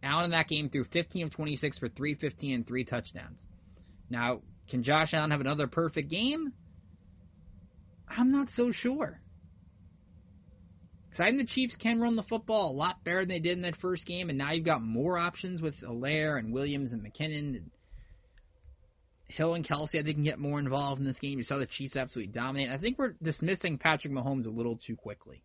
Allen 0.01 0.25
in 0.25 0.31
that 0.31 0.47
game 0.47 0.69
threw 0.69 0.85
15 0.85 1.23
of 1.23 1.31
26 1.31 1.79
for 1.79 1.89
315 1.89 2.53
and 2.53 2.67
three 2.67 2.85
touchdowns. 2.85 3.45
Now, 4.09 4.41
can 4.69 4.83
Josh 4.83 5.13
Allen 5.13 5.31
have 5.31 5.41
another 5.41 5.67
perfect 5.67 6.09
game? 6.09 6.53
I'm 8.07 8.31
not 8.31 8.49
so 8.49 8.71
sure. 8.71 9.19
Because 11.09 11.19
I 11.19 11.25
think 11.25 11.39
the 11.39 11.53
Chiefs 11.53 11.75
can 11.75 11.99
run 11.99 12.15
the 12.15 12.23
football 12.23 12.71
a 12.71 12.73
lot 12.73 13.03
better 13.03 13.19
than 13.19 13.29
they 13.29 13.39
did 13.39 13.57
in 13.57 13.63
that 13.63 13.75
first 13.75 14.05
game, 14.05 14.29
and 14.29 14.37
now 14.37 14.51
you've 14.51 14.65
got 14.65 14.81
more 14.81 15.17
options 15.17 15.61
with 15.61 15.79
Helaire 15.81 16.39
and 16.39 16.53
Williams 16.53 16.93
and 16.93 17.03
McKinnon 17.03 17.57
and 17.57 17.71
Hill 19.33 19.55
and 19.55 19.65
Kelsey, 19.65 19.97
I 19.97 20.03
think, 20.03 20.17
can 20.17 20.23
get 20.23 20.37
more 20.37 20.59
involved 20.59 21.01
in 21.01 21.07
this 21.07 21.19
game. 21.19 21.39
You 21.39 21.43
saw 21.43 21.57
the 21.57 21.65
Chiefs 21.65 21.95
absolutely 21.95 22.31
dominate. 22.31 22.69
I 22.69 22.77
think 22.77 22.99
we're 22.99 23.15
dismissing 23.19 23.79
Patrick 23.79 24.13
Mahomes 24.13 24.45
a 24.45 24.51
little 24.51 24.77
too 24.77 24.95
quickly. 24.95 25.43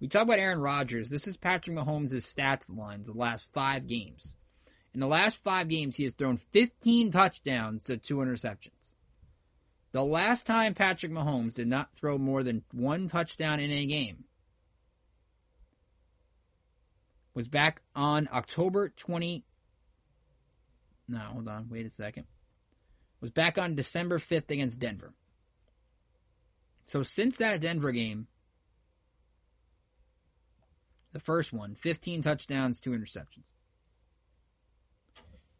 We 0.00 0.08
talk 0.08 0.22
about 0.22 0.40
Aaron 0.40 0.60
Rodgers. 0.60 1.08
This 1.08 1.28
is 1.28 1.36
Patrick 1.36 1.76
Mahomes' 1.76 2.14
stats 2.14 2.76
lines 2.76 3.06
the 3.06 3.16
last 3.16 3.46
five 3.52 3.86
games. 3.86 4.34
In 4.92 4.98
the 4.98 5.06
last 5.06 5.36
five 5.36 5.68
games, 5.68 5.94
he 5.94 6.02
has 6.02 6.14
thrown 6.14 6.36
15 6.36 7.12
touchdowns 7.12 7.84
to 7.84 7.96
two 7.96 8.16
interceptions. 8.16 8.96
The 9.92 10.04
last 10.04 10.44
time 10.44 10.74
Patrick 10.74 11.12
Mahomes 11.12 11.54
did 11.54 11.68
not 11.68 11.94
throw 11.94 12.18
more 12.18 12.42
than 12.42 12.64
one 12.72 13.06
touchdown 13.06 13.60
in 13.60 13.70
a 13.70 13.86
game 13.86 14.24
was 17.34 17.46
back 17.46 17.82
on 17.94 18.28
October 18.32 18.88
20. 18.88 19.44
No, 21.06 21.18
hold 21.20 21.46
on. 21.46 21.68
Wait 21.70 21.86
a 21.86 21.90
second 21.90 22.26
was 23.22 23.30
back 23.30 23.56
on 23.56 23.76
December 23.76 24.18
5th 24.18 24.50
against 24.50 24.80
Denver. 24.80 25.14
So 26.84 27.04
since 27.04 27.36
that 27.36 27.60
Denver 27.60 27.92
game, 27.92 28.26
the 31.12 31.20
first 31.20 31.52
one, 31.52 31.76
15 31.76 32.22
touchdowns, 32.22 32.80
two 32.80 32.90
interceptions. 32.90 33.44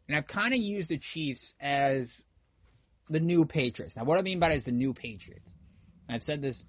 And 0.07 0.17
I've 0.17 0.27
kind 0.27 0.53
of 0.53 0.59
used 0.59 0.89
the 0.89 0.97
Chiefs 0.97 1.55
as 1.61 2.21
the 3.09 3.21
new 3.21 3.45
Patriots. 3.45 3.95
Now, 3.95 4.03
what 4.03 4.19
I 4.19 4.21
mean 4.21 4.39
by 4.39 4.49
that 4.49 4.55
is 4.55 4.65
the 4.65 4.73
new 4.73 4.93
Patriots. 4.93 5.53
I've 6.09 6.23
said 6.23 6.41
this 6.41 6.65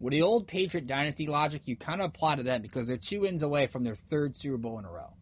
with 0.00 0.12
the 0.12 0.22
old 0.22 0.46
Patriot 0.46 0.86
dynasty 0.86 1.26
logic, 1.26 1.62
you 1.66 1.76
kind 1.76 2.00
of 2.00 2.08
apply 2.08 2.36
to 2.36 2.42
them 2.42 2.62
because 2.62 2.86
they're 2.86 2.96
two 2.96 3.20
wins 3.20 3.42
away 3.42 3.66
from 3.66 3.84
their 3.84 3.96
third 3.96 4.38
Super 4.38 4.56
Bowl 4.56 4.78
in 4.78 4.86
a 4.86 4.90
row. 4.90 5.12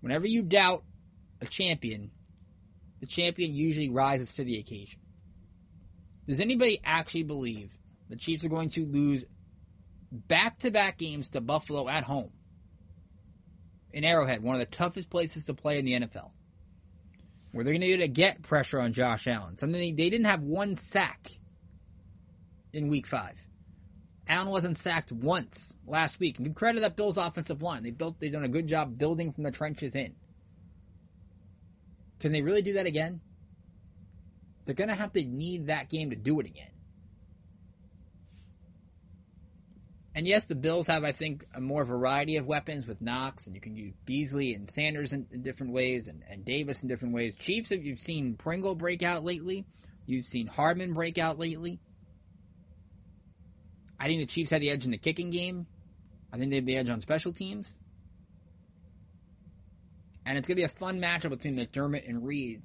Whenever 0.00 0.28
you 0.28 0.42
doubt 0.42 0.84
a 1.40 1.46
champion, 1.46 2.12
the 3.00 3.06
champion 3.06 3.54
usually 3.54 3.90
rises 3.90 4.34
to 4.34 4.44
the 4.44 4.58
occasion. 4.58 5.00
Does 6.26 6.40
anybody 6.40 6.80
actually 6.84 7.22
believe 7.22 7.72
the 8.08 8.16
Chiefs 8.16 8.44
are 8.44 8.48
going 8.48 8.70
to 8.70 8.84
lose 8.84 9.24
back 10.12 10.58
to 10.58 10.70
back 10.70 10.98
games 10.98 11.28
to 11.28 11.40
Buffalo 11.40 11.88
at 11.88 12.04
home? 12.04 12.30
In 13.92 14.04
Arrowhead, 14.04 14.42
one 14.42 14.54
of 14.54 14.60
the 14.60 14.76
toughest 14.76 15.08
places 15.08 15.44
to 15.44 15.54
play 15.54 15.78
in 15.78 15.84
the 15.86 15.92
NFL. 15.92 16.30
Where 17.52 17.64
they're 17.64 17.78
going 17.78 18.00
to 18.00 18.08
get 18.08 18.42
pressure 18.42 18.78
on 18.78 18.92
Josh 18.92 19.26
Allen. 19.26 19.56
Something 19.56 19.96
they, 19.96 20.10
didn't 20.10 20.26
have 20.26 20.42
one 20.42 20.76
sack 20.76 21.30
in 22.74 22.88
week 22.88 23.06
five. 23.06 23.36
Allen 24.28 24.50
wasn't 24.50 24.76
sacked 24.76 25.10
once 25.10 25.74
last 25.86 26.20
week. 26.20 26.38
And 26.38 26.54
credit 26.54 26.76
to 26.76 26.80
that 26.82 26.96
Bills 26.96 27.16
offensive 27.16 27.62
line. 27.62 27.82
They 27.82 27.90
built 27.90 28.20
they've 28.20 28.30
done 28.30 28.44
a 28.44 28.48
good 28.48 28.66
job 28.66 28.98
building 28.98 29.32
from 29.32 29.44
the 29.44 29.50
trenches 29.50 29.94
in. 29.94 30.14
Can 32.20 32.32
they 32.32 32.42
really 32.42 32.62
do 32.62 32.74
that 32.74 32.86
again? 32.86 33.20
They're 34.64 34.74
going 34.74 34.90
to 34.90 34.94
have 34.94 35.12
to 35.12 35.24
need 35.24 35.68
that 35.68 35.88
game 35.88 36.10
to 36.10 36.16
do 36.16 36.40
it 36.40 36.46
again. 36.46 36.70
And 40.14 40.26
yes, 40.26 40.46
the 40.46 40.56
Bills 40.56 40.88
have, 40.88 41.04
I 41.04 41.12
think, 41.12 41.46
a 41.54 41.60
more 41.60 41.84
variety 41.84 42.38
of 42.38 42.46
weapons 42.46 42.88
with 42.88 43.00
Knox, 43.00 43.46
and 43.46 43.54
you 43.54 43.60
can 43.60 43.76
use 43.76 43.94
Beasley 44.04 44.52
and 44.52 44.68
Sanders 44.68 45.12
in, 45.12 45.28
in 45.30 45.42
different 45.42 45.72
ways, 45.72 46.08
and, 46.08 46.24
and, 46.28 46.44
Davis 46.44 46.82
in 46.82 46.88
different 46.88 47.14
ways. 47.14 47.36
Chiefs, 47.36 47.70
if 47.70 47.84
you've 47.84 48.00
seen 48.00 48.34
Pringle 48.34 48.74
break 48.74 49.04
out 49.04 49.22
lately, 49.22 49.64
you've 50.06 50.26
seen 50.26 50.48
Hardman 50.48 50.92
break 50.92 51.18
out 51.18 51.38
lately. 51.38 51.78
I 54.00 54.06
think 54.06 54.20
the 54.20 54.26
Chiefs 54.26 54.50
had 54.50 54.60
the 54.60 54.70
edge 54.70 54.84
in 54.84 54.90
the 54.90 54.98
kicking 54.98 55.30
game. 55.30 55.68
I 56.32 56.38
think 56.38 56.50
they 56.50 56.56
have 56.56 56.66
the 56.66 56.76
edge 56.78 56.88
on 56.88 57.00
special 57.00 57.32
teams. 57.32 57.78
And 60.28 60.36
it's 60.36 60.46
going 60.46 60.56
to 60.56 60.60
be 60.60 60.64
a 60.64 60.68
fun 60.68 61.00
matchup 61.00 61.30
between 61.30 61.56
McDermott 61.56 62.06
and 62.06 62.22
Reid. 62.22 62.60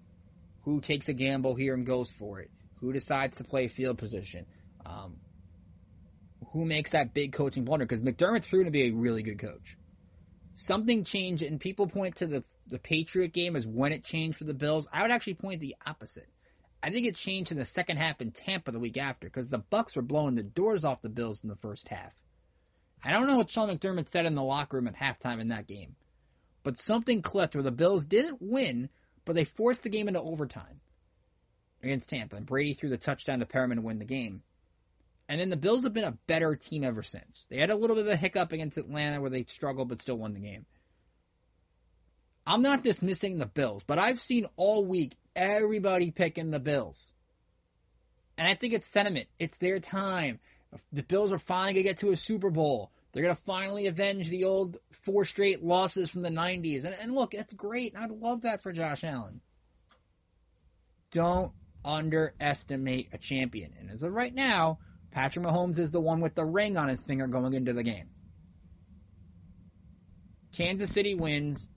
Who 0.63 0.81
takes 0.81 1.07
a 1.07 1.13
gamble 1.13 1.55
here 1.55 1.73
and 1.73 1.85
goes 1.85 2.11
for 2.11 2.41
it? 2.41 2.51
Who 2.81 2.91
decides 2.91 3.37
to 3.37 3.45
play 3.45 3.69
field 3.69 3.97
position? 3.97 4.45
Um, 4.85 5.15
who 6.51 6.65
makes 6.65 6.89
that 6.89 7.13
big 7.13 7.31
coaching 7.31 7.63
blunder? 7.63 7.85
Because 7.85 8.01
McDermott's 8.01 8.47
proven 8.47 8.65
to 8.65 8.71
be 8.71 8.87
a 8.87 8.91
really 8.91 9.23
good 9.23 9.39
coach. 9.39 9.77
Something 10.55 11.05
changed, 11.05 11.41
and 11.41 11.57
people 11.57 11.87
point 11.87 12.17
to 12.17 12.27
the 12.27 12.43
the 12.67 12.79
Patriot 12.79 13.31
game 13.31 13.55
is 13.55 13.65
when 13.65 13.93
it 13.93 14.03
changed 14.03 14.37
for 14.37 14.43
the 14.43 14.53
Bills. 14.53 14.85
I 14.91 15.01
would 15.01 15.11
actually 15.11 15.35
point 15.35 15.61
the 15.61 15.77
opposite. 15.85 16.27
I 16.81 16.89
think 16.89 17.07
it 17.07 17.15
changed 17.15 17.53
in 17.53 17.57
the 17.57 17.65
second 17.65 17.95
half 17.95 18.19
in 18.19 18.31
Tampa 18.31 18.71
the 18.71 18.79
week 18.79 18.97
after 18.97 19.27
because 19.27 19.47
the 19.47 19.57
Bucks 19.57 19.95
were 19.95 20.01
blowing 20.01 20.35
the 20.35 20.43
doors 20.43 20.83
off 20.83 21.01
the 21.01 21.09
Bills 21.09 21.43
in 21.43 21.49
the 21.49 21.55
first 21.55 21.87
half. 21.87 22.11
I 23.05 23.11
don't 23.11 23.27
know 23.27 23.37
what 23.37 23.49
Sean 23.49 23.69
McDermott 23.69 24.09
said 24.09 24.25
in 24.25 24.35
the 24.35 24.43
locker 24.43 24.75
room 24.75 24.87
at 24.87 24.95
halftime 24.97 25.39
in 25.39 25.47
that 25.49 25.67
game, 25.67 25.95
but 26.63 26.79
something 26.79 27.21
clicked 27.21 27.55
where 27.55 27.63
the 27.63 27.71
Bills 27.71 28.05
didn't 28.05 28.41
win, 28.41 28.89
but 29.25 29.35
they 29.35 29.45
forced 29.45 29.83
the 29.83 29.89
game 29.89 30.07
into 30.07 30.21
overtime 30.21 30.79
against 31.81 32.09
Tampa, 32.09 32.37
and 32.37 32.45
Brady 32.45 32.73
threw 32.73 32.89
the 32.89 32.97
touchdown 32.97 33.39
to 33.39 33.45
Perriman 33.45 33.75
to 33.75 33.81
win 33.81 33.99
the 33.99 34.05
game. 34.05 34.41
And 35.27 35.39
then 35.39 35.49
the 35.49 35.57
Bills 35.57 35.83
have 35.83 35.93
been 35.93 36.03
a 36.03 36.17
better 36.27 36.55
team 36.55 36.83
ever 36.83 37.03
since. 37.03 37.45
They 37.49 37.57
had 37.57 37.69
a 37.69 37.75
little 37.75 37.95
bit 37.95 38.05
of 38.05 38.11
a 38.11 38.17
hiccup 38.17 38.51
against 38.51 38.77
Atlanta 38.77 39.21
where 39.21 39.29
they 39.29 39.45
struggled 39.45 39.89
but 39.89 40.01
still 40.01 40.17
won 40.17 40.33
the 40.33 40.39
game. 40.39 40.65
I'm 42.45 42.61
not 42.61 42.83
dismissing 42.83 43.37
the 43.37 43.45
Bills, 43.45 43.83
but 43.83 43.99
I've 43.99 44.19
seen 44.19 44.47
all 44.57 44.85
week 44.85 45.15
everybody 45.35 46.11
picking 46.11 46.51
the 46.51 46.59
Bills. 46.59 47.13
And 48.37 48.47
I 48.47 48.55
think 48.55 48.73
it's 48.73 48.87
sentiment. 48.87 49.27
It's 49.39 49.57
their 49.57 49.79
time. 49.79 50.39
The 50.91 51.03
Bills 51.03 51.31
are 51.31 51.39
finally 51.39 51.73
going 51.73 51.83
to 51.83 51.89
get 51.89 51.97
to 51.99 52.11
a 52.11 52.17
Super 52.17 52.49
Bowl. 52.49 52.91
They're 53.13 53.23
going 53.23 53.35
to 53.35 53.41
finally 53.43 53.85
avenge 53.85 54.29
the 54.29 54.45
old 54.45 54.77
four 55.03 55.23
straight 55.23 55.63
losses 55.63 56.09
from 56.09 56.23
the 56.23 56.29
90s. 56.29 56.83
And, 56.83 56.95
and 56.95 57.13
look, 57.13 57.31
that's 57.31 57.53
great. 57.53 57.95
I'd 57.95 58.09
love 58.09 58.41
that 58.41 58.63
for 58.63 58.71
Josh 58.71 59.03
Allen. 59.03 59.39
Don't 61.11 61.51
underestimate 61.85 63.09
a 63.13 63.19
champion. 63.19 63.73
And 63.79 63.91
as 63.91 64.01
of 64.01 64.11
right 64.11 64.33
now, 64.33 64.79
Patrick 65.11 65.45
Mahomes 65.45 65.77
is 65.77 65.91
the 65.91 66.01
one 66.01 66.21
with 66.21 66.33
the 66.33 66.43
ring 66.45 66.75
on 66.75 66.89
his 66.89 67.03
finger 67.03 67.27
going 67.27 67.53
into 67.53 67.73
the 67.73 67.83
game. 67.83 68.09
Kansas 70.53 70.91
City 70.91 71.13
wins 71.13 71.67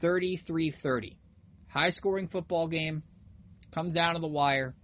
33 0.00 0.70
30. 0.70 1.16
High 1.68 1.90
scoring 1.90 2.28
football 2.28 2.68
game. 2.68 3.02
Comes 3.70 3.94
down 3.94 4.14
to 4.14 4.20
the 4.20 4.26
wire. 4.26 4.74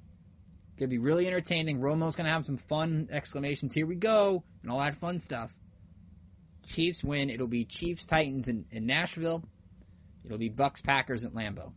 Gonna 0.79 0.89
be 0.89 0.99
really 0.99 1.27
entertaining. 1.27 1.81
Romo's 1.81 2.17
gonna 2.17 2.31
have 2.31 2.47
some 2.47 2.59
fun 2.59 3.09
exclamations. 3.11 3.73
Here 3.73 3.87
we 3.87 3.97
go, 3.97 4.43
and 4.63 4.71
all 4.71 4.79
that 4.79 4.97
fun 4.97 5.19
stuff. 5.19 5.55
Chiefs 6.67 7.03
win. 7.03 7.31
It'll 7.31 7.47
be 7.47 7.65
Chiefs 7.65 8.07
Titans 8.07 8.49
in, 8.49 8.67
in 8.71 8.87
Nashville. 8.87 9.43
It'll 10.25 10.39
be 10.39 10.49
Bucks 10.49 10.81
Packers 10.81 11.25
at 11.25 11.33
Lambeau. 11.33 11.73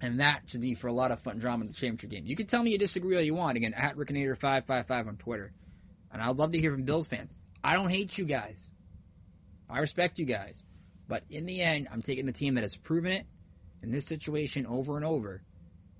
And 0.00 0.20
that 0.20 0.42
should 0.46 0.60
be 0.60 0.74
for 0.74 0.86
a 0.86 0.92
lot 0.92 1.10
of 1.10 1.20
fun 1.20 1.38
drama 1.38 1.62
in 1.62 1.68
the 1.68 1.74
championship 1.74 2.10
game. 2.10 2.26
You 2.26 2.36
can 2.36 2.46
tell 2.46 2.62
me 2.62 2.70
you 2.70 2.78
disagree 2.78 3.16
all 3.16 3.22
you 3.22 3.34
want. 3.34 3.56
Again, 3.56 3.74
at 3.74 3.96
Rickinator555 3.96 5.08
on 5.08 5.16
Twitter. 5.16 5.52
And 6.12 6.22
I'd 6.22 6.36
love 6.36 6.52
to 6.52 6.60
hear 6.60 6.72
from 6.72 6.84
Bills 6.84 7.08
fans. 7.08 7.32
I 7.64 7.74
don't 7.74 7.90
hate 7.90 8.16
you 8.16 8.24
guys. 8.24 8.70
I 9.68 9.80
respect 9.80 10.18
you 10.18 10.24
guys. 10.24 10.62
But 11.08 11.24
in 11.30 11.46
the 11.46 11.60
end, 11.60 11.88
I'm 11.90 12.02
taking 12.02 12.26
the 12.26 12.32
team 12.32 12.54
that 12.54 12.62
has 12.62 12.76
proven 12.76 13.12
it 13.12 13.26
in 13.82 13.90
this 13.90 14.06
situation 14.06 14.66
over 14.66 14.96
and 14.96 15.04
over, 15.04 15.42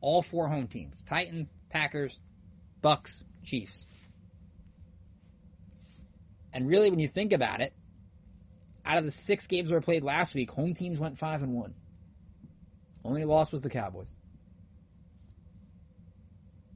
all 0.00 0.22
four 0.22 0.48
home 0.48 0.66
teams: 0.66 1.02
Titans, 1.08 1.48
Packers, 1.70 2.18
Bucks, 2.80 3.24
Chiefs. 3.44 3.86
And 6.52 6.68
really, 6.68 6.90
when 6.90 6.98
you 6.98 7.08
think 7.08 7.32
about 7.32 7.60
it, 7.60 7.72
out 8.84 8.98
of 8.98 9.04
the 9.04 9.10
six 9.10 9.46
games 9.46 9.68
that 9.68 9.74
were 9.74 9.80
played 9.80 10.02
last 10.02 10.34
week, 10.34 10.50
home 10.50 10.74
teams 10.74 10.98
went 10.98 11.18
five 11.18 11.42
and 11.42 11.54
one. 11.54 11.74
Only 13.04 13.24
loss 13.24 13.52
was 13.52 13.62
the 13.62 13.70
Cowboys. 13.70 14.16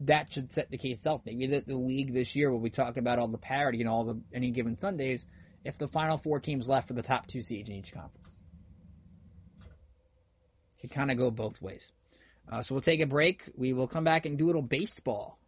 That 0.01 0.33
should 0.33 0.53
set 0.53 0.71
the 0.71 0.79
case 0.79 0.99
itself. 0.99 1.23
Maybe 1.25 1.47
the, 1.47 1.61
the 1.67 1.77
league 1.77 2.13
this 2.13 2.37
year 2.37 2.51
will 2.51 2.61
be 2.61 2.71
talking 2.71 3.01
about 3.01 3.19
all 3.19 3.29
the 3.29 3.39
parity 3.39 3.81
and 3.81 3.89
all 3.89 4.05
the 4.05 4.21
any 4.33 4.51
given 4.51 4.77
Sundays 4.77 5.25
if 5.65 5.79
the 5.79 5.89
final 5.89 6.19
four 6.19 6.41
teams 6.41 6.69
left 6.69 6.89
for 6.89 6.95
the 6.95 7.03
top 7.03 7.27
two 7.27 7.41
seeds 7.41 7.69
in 7.69 7.77
each 7.77 7.93
conference. 7.93 8.29
Could 10.81 10.91
kind 10.91 11.11
of 11.11 11.17
go 11.17 11.31
both 11.31 11.63
ways. 11.63 11.91
Uh, 12.51 12.63
so 12.63 12.75
we'll 12.75 12.83
take 12.83 13.01
a 13.01 13.07
break. 13.07 13.43
We 13.57 13.73
will 13.73 13.89
come 13.89 14.05
back 14.05 14.27
and 14.27 14.37
do 14.37 14.45
a 14.45 14.49
little 14.49 14.63
baseball 14.63 15.39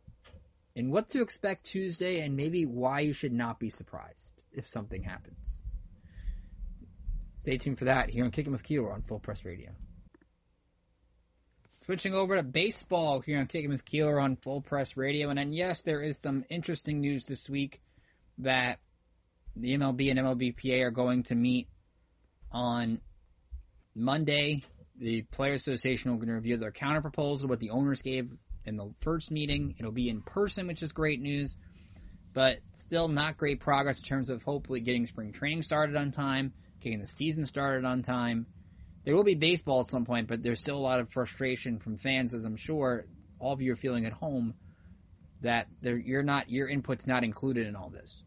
and 0.75 0.91
what 0.91 1.11
to 1.11 1.23
expect 1.23 1.65
Tuesday 1.65 2.21
and 2.21 2.37
maybe 2.37 2.67
why 2.67 3.01
you 3.01 3.13
should 3.13 3.33
not 3.33 3.59
be 3.59 3.71
surprised 3.71 4.43
if 4.53 4.67
something 4.67 5.03
happens. 5.03 5.39
Stay 7.37 7.59
tuned 7.59 7.79
for 7.79 7.87
that 7.87 8.11
here 8.11 8.25
on 8.25 8.31
Kicking 8.31 8.53
with 8.53 8.63
Keeler 8.63 8.93
on 8.93 9.03
Full 9.03 9.21
Press 9.21 9.45
Radio. 9.45 9.71
Switching 11.85 12.13
over 12.13 12.37
to 12.37 12.43
baseball 12.43 13.21
here 13.21 13.39
on 13.39 13.47
Kicking 13.47 13.71
with 13.71 13.85
Keeler 13.85 14.19
on 14.21 14.37
Full 14.37 14.61
Press 14.61 14.97
Radio. 14.97 15.31
And 15.31 15.39
then, 15.39 15.53
yes, 15.53 15.83
there 15.83 16.03
is 16.03 16.19
some 16.19 16.45
interesting 16.51 17.01
news 17.01 17.25
this 17.25 17.49
week 17.49 17.81
that 18.39 18.81
the 19.55 19.77
MLB 19.77 20.11
and 20.11 20.19
MLBPA 20.19 20.83
are 20.83 20.91
going 20.91 21.23
to 21.25 21.35
meet 21.35 21.69
on 22.51 23.01
Monday. 23.95 24.65
The 24.99 25.23
Players 25.23 25.63
Association 25.63 26.11
will 26.11 26.27
review 26.27 26.57
their 26.57 26.73
counter 26.73 27.03
proposal, 27.03 27.49
what 27.49 27.61
the 27.61 27.71
owners 27.71 28.01
gave 28.01 28.31
in 28.65 28.77
the 28.77 28.93
first 29.01 29.31
meeting. 29.31 29.75
It'll 29.79 29.93
be 29.93 30.09
in 30.09 30.23
person, 30.23 30.67
which 30.67 30.83
is 30.83 30.93
great 30.93 31.21
news, 31.21 31.55
but 32.33 32.59
still 32.73 33.09
not 33.09 33.37
great 33.37 33.61
progress 33.61 33.99
in 33.99 34.05
terms 34.05 34.31
of 34.31 34.43
hopefully 34.43 34.81
getting 34.81 35.07
spring 35.07 35.33
training 35.33 35.63
started 35.63 35.97
on 35.97 36.13
time, 36.13 36.55
getting 36.81 37.01
the 37.01 37.07
season 37.07 37.45
started 37.47 37.85
on 37.85 38.03
time. 38.03 38.47
There 39.05 39.15
will 39.15 39.23
be 39.23 39.35
baseball 39.35 39.81
at 39.83 39.89
some 39.89 40.05
point, 40.05 40.29
but 40.29 40.43
there's 40.43 40.61
still 40.61 40.77
a 40.77 40.79
lot 40.79 41.01
of 41.01 41.11
frustration 41.11 41.79
from 41.79 41.99
fans, 41.99 42.35
as 42.35 42.45
I'm 42.45 42.57
sure 42.57 43.05
all 43.39 43.53
of 43.53 43.61
you 43.61 43.73
are 43.73 43.77
feeling 43.77 44.07
at 44.07 44.13
home, 44.13 44.55
that 45.43 45.69
you're 45.83 46.23
not 46.23 46.51
your 46.51 46.69
input's 46.69 47.07
not 47.07 47.23
included 47.23 47.67
in 47.67 47.77
all 47.77 47.91
this. 47.91 48.23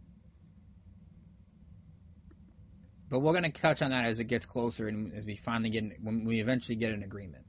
But 3.10 3.20
we're 3.20 3.34
going 3.34 3.52
to 3.52 3.62
touch 3.62 3.82
on 3.82 3.92
that 3.92 4.06
as 4.06 4.20
it 4.20 4.26
gets 4.26 4.46
closer 4.46 4.88
and 4.88 5.14
as 5.14 5.26
we 5.26 5.36
finally 5.36 5.72
get 5.72 6.02
when 6.02 6.26
we 6.26 6.42
eventually 6.42 6.76
get 6.76 6.94
an 6.94 7.04
agreement. 7.04 7.44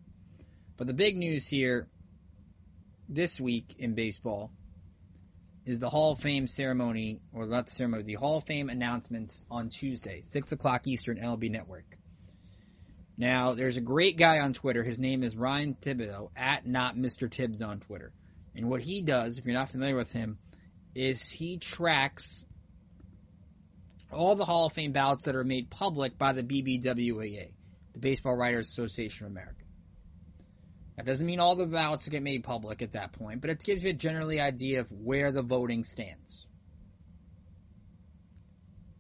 But 0.77 0.87
the 0.87 0.95
big 0.95 1.17
news 1.17 1.47
here 1.47 1.89
this 3.09 3.39
week 3.39 3.75
in 3.79 3.95
baseball 3.95 4.51
is 5.67 5.79
the 5.79 5.91
Hall 5.91 6.13
of 6.13 6.21
Fame 6.21 6.47
ceremony, 6.47 7.21
or 7.35 7.45
not 7.47 7.67
the 7.67 7.73
ceremony, 7.73 8.05
the 8.05 8.15
Hall 8.15 8.39
of 8.39 8.45
Fame 8.45 8.71
announcements 8.71 9.45
on 9.51 9.69
Tuesday, 9.69 10.23
6 10.23 10.53
o'clock 10.53 10.87
Eastern, 10.87 11.19
LB 11.19 11.51
Network. 11.51 11.85
Now, 13.19 13.53
there's 13.53 13.77
a 13.77 13.83
great 13.83 14.17
guy 14.17 14.41
on 14.41 14.55
Twitter. 14.55 14.83
His 14.83 14.99
name 14.99 15.23
is 15.23 15.37
Ryan 15.37 15.75
Thibodaux, 15.75 16.31
at 16.35 16.67
not 16.67 16.97
Mr. 16.97 17.31
Tibbs 17.31 17.61
on 17.61 17.81
Twitter. 17.81 18.13
And 18.57 18.71
what 18.71 18.81
he 18.81 19.03
does, 19.03 19.37
if 19.37 19.45
you're 19.45 19.55
not 19.55 19.69
familiar 19.69 19.97
with 19.97 20.11
him, 20.11 20.39
is 20.95 21.29
he 21.29 21.59
tracks 21.59 22.47
all 24.13 24.35
the 24.37 24.45
Hall 24.45 24.67
of 24.67 24.73
Fame 24.73 24.93
ballots 24.93 25.25
that 25.25 25.37
are 25.37 25.45
made 25.45 25.71
public 25.71 26.19
by 26.19 26.33
the 26.33 26.43
BBWAA, 26.43 27.53
the 27.93 27.99
Baseball 27.99 28.37
Writers 28.37 28.69
Association 28.69 29.27
of 29.27 29.33
America. 29.33 29.65
That 30.97 31.07
doesn't 31.07 31.25
mean 31.25 31.41
all 31.41 31.57
the 31.57 31.67
ballots 31.67 32.07
get 32.09 32.23
made 32.23 32.45
public 32.45 32.83
at 32.83 32.93
that 32.93 33.13
point, 33.13 33.41
but 33.41 33.51
it 33.51 33.63
gives 33.63 33.83
you 33.83 33.91
a 33.91 33.95
generally 33.95 34.41
idea 34.41 34.81
of 34.81 34.93
where 34.93 35.33
the 35.33 35.43
voting 35.43 35.85
stands. 35.85 36.47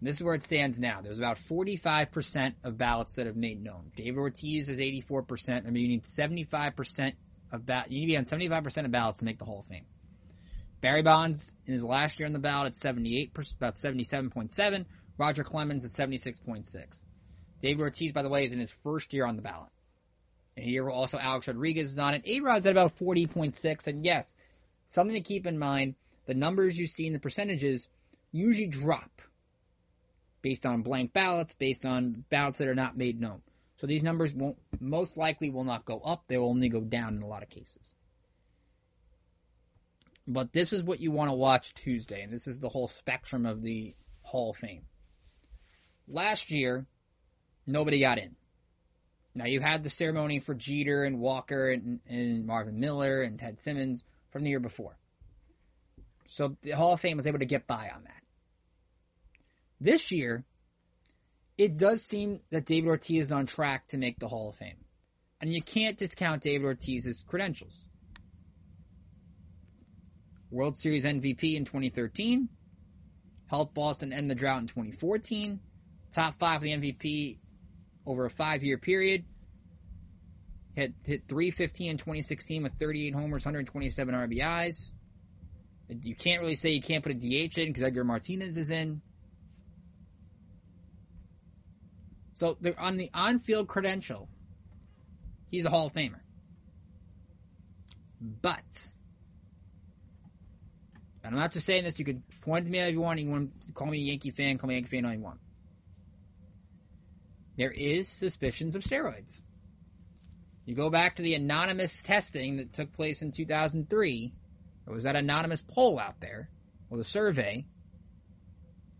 This 0.02 0.16
is 0.16 0.22
where 0.22 0.34
it 0.34 0.42
stands 0.42 0.78
now. 0.78 1.02
There's 1.02 1.18
about 1.18 1.38
45% 1.50 2.54
of 2.64 2.78
ballots 2.78 3.16
that 3.16 3.26
have 3.26 3.36
made 3.36 3.62
known. 3.62 3.92
David 3.96 4.18
Ortiz 4.18 4.70
is 4.70 4.78
84%. 4.78 5.66
I 5.66 5.70
mean, 5.70 5.82
you 5.82 5.88
need 5.88 6.04
75% 6.04 7.12
of 7.52 7.66
ba- 7.66 7.84
you 7.88 8.00
need 8.00 8.06
to 8.06 8.12
be 8.12 8.16
on 8.16 8.24
75% 8.24 8.84
of 8.86 8.90
ballots 8.90 9.18
to 9.18 9.26
make 9.26 9.38
the 9.38 9.44
Hall 9.44 9.60
of 9.60 9.66
Fame. 9.66 9.84
Barry 10.80 11.02
Bonds 11.02 11.52
in 11.66 11.74
his 11.74 11.84
last 11.84 12.18
year 12.18 12.26
on 12.26 12.32
the 12.32 12.38
ballot 12.38 12.68
at 12.68 12.76
78, 12.76 13.32
about 13.58 13.74
77.7. 13.74 14.86
Roger 15.20 15.44
Clemens 15.44 15.84
at 15.84 15.90
76.6. 15.90 17.04
David 17.60 17.82
Ortiz, 17.82 18.10
by 18.10 18.22
the 18.22 18.30
way, 18.30 18.46
is 18.46 18.54
in 18.54 18.58
his 18.58 18.72
first 18.82 19.12
year 19.12 19.26
on 19.26 19.36
the 19.36 19.42
ballot. 19.42 19.68
And 20.56 20.64
here 20.64 20.88
also 20.88 21.18
Alex 21.18 21.46
Rodriguez 21.46 21.92
is 21.92 21.98
on 21.98 22.14
it. 22.14 22.22
A-Rod's 22.24 22.64
at 22.64 22.72
about 22.72 22.98
40.6. 22.98 23.86
And 23.86 24.02
yes, 24.02 24.34
something 24.88 25.14
to 25.14 25.20
keep 25.20 25.46
in 25.46 25.58
mind, 25.58 25.94
the 26.24 26.32
numbers 26.32 26.78
you 26.78 26.86
see 26.86 27.06
in 27.06 27.12
the 27.12 27.18
percentages 27.18 27.86
usually 28.32 28.66
drop 28.66 29.10
based 30.40 30.64
on 30.64 30.80
blank 30.80 31.12
ballots, 31.12 31.54
based 31.54 31.84
on 31.84 32.24
ballots 32.30 32.56
that 32.56 32.68
are 32.68 32.74
not 32.74 32.96
made 32.96 33.20
known. 33.20 33.42
So 33.76 33.86
these 33.86 34.02
numbers 34.02 34.32
won't, 34.32 34.56
most 34.80 35.18
likely 35.18 35.50
will 35.50 35.64
not 35.64 35.84
go 35.84 36.00
up. 36.00 36.24
They 36.28 36.38
will 36.38 36.48
only 36.48 36.70
go 36.70 36.80
down 36.80 37.16
in 37.16 37.22
a 37.22 37.26
lot 37.26 37.42
of 37.42 37.50
cases. 37.50 37.94
But 40.26 40.54
this 40.54 40.72
is 40.72 40.82
what 40.82 41.00
you 41.00 41.10
want 41.10 41.28
to 41.28 41.34
watch 41.34 41.74
Tuesday, 41.74 42.22
and 42.22 42.32
this 42.32 42.46
is 42.46 42.58
the 42.58 42.70
whole 42.70 42.88
spectrum 42.88 43.44
of 43.44 43.60
the 43.60 43.94
Hall 44.22 44.50
of 44.50 44.56
Fame. 44.56 44.86
Last 46.10 46.50
year, 46.50 46.86
nobody 47.66 48.00
got 48.00 48.18
in. 48.18 48.34
Now 49.34 49.46
you 49.46 49.60
had 49.60 49.84
the 49.84 49.90
ceremony 49.90 50.40
for 50.40 50.54
Jeter 50.54 51.04
and 51.04 51.20
Walker 51.20 51.70
and, 51.70 52.00
and 52.08 52.46
Marvin 52.46 52.80
Miller 52.80 53.22
and 53.22 53.38
Ted 53.38 53.60
Simmons 53.60 54.02
from 54.32 54.42
the 54.42 54.50
year 54.50 54.60
before. 54.60 54.96
So 56.26 56.56
the 56.62 56.72
Hall 56.72 56.92
of 56.92 57.00
Fame 57.00 57.16
was 57.16 57.26
able 57.26 57.38
to 57.38 57.44
get 57.44 57.66
by 57.66 57.90
on 57.94 58.04
that. 58.04 58.22
This 59.80 60.10
year, 60.10 60.44
it 61.56 61.76
does 61.76 62.02
seem 62.02 62.40
that 62.50 62.66
David 62.66 62.88
Ortiz 62.88 63.26
is 63.26 63.32
on 63.32 63.46
track 63.46 63.88
to 63.88 63.98
make 63.98 64.18
the 64.18 64.28
Hall 64.28 64.50
of 64.50 64.56
Fame. 64.56 64.84
And 65.40 65.52
you 65.52 65.62
can't 65.62 65.96
discount 65.96 66.42
David 66.42 66.66
Ortiz's 66.66 67.22
credentials. 67.22 67.84
World 70.50 70.76
Series 70.76 71.04
MVP 71.04 71.54
in 71.54 71.64
2013, 71.64 72.48
helped 73.46 73.74
Boston 73.74 74.12
end 74.12 74.28
the 74.28 74.34
drought 74.34 74.60
in 74.60 74.66
2014, 74.66 75.60
top 76.12 76.34
five 76.36 76.56
of 76.56 76.62
the 76.62 76.70
MVP 76.70 77.38
over 78.06 78.24
a 78.26 78.30
five 78.30 78.62
year 78.62 78.78
period. 78.78 79.24
Hit, 80.74 80.94
hit 81.04 81.28
315 81.28 81.90
in 81.90 81.96
2016 81.98 82.62
with 82.62 82.72
38 82.78 83.14
homers, 83.14 83.44
127 83.44 84.14
RBIs. 84.14 84.90
You 85.88 86.14
can't 86.14 86.40
really 86.40 86.54
say 86.54 86.70
you 86.70 86.82
can't 86.82 87.02
put 87.02 87.12
a 87.12 87.14
DH 87.14 87.58
in 87.58 87.68
because 87.68 87.82
Edgar 87.82 88.04
Martinez 88.04 88.56
is 88.56 88.70
in. 88.70 89.02
So 92.34 92.56
on 92.78 92.96
the 92.96 93.10
on-field 93.12 93.68
credential, 93.68 94.28
he's 95.50 95.66
a 95.66 95.70
Hall 95.70 95.88
of 95.88 95.92
Famer. 95.92 96.20
But, 98.20 98.62
and 101.24 101.34
I'm 101.34 101.40
not 101.40 101.52
just 101.52 101.66
saying 101.66 101.84
this. 101.84 101.98
You 101.98 102.04
could 102.04 102.22
point 102.42 102.66
to 102.66 102.70
me 102.70 102.78
if 102.78 102.92
you 102.92 103.00
want. 103.00 103.18
You 103.18 103.28
want 103.28 103.66
to 103.66 103.72
call 103.72 103.88
me 103.88 103.98
a 103.98 104.02
Yankee 104.02 104.30
fan, 104.30 104.56
call 104.56 104.68
me 104.68 104.74
a 104.74 104.78
Yankee 104.78 104.96
fan 104.96 105.04
all 105.04 105.12
you 105.12 105.20
want. 105.20 105.40
There 107.60 107.70
is 107.70 108.08
suspicions 108.08 108.74
of 108.74 108.82
steroids. 108.82 109.42
You 110.64 110.74
go 110.74 110.88
back 110.88 111.16
to 111.16 111.22
the 111.22 111.34
anonymous 111.34 112.00
testing 112.00 112.56
that 112.56 112.72
took 112.72 112.90
place 112.94 113.20
in 113.20 113.32
2003. 113.32 114.32
There 114.86 114.94
was 114.94 115.04
that 115.04 115.14
anonymous 115.14 115.62
poll 115.68 115.98
out 115.98 116.22
there, 116.22 116.48
or 116.88 116.96
the 116.96 117.04
survey 117.04 117.66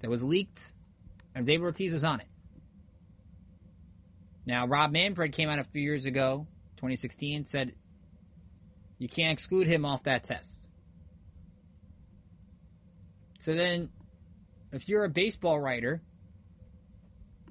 that 0.03 0.11
was 0.11 0.23
leaked, 0.23 0.75
and 1.35 1.47
David 1.47 1.65
Ortiz 1.65 1.95
was 1.95 2.05
on 2.05 2.21
it. 2.21 2.27
Now, 4.45 4.67
Rob 4.67 4.93
Manfred 4.93 5.33
came 5.33 5.49
out 5.49 5.59
a 5.59 5.65
few 5.65 5.81
years 5.81 6.05
ago, 6.05 6.47
2016, 6.77 7.45
said 7.45 7.73
you 8.99 9.09
can't 9.09 9.33
exclude 9.33 9.69
him 9.69 9.87
off 9.87 10.03
that 10.03 10.25
test. 10.25 10.69
So 13.39 13.55
then, 13.55 13.89
if 14.71 14.87
you're 14.87 15.05
a 15.05 15.09
baseball 15.09 15.59
writer, 15.59 16.03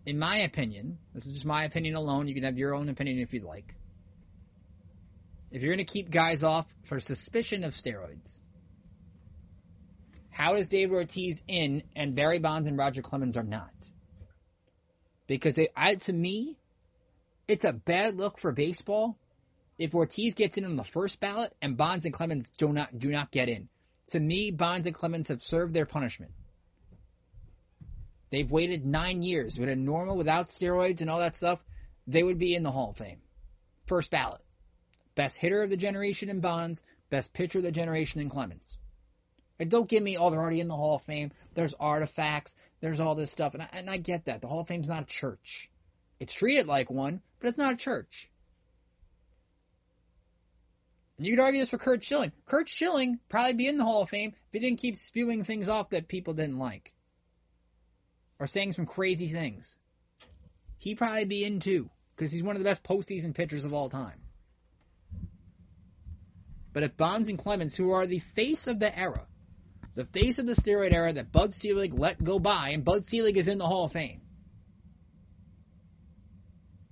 in 0.09 0.17
my 0.17 0.39
opinion, 0.39 0.97
this 1.13 1.27
is 1.27 1.33
just 1.33 1.45
my 1.45 1.65
opinion 1.65 1.93
alone, 1.93 2.27
you 2.27 2.33
can 2.33 2.43
have 2.43 2.57
your 2.57 2.73
own 2.73 2.89
opinion 2.89 3.19
if 3.19 3.31
you'd 3.31 3.43
like. 3.43 3.75
If 5.51 5.61
you're 5.61 5.71
going 5.75 5.85
to 5.85 5.91
keep 5.91 6.09
guys 6.09 6.43
off 6.43 6.65
for 6.83 6.99
suspicion 6.99 7.63
of 7.63 7.75
steroids, 7.75 8.39
how 10.31 10.55
is 10.55 10.67
David 10.67 10.95
Ortiz 10.95 11.39
in 11.47 11.83
and 11.95 12.15
Barry 12.15 12.39
Bonds 12.39 12.67
and 12.67 12.75
Roger 12.75 13.03
Clemens 13.03 13.37
are 13.37 13.43
not? 13.43 13.69
Because 15.27 15.53
they, 15.53 15.69
I, 15.77 15.93
to 15.93 16.13
me, 16.13 16.57
it's 17.47 17.65
a 17.65 17.73
bad 17.73 18.17
look 18.17 18.39
for 18.39 18.51
baseball 18.51 19.15
if 19.77 19.93
Ortiz 19.93 20.33
gets 20.33 20.57
in 20.57 20.65
on 20.65 20.75
the 20.75 20.83
first 20.83 21.19
ballot 21.19 21.55
and 21.61 21.77
Bonds 21.77 22.05
and 22.05 22.13
Clemens 22.15 22.49
do 22.49 22.73
not 22.73 22.97
do 22.97 23.09
not 23.09 23.29
get 23.29 23.47
in. 23.47 23.69
To 24.07 24.19
me, 24.19 24.49
Bonds 24.49 24.87
and 24.87 24.95
Clemens 24.95 25.27
have 25.27 25.43
served 25.43 25.75
their 25.75 25.85
punishment. 25.85 26.31
They've 28.29 28.49
waited 28.49 28.85
nine 28.85 29.23
years. 29.23 29.57
With 29.57 29.69
a 29.69 29.75
normal, 29.75 30.17
without 30.17 30.49
steroids 30.49 31.01
and 31.01 31.09
all 31.09 31.19
that 31.19 31.35
stuff, 31.35 31.63
they 32.07 32.23
would 32.23 32.37
be 32.37 32.55
in 32.55 32.63
the 32.63 32.71
Hall 32.71 32.91
of 32.91 32.97
Fame. 32.97 33.21
First 33.85 34.11
ballot. 34.11 34.41
Best 35.15 35.37
hitter 35.37 35.63
of 35.63 35.69
the 35.69 35.77
generation 35.77 36.29
in 36.29 36.39
Bonds, 36.39 36.81
best 37.09 37.33
pitcher 37.33 37.59
of 37.59 37.63
the 37.63 37.71
generation 37.71 38.21
in 38.21 38.29
Clemens. 38.29 38.77
And 39.59 39.69
don't 39.69 39.89
give 39.89 40.01
me, 40.01 40.17
oh, 40.17 40.29
they're 40.29 40.39
already 40.39 40.61
in 40.61 40.67
the 40.67 40.75
Hall 40.75 40.95
of 40.95 41.01
Fame. 41.03 41.31
There's 41.53 41.73
artifacts. 41.73 42.55
There's 42.81 42.99
all 42.99 43.15
this 43.15 43.31
stuff. 43.31 43.55
And 43.55 43.63
I, 43.63 43.69
and 43.73 43.89
I 43.89 43.97
get 43.97 44.25
that. 44.25 44.41
The 44.41 44.47
Hall 44.47 44.61
of 44.61 44.67
Fame's 44.67 44.87
not 44.87 45.03
a 45.03 45.07
church. 45.07 45.69
It's 46.19 46.33
treated 46.33 46.67
like 46.67 46.89
one, 46.89 47.21
but 47.39 47.49
it's 47.49 47.57
not 47.57 47.73
a 47.73 47.77
church. 47.77 48.29
And 51.17 51.27
you 51.27 51.33
could 51.33 51.43
argue 51.43 51.59
this 51.59 51.69
for 51.69 51.77
Curt 51.77 52.03
Schilling. 52.03 52.31
Curt 52.45 52.69
Schilling 52.69 53.19
probably 53.27 53.53
be 53.53 53.67
in 53.67 53.77
the 53.77 53.83
Hall 53.83 54.01
of 54.03 54.09
Fame 54.09 54.33
if 54.47 54.53
he 54.53 54.59
didn't 54.59 54.79
keep 54.79 54.95
spewing 54.95 55.43
things 55.43 55.67
off 55.67 55.89
that 55.89 56.07
people 56.07 56.33
didn't 56.33 56.59
like. 56.59 56.93
Or 58.39 58.47
saying 58.47 58.71
some 58.73 58.85
crazy 58.85 59.27
things. 59.27 59.75
He'd 60.77 60.97
probably 60.97 61.25
be 61.25 61.43
in 61.43 61.59
too, 61.59 61.89
because 62.15 62.31
he's 62.31 62.43
one 62.43 62.55
of 62.55 62.63
the 62.63 62.69
best 62.69 62.83
postseason 62.83 63.35
pitchers 63.35 63.65
of 63.65 63.73
all 63.73 63.89
time. 63.89 64.21
But 66.71 66.83
if 66.83 66.95
Bonds 66.95 67.27
and 67.27 67.37
Clemens, 67.37 67.75
who 67.75 67.91
are 67.91 68.05
the 68.05 68.19
face 68.19 68.67
of 68.67 68.79
the 68.79 68.97
era, 68.97 69.25
the 69.95 70.05
face 70.05 70.39
of 70.39 70.45
the 70.45 70.53
steroid 70.53 70.93
era 70.93 71.11
that 71.11 71.31
Bud 71.31 71.53
Selig 71.53 71.93
let 71.93 72.23
go 72.23 72.39
by, 72.39 72.69
and 72.73 72.85
Bud 72.85 73.05
Selig 73.05 73.35
is 73.35 73.47
in 73.47 73.57
the 73.57 73.67
Hall 73.67 73.85
of 73.85 73.91
Fame, 73.91 74.21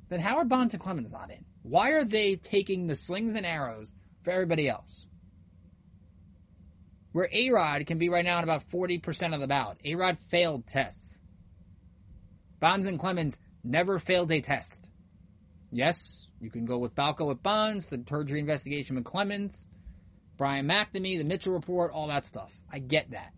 then 0.10 0.20
how 0.20 0.38
are 0.38 0.46
Bonds 0.46 0.74
and 0.74 0.82
Clemens 0.84 1.12
not 1.12 1.32
in? 1.32 1.46
Why 1.64 1.92
are 1.92 2.06
they 2.06 2.36
taking 2.36 2.88
the 2.88 2.96
slings 2.96 3.36
and 3.36 3.46
arrows 3.46 3.94
for 4.24 4.32
everybody 4.32 4.68
else? 4.68 5.06
Where 7.12 7.30
A-Rod 7.32 7.86
can 7.86 7.98
be 7.98 8.10
right 8.10 8.26
now 8.26 8.38
at 8.38 8.44
about 8.44 8.70
40% 8.70 9.34
of 9.34 9.42
the 9.42 9.48
ballot. 9.48 9.78
A-Rod 9.84 10.18
failed 10.30 10.68
tests. 10.68 11.17
Bonds 12.60 12.88
and 12.88 13.00
Clemens 13.00 13.38
never 13.64 14.00
failed 14.00 14.32
a 14.32 14.42
test. 14.42 14.88
Yes, 15.72 16.28
you 16.40 16.50
can 16.50 16.66
go 16.66 16.78
with 16.78 16.96
Balco 16.96 17.28
with 17.28 17.44
Bonds, 17.44 17.88
the 17.88 17.98
perjury 17.98 18.40
investigation 18.40 18.96
with 18.96 19.06
Clemens, 19.06 19.68
Brian 20.38 20.68
McNamee, 20.68 21.18
the 21.18 21.24
Mitchell 21.24 21.54
report, 21.54 21.92
all 21.92 22.08
that 22.08 22.26
stuff. 22.26 22.52
I 22.72 22.80
get 22.80 23.12
that. 23.12 23.34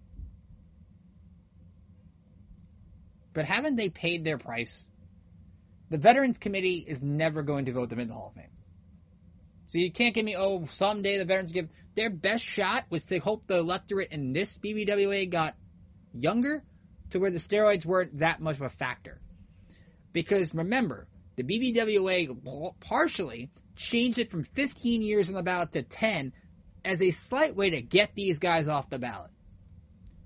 But 3.33 3.45
haven't 3.45 3.77
they 3.77 3.89
paid 3.89 4.23
their 4.23 4.37
price? 4.37 4.85
The 5.89 5.97
Veterans 5.97 6.37
Committee 6.37 6.83
is 6.87 7.01
never 7.01 7.41
going 7.41 7.65
to 7.65 7.73
vote 7.73 7.89
them 7.89 7.99
in 7.99 8.07
the 8.07 8.13
Hall 8.13 8.33
of 8.35 8.35
Fame. 8.35 8.51
So 9.69 9.77
you 9.77 9.91
can't 9.91 10.13
give 10.13 10.25
me, 10.25 10.35
oh, 10.35 10.65
someday 10.69 11.17
the 11.17 11.25
Veterans 11.25 11.51
give. 11.51 11.69
Their 11.95 12.09
best 12.09 12.43
shot 12.43 12.85
was 12.89 13.03
to 13.05 13.19
hope 13.19 13.47
the 13.47 13.57
electorate 13.57 14.11
in 14.11 14.33
this 14.33 14.57
BBWA 14.57 15.29
got 15.29 15.55
younger 16.11 16.63
to 17.11 17.19
where 17.19 17.31
the 17.31 17.39
steroids 17.39 17.85
weren't 17.85 18.19
that 18.19 18.39
much 18.39 18.55
of 18.57 18.61
a 18.63 18.69
factor. 18.69 19.19
Because 20.13 20.53
remember, 20.53 21.07
the 21.35 21.43
BBWA 21.43 22.75
partially 22.79 23.49
changed 23.75 24.19
it 24.19 24.29
from 24.29 24.43
15 24.43 25.01
years 25.01 25.29
on 25.29 25.35
the 25.35 25.43
ballot 25.43 25.71
to 25.73 25.83
10 25.83 26.33
as 26.83 27.01
a 27.01 27.11
slight 27.11 27.55
way 27.55 27.71
to 27.71 27.81
get 27.81 28.15
these 28.15 28.39
guys 28.39 28.67
off 28.67 28.89
the 28.89 28.99
ballot. 28.99 29.31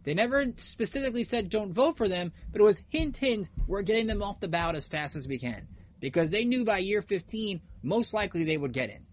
They 0.03 0.13
never 0.13 0.45
specifically 0.57 1.23
said 1.23 1.49
don't 1.49 1.73
vote 1.73 1.97
for 1.97 2.07
them, 2.07 2.33
but 2.51 2.61
it 2.61 2.63
was 2.63 2.81
hint, 2.89 3.17
hint, 3.17 3.49
we're 3.67 3.83
getting 3.83 4.07
them 4.07 4.21
off 4.21 4.39
the 4.39 4.47
ballot 4.47 4.75
as 4.75 4.85
fast 4.85 5.15
as 5.15 5.27
we 5.27 5.39
can. 5.39 5.67
Because 5.99 6.29
they 6.29 6.43
knew 6.43 6.65
by 6.65 6.79
year 6.79 7.01
15, 7.01 7.61
most 7.81 8.13
likely 8.13 8.43
they 8.43 8.57
would 8.57 8.73
get 8.73 8.89
in. 8.89 9.05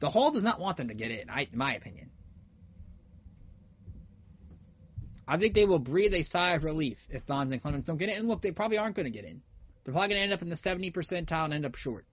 The 0.00 0.10
Hall 0.10 0.32
does 0.32 0.42
not 0.42 0.58
want 0.58 0.76
them 0.76 0.88
to 0.88 0.94
get 0.94 1.12
in, 1.12 1.30
I, 1.30 1.48
in 1.50 1.58
my 1.58 1.76
opinion. 1.76 2.10
I 5.26 5.36
think 5.38 5.54
they 5.54 5.64
will 5.64 5.78
breathe 5.78 6.14
a 6.14 6.22
sigh 6.22 6.54
of 6.54 6.64
relief 6.64 6.98
if 7.10 7.26
Bonds 7.26 7.52
and 7.52 7.62
Clemens 7.62 7.84
don't 7.84 7.96
get 7.96 8.08
in. 8.08 8.16
And 8.16 8.28
look, 8.28 8.42
they 8.42 8.52
probably 8.52 8.78
aren't 8.78 8.96
going 8.96 9.04
to 9.04 9.10
get 9.10 9.24
in. 9.24 9.42
They're 9.82 9.92
probably 9.92 10.08
going 10.08 10.18
to 10.20 10.24
end 10.24 10.32
up 10.32 10.42
in 10.42 10.50
the 10.50 10.56
70 10.56 10.90
percentile 10.90 11.44
and 11.44 11.54
end 11.54 11.66
up 11.66 11.76
short. 11.76 12.04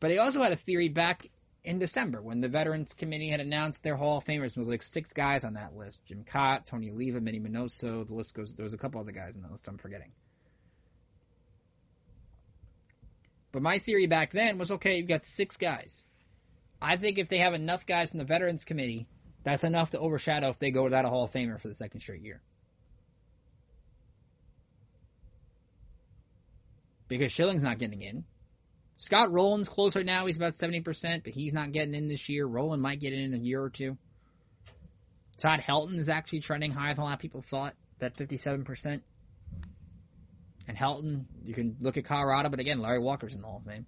But 0.00 0.08
they 0.08 0.18
also 0.18 0.42
had 0.42 0.52
a 0.52 0.56
theory 0.56 0.88
back 0.88 1.28
in 1.62 1.78
December 1.78 2.22
when 2.22 2.40
the 2.40 2.48
Veterans 2.48 2.94
Committee 2.94 3.28
had 3.28 3.40
announced 3.40 3.82
their 3.82 3.96
Hall 3.96 4.18
of 4.18 4.24
Famers. 4.24 4.54
There 4.54 4.62
was 4.62 4.68
like 4.68 4.82
six 4.82 5.12
guys 5.12 5.44
on 5.44 5.54
that 5.54 5.76
list: 5.76 6.00
Jim 6.06 6.24
Kaat, 6.24 6.64
Tony 6.64 6.90
Oliva, 6.90 7.20
Minnie 7.20 7.40
Minoso. 7.40 8.06
The 8.06 8.14
list 8.14 8.34
goes. 8.34 8.54
There 8.54 8.64
was 8.64 8.72
a 8.72 8.78
couple 8.78 9.00
other 9.00 9.12
guys 9.12 9.36
on 9.36 9.42
the 9.42 9.48
list 9.48 9.68
I'm 9.68 9.76
forgetting. 9.76 10.12
But 13.52 13.62
my 13.62 13.78
theory 13.78 14.06
back 14.06 14.32
then 14.32 14.58
was 14.58 14.70
okay, 14.70 14.96
you've 14.96 15.08
got 15.08 15.24
six 15.24 15.56
guys. 15.56 16.04
I 16.80 16.96
think 16.96 17.18
if 17.18 17.28
they 17.28 17.38
have 17.38 17.52
enough 17.52 17.84
guys 17.84 18.10
from 18.10 18.18
the 18.18 18.24
Veterans 18.24 18.64
Committee, 18.64 19.06
that's 19.42 19.64
enough 19.64 19.90
to 19.92 19.98
overshadow 19.98 20.48
if 20.48 20.58
they 20.58 20.70
go 20.70 20.84
without 20.84 21.04
a 21.04 21.08
Hall 21.08 21.24
of 21.24 21.32
Famer 21.32 21.60
for 21.60 21.68
the 21.68 21.74
second 21.74 22.00
straight 22.00 22.22
year. 22.22 22.40
Because 27.08 27.32
Schilling's 27.32 27.62
not 27.62 27.78
getting 27.78 28.02
in. 28.02 28.24
Scott 28.96 29.32
Rolen's 29.32 29.68
closer 29.68 30.04
now. 30.04 30.26
He's 30.26 30.36
about 30.36 30.58
70%, 30.58 31.24
but 31.24 31.32
he's 31.32 31.52
not 31.52 31.72
getting 31.72 31.94
in 31.94 32.08
this 32.08 32.28
year. 32.28 32.46
Rolen 32.46 32.80
might 32.80 33.00
get 33.00 33.12
in 33.12 33.20
in 33.20 33.34
a 33.34 33.38
year 33.38 33.62
or 33.62 33.70
two. 33.70 33.96
Todd 35.38 35.60
Helton 35.60 35.98
is 35.98 36.08
actually 36.10 36.40
trending 36.40 36.70
higher 36.70 36.94
than 36.94 37.02
a 37.02 37.06
lot 37.06 37.14
of 37.14 37.20
people 37.20 37.42
thought, 37.42 37.74
at 38.00 38.14
57%. 38.14 39.00
And 40.68 40.76
Helton, 40.76 41.24
you 41.42 41.54
can 41.54 41.76
look 41.80 41.96
at 41.96 42.04
Colorado, 42.04 42.50
but 42.50 42.60
again, 42.60 42.80
Larry 42.80 43.00
Walker's 43.00 43.34
in 43.34 43.40
the 43.40 43.46
Hall 43.46 43.62
of 43.64 43.72
Fame. 43.72 43.86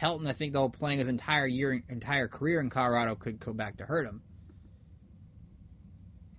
Helton, 0.00 0.28
I 0.28 0.32
think, 0.32 0.52
though, 0.52 0.68
playing 0.68 1.00
his 1.00 1.08
entire 1.08 1.46
year, 1.46 1.82
entire 1.88 2.28
career 2.28 2.60
in 2.60 2.70
Colorado 2.70 3.16
could 3.16 3.40
go 3.40 3.52
back 3.52 3.78
to 3.78 3.86
hurt 3.86 4.06
him. 4.06 4.22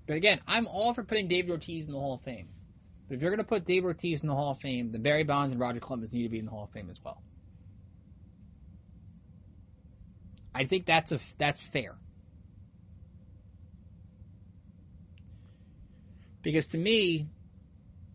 But 0.07 0.15
again, 0.15 0.39
I'm 0.47 0.65
all 0.67 0.93
for 0.93 1.03
putting 1.03 1.27
David 1.27 1.51
Ortiz 1.51 1.85
in 1.85 1.93
the 1.93 1.99
Hall 1.99 2.15
of 2.15 2.21
Fame. 2.21 2.47
But 3.07 3.15
if 3.15 3.21
you're 3.21 3.31
going 3.31 3.39
to 3.39 3.43
put 3.43 3.65
David 3.65 3.85
Ortiz 3.85 4.21
in 4.21 4.27
the 4.27 4.35
Hall 4.35 4.51
of 4.51 4.59
Fame, 4.59 4.91
then 4.91 5.01
Barry 5.01 5.23
Bonds 5.23 5.51
and 5.51 5.59
Roger 5.59 5.79
Clemens 5.79 6.13
need 6.13 6.23
to 6.23 6.29
be 6.29 6.39
in 6.39 6.45
the 6.45 6.51
Hall 6.51 6.63
of 6.63 6.71
Fame 6.71 6.89
as 6.89 6.99
well. 7.03 7.21
I 10.53 10.65
think 10.65 10.85
that's 10.85 11.11
a 11.11 11.19
that's 11.37 11.61
fair. 11.61 11.95
Because 16.41 16.67
to 16.67 16.77
me, 16.77 17.27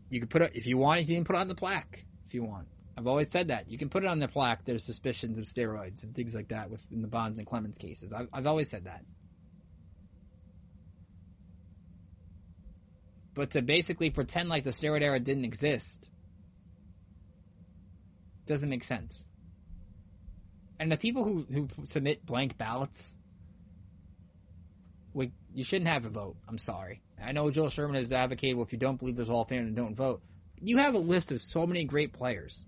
you 0.09 0.21
can 0.21 0.29
put 0.29 0.43
it 0.43 0.53
if 0.55 0.67
you 0.67 0.79
want. 0.79 1.07
You 1.07 1.15
can 1.15 1.25
put 1.25 1.37
on 1.37 1.49
the 1.49 1.55
plaque 1.55 2.05
if 2.27 2.35
you 2.35 2.43
want. 2.43 2.67
I've 2.97 3.07
always 3.07 3.31
said 3.31 3.49
that 3.49 3.69
you 3.69 3.77
can 3.77 3.89
put 3.89 4.05
it 4.05 4.09
on 4.09 4.21
the 4.21 4.29
plaque. 4.29 4.65
There's 4.65 4.85
suspicions 4.85 5.39
of 5.39 5.47
steroids 5.47 6.05
and 6.05 6.15
things 6.15 6.35
like 6.35 6.49
that 6.49 6.71
within 6.71 7.03
the 7.03 7.09
Bonds 7.09 7.39
and 7.39 7.47
Clemens 7.47 7.77
cases. 7.77 8.13
I've, 8.13 8.29
I've 8.33 8.47
always 8.47 8.71
said 8.71 8.85
that. 8.85 9.05
But 13.35 13.51
to 13.51 13.63
basically 13.63 14.11
pretend 14.11 14.49
like 14.49 14.63
the 14.63 14.71
steroid 14.71 15.03
era 15.03 15.19
didn't 15.19 15.45
exist 15.45 16.09
doesn't 18.47 18.69
make 18.69 18.85
sense. 18.85 19.25
And 20.79 20.93
the 20.93 20.97
people 20.97 21.25
who, 21.25 21.47
who 21.51 21.69
submit 21.87 22.25
blank 22.25 22.59
ballots, 22.59 23.17
we, 25.13 25.33
you 25.53 25.65
shouldn't 25.65 25.89
have 25.89 26.05
a 26.05 26.11
vote. 26.11 26.37
I'm 26.49 26.59
sorry. 26.59 27.01
I 27.23 27.33
know 27.33 27.51
Joel 27.51 27.71
Sherman 27.71 27.97
has 27.97 28.13
advocated, 28.13 28.57
well, 28.57 28.67
if 28.67 28.73
you 28.73 28.79
don't 28.79 28.99
believe 28.99 29.17
there's 29.17 29.29
Hall 29.29 29.43
of 29.43 29.49
Fame, 29.49 29.65
then 29.65 29.75
don't 29.75 29.97
vote. 29.97 30.23
You 30.61 30.79
have 30.79 30.95
a 30.95 30.99
list 30.99 31.33
of 31.33 31.43
so 31.43 31.67
many 31.67 31.85
great 31.85 32.13
players. 32.13 32.65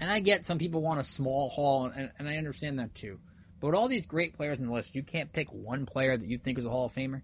And 0.00 0.10
I 0.10 0.20
get 0.20 0.44
some 0.44 0.58
people 0.58 0.80
want 0.80 1.00
a 1.00 1.04
small 1.04 1.50
hall, 1.50 1.86
and, 1.86 2.10
and 2.18 2.28
I 2.28 2.36
understand 2.36 2.78
that 2.78 2.94
too. 2.94 3.18
But 3.60 3.68
with 3.68 3.76
all 3.76 3.88
these 3.88 4.06
great 4.06 4.36
players 4.36 4.60
on 4.60 4.66
the 4.66 4.72
list, 4.72 4.94
you 4.94 5.02
can't 5.02 5.32
pick 5.32 5.48
one 5.48 5.86
player 5.86 6.16
that 6.16 6.26
you 6.26 6.38
think 6.38 6.58
is 6.58 6.64
a 6.64 6.70
Hall 6.70 6.86
of 6.86 6.94
Famer? 6.94 7.22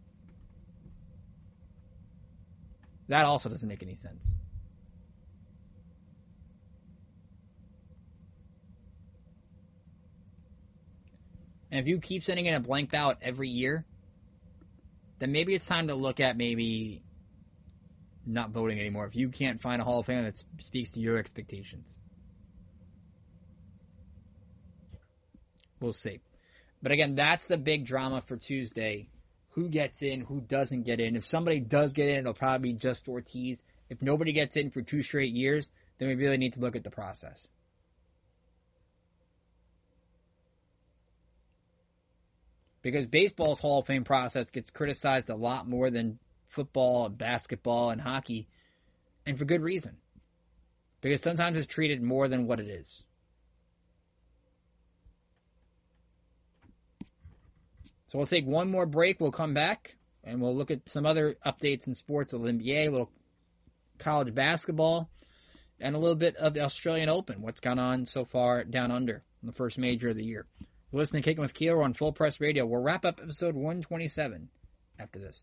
That 3.09 3.27
also 3.27 3.49
doesn't 3.49 3.69
make 3.69 3.83
any 3.83 3.95
sense. 3.95 4.25
And 11.71 11.81
if 11.81 11.87
you 11.87 11.99
keep 11.99 12.23
sending 12.23 12.47
in 12.47 12.55
a 12.55 12.61
blank 12.61 12.91
ballot 12.91 13.19
every 13.21 13.49
year, 13.49 13.85
then 15.19 15.33
maybe 15.33 15.55
it's 15.55 15.67
time 15.67 15.89
to 15.89 15.95
look 15.95 16.21
at 16.21 16.37
maybe 16.37 17.03
not 18.27 18.51
voting 18.51 18.81
anymore 18.81 19.07
if 19.07 19.17
you 19.17 19.29
can't 19.29 19.61
find 19.61 19.83
a 19.83 19.85
Hall 19.85 20.01
of 20.01 20.07
Fame 20.07 20.25
that 20.25 20.43
speaks 20.61 20.93
to 20.93 21.01
your 21.01 21.19
expectations. 21.19 21.99
We'll 25.85 25.93
see. 25.93 26.21
But 26.83 26.93
again, 26.93 27.15
that's 27.15 27.45
the 27.45 27.59
big 27.59 27.85
drama 27.85 28.23
for 28.23 28.39
Tuesday. 28.39 29.11
Who 29.51 29.69
gets 29.69 30.01
in, 30.01 30.23
who 30.23 30.41
doesn't 30.41 30.85
get 30.85 30.99
in. 30.99 31.15
If 31.15 31.27
somebody 31.27 31.61
does 31.61 31.93
get 31.93 32.09
in, 32.09 32.21
it'll 32.21 32.33
probably 32.33 32.73
be 32.73 32.79
just 32.79 33.07
Ortiz. 33.07 33.63
If 33.91 34.01
nobody 34.01 34.33
gets 34.33 34.57
in 34.57 34.71
for 34.71 34.81
two 34.81 35.03
straight 35.03 35.35
years, 35.35 35.69
then 35.99 36.09
we 36.09 36.15
really 36.15 36.39
need 36.39 36.55
to 36.55 36.61
look 36.61 36.75
at 36.75 36.85
the 36.85 36.91
process. 36.91 37.47
Because 42.81 43.05
baseball's 43.05 43.61
Hall 43.61 43.81
of 43.81 43.87
Fame 43.87 44.05
process 44.05 44.49
gets 44.49 44.71
criticized 44.71 45.29
a 45.29 45.37
lot 45.37 45.69
more 45.69 45.91
than 45.91 46.19
football 46.47 47.05
and 47.05 47.19
basketball 47.19 47.91
and 47.91 48.01
hockey, 48.01 48.49
and 49.27 49.37
for 49.37 49.45
good 49.45 49.61
reason. 49.61 49.99
Because 51.03 51.21
sometimes 51.21 51.59
it's 51.59 51.67
treated 51.67 52.03
more 52.03 52.27
than 52.27 52.47
what 52.47 52.59
it 52.59 52.69
is. 52.69 53.05
So 58.15 58.19
we'll 58.19 58.29
take 58.29 58.47
one 58.47 58.71
more 58.71 58.87
break. 58.87 59.19
We'll 59.19 59.33
come 59.33 59.55
back 59.55 59.97
and 60.23 60.41
we'll 60.41 60.55
look 60.55 60.71
at 60.71 60.89
some 60.89 61.05
other 61.05 61.35
updates 61.45 61.89
in 61.89 61.97
sports, 61.97 62.33
a 62.33 62.37
little 62.39 62.61
NBA, 62.61 62.87
a 62.87 62.91
little 62.91 63.11
college 63.99 64.33
basketball, 64.33 65.11
and 65.81 65.97
a 65.97 65.99
little 65.99 66.15
bit 66.15 66.37
of 66.37 66.55
the 66.55 66.61
Australian 66.61 67.09
Open. 67.09 67.43
What's 67.43 67.59
gone 67.59 67.81
on 67.81 68.07
so 68.07 68.25
far 68.25 68.63
down 68.63 68.93
under 68.93 69.25
in 69.43 69.47
the 69.49 69.53
first 69.53 69.79
major 69.79 70.11
of 70.11 70.17
the 70.17 70.25
year. 70.25 70.47
You're 70.93 71.01
listening 71.01 71.25
to 71.25 71.29
Kicking 71.29 71.43
with 71.43 71.55
Keeler 71.55 71.83
on 71.83 71.93
Full 71.93 72.13
Press 72.13 72.41
Radio. 72.41 72.65
We'll 72.67 72.83
wrap 72.83 73.05
up 73.05 73.19
episode 73.21 73.57
127 73.57 74.49
after 75.01 75.19
this. 75.19 75.43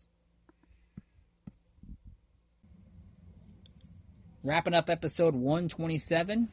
Wrapping 4.42 4.72
up 4.72 4.88
episode 4.88 5.34
127 5.34 6.48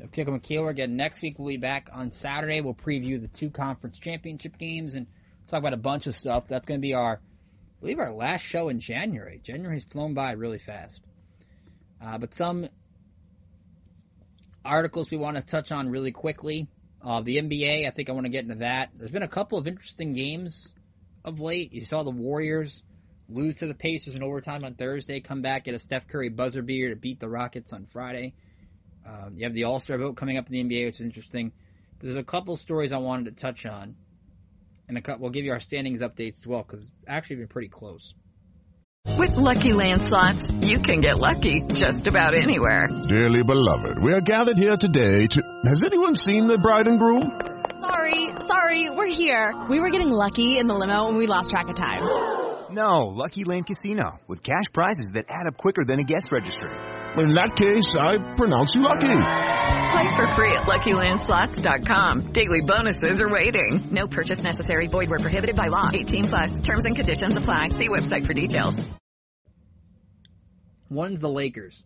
of 0.00 0.12
Kicking 0.12 0.32
with 0.32 0.44
Keeler. 0.44 0.70
Again, 0.70 0.94
next 0.94 1.22
week 1.22 1.40
we'll 1.40 1.48
be 1.48 1.56
back 1.56 1.90
on 1.92 2.12
Saturday. 2.12 2.60
We'll 2.60 2.74
preview 2.74 3.20
the 3.20 3.26
two 3.26 3.50
conference 3.50 3.98
championship 3.98 4.58
games 4.58 4.94
and 4.94 5.08
talk 5.48 5.60
about 5.60 5.72
a 5.72 5.78
bunch 5.78 6.06
of 6.06 6.16
stuff. 6.16 6.46
That's 6.48 6.66
going 6.66 6.80
to 6.80 6.82
be 6.82 6.94
our, 6.94 7.14
I 7.16 7.80
believe, 7.80 7.98
our 7.98 8.12
last 8.12 8.42
show 8.42 8.68
in 8.68 8.80
January. 8.80 9.40
January's 9.42 9.84
flown 9.84 10.14
by 10.14 10.32
really 10.32 10.58
fast. 10.58 11.00
Uh, 12.00 12.18
but 12.18 12.34
some 12.34 12.68
articles 14.64 15.10
we 15.10 15.16
want 15.16 15.36
to 15.36 15.42
touch 15.42 15.72
on 15.72 15.88
really 15.88 16.12
quickly. 16.12 16.68
Uh, 17.02 17.20
the 17.20 17.36
NBA, 17.36 17.86
I 17.86 17.90
think 17.90 18.08
I 18.08 18.12
want 18.12 18.26
to 18.26 18.30
get 18.30 18.44
into 18.44 18.56
that. 18.56 18.90
There's 18.94 19.10
been 19.10 19.22
a 19.22 19.28
couple 19.28 19.58
of 19.58 19.68
interesting 19.68 20.12
games 20.12 20.72
of 21.24 21.40
late. 21.40 21.72
You 21.72 21.84
saw 21.84 22.02
the 22.02 22.10
Warriors 22.10 22.82
lose 23.28 23.56
to 23.56 23.66
the 23.66 23.74
Pacers 23.74 24.14
in 24.14 24.22
overtime 24.22 24.64
on 24.64 24.74
Thursday, 24.74 25.20
come 25.20 25.42
back, 25.42 25.64
get 25.64 25.74
a 25.74 25.78
Steph 25.78 26.08
Curry 26.08 26.28
buzzer 26.28 26.62
beater 26.62 26.90
to 26.90 26.96
beat 26.96 27.20
the 27.20 27.28
Rockets 27.28 27.72
on 27.72 27.86
Friday. 27.86 28.34
Um, 29.06 29.34
you 29.36 29.44
have 29.44 29.54
the 29.54 29.64
All 29.64 29.80
Star 29.80 29.98
vote 29.98 30.16
coming 30.16 30.36
up 30.36 30.50
in 30.50 30.52
the 30.52 30.62
NBA, 30.62 30.86
which 30.86 30.96
is 30.96 31.06
interesting. 31.06 31.52
But 31.98 32.06
there's 32.06 32.16
a 32.16 32.24
couple 32.24 32.56
stories 32.56 32.92
I 32.92 32.98
wanted 32.98 33.36
to 33.36 33.42
touch 33.42 33.66
on, 33.66 33.96
and 34.88 34.96
a 34.96 35.00
couple, 35.00 35.22
we'll 35.22 35.32
give 35.32 35.44
you 35.44 35.52
our 35.52 35.60
standings 35.60 36.00
updates 36.00 36.38
as 36.38 36.46
well 36.46 36.62
because 36.62 36.84
it's 36.84 36.92
actually 37.06 37.36
been 37.36 37.48
pretty 37.48 37.68
close. 37.68 38.14
With 39.18 39.36
Lucky 39.36 39.72
Land 39.72 40.02
slots, 40.02 40.50
you 40.66 40.78
can 40.78 41.00
get 41.00 41.18
lucky 41.18 41.62
just 41.72 42.06
about 42.06 42.36
anywhere. 42.36 42.86
Dearly 43.08 43.42
beloved, 43.44 44.02
we 44.02 44.12
are 44.12 44.20
gathered 44.20 44.58
here 44.58 44.76
today 44.76 45.26
to. 45.28 45.42
Has 45.64 45.82
anyone 45.84 46.14
seen 46.16 46.46
the 46.46 46.58
bride 46.58 46.88
and 46.88 46.98
groom? 46.98 47.30
Sorry, 47.78 48.28
sorry, 48.50 48.90
we're 48.90 49.06
here. 49.06 49.52
We 49.68 49.78
were 49.80 49.90
getting 49.90 50.10
lucky 50.10 50.58
in 50.58 50.66
the 50.66 50.74
limo 50.74 51.08
and 51.08 51.16
we 51.16 51.26
lost 51.26 51.50
track 51.50 51.68
of 51.68 51.76
time. 51.76 52.02
No, 52.70 53.12
Lucky 53.14 53.44
Land 53.44 53.66
Casino, 53.66 54.18
with 54.26 54.42
cash 54.42 54.66
prizes 54.72 55.12
that 55.12 55.26
add 55.30 55.46
up 55.46 55.56
quicker 55.56 55.84
than 55.86 56.00
a 56.00 56.04
guest 56.04 56.28
registry. 56.32 56.72
In 57.16 57.34
that 57.34 57.54
case, 57.56 57.86
I 57.96 58.34
pronounce 58.36 58.74
you 58.74 58.82
lucky. 58.82 59.55
Play 59.90 60.14
for 60.14 60.26
free 60.34 60.52
at 60.52 60.62
LuckyLandSlots.com. 60.62 62.32
Daily 62.32 62.60
bonuses 62.62 63.20
are 63.20 63.28
waiting. 63.28 63.88
No 63.90 64.06
purchase 64.06 64.42
necessary. 64.42 64.86
Void 64.86 65.10
where 65.10 65.18
prohibited 65.18 65.54
by 65.54 65.68
law. 65.68 65.90
18 65.92 66.24
plus. 66.24 66.54
Terms 66.62 66.84
and 66.84 66.96
conditions 66.96 67.36
apply. 67.36 67.68
See 67.70 67.88
website 67.88 68.26
for 68.26 68.32
details. 68.32 68.82
One's 70.88 71.20
the 71.20 71.28
Lakers. 71.28 71.82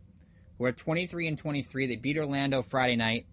We're 0.59 0.69
at 0.69 0.77
23 0.77 1.29
and 1.29 1.39
23. 1.39 1.87
They 1.87 1.97
beat 1.97 2.19
Orlando 2.19 2.63
Friday 2.63 2.97
night. 2.97 3.27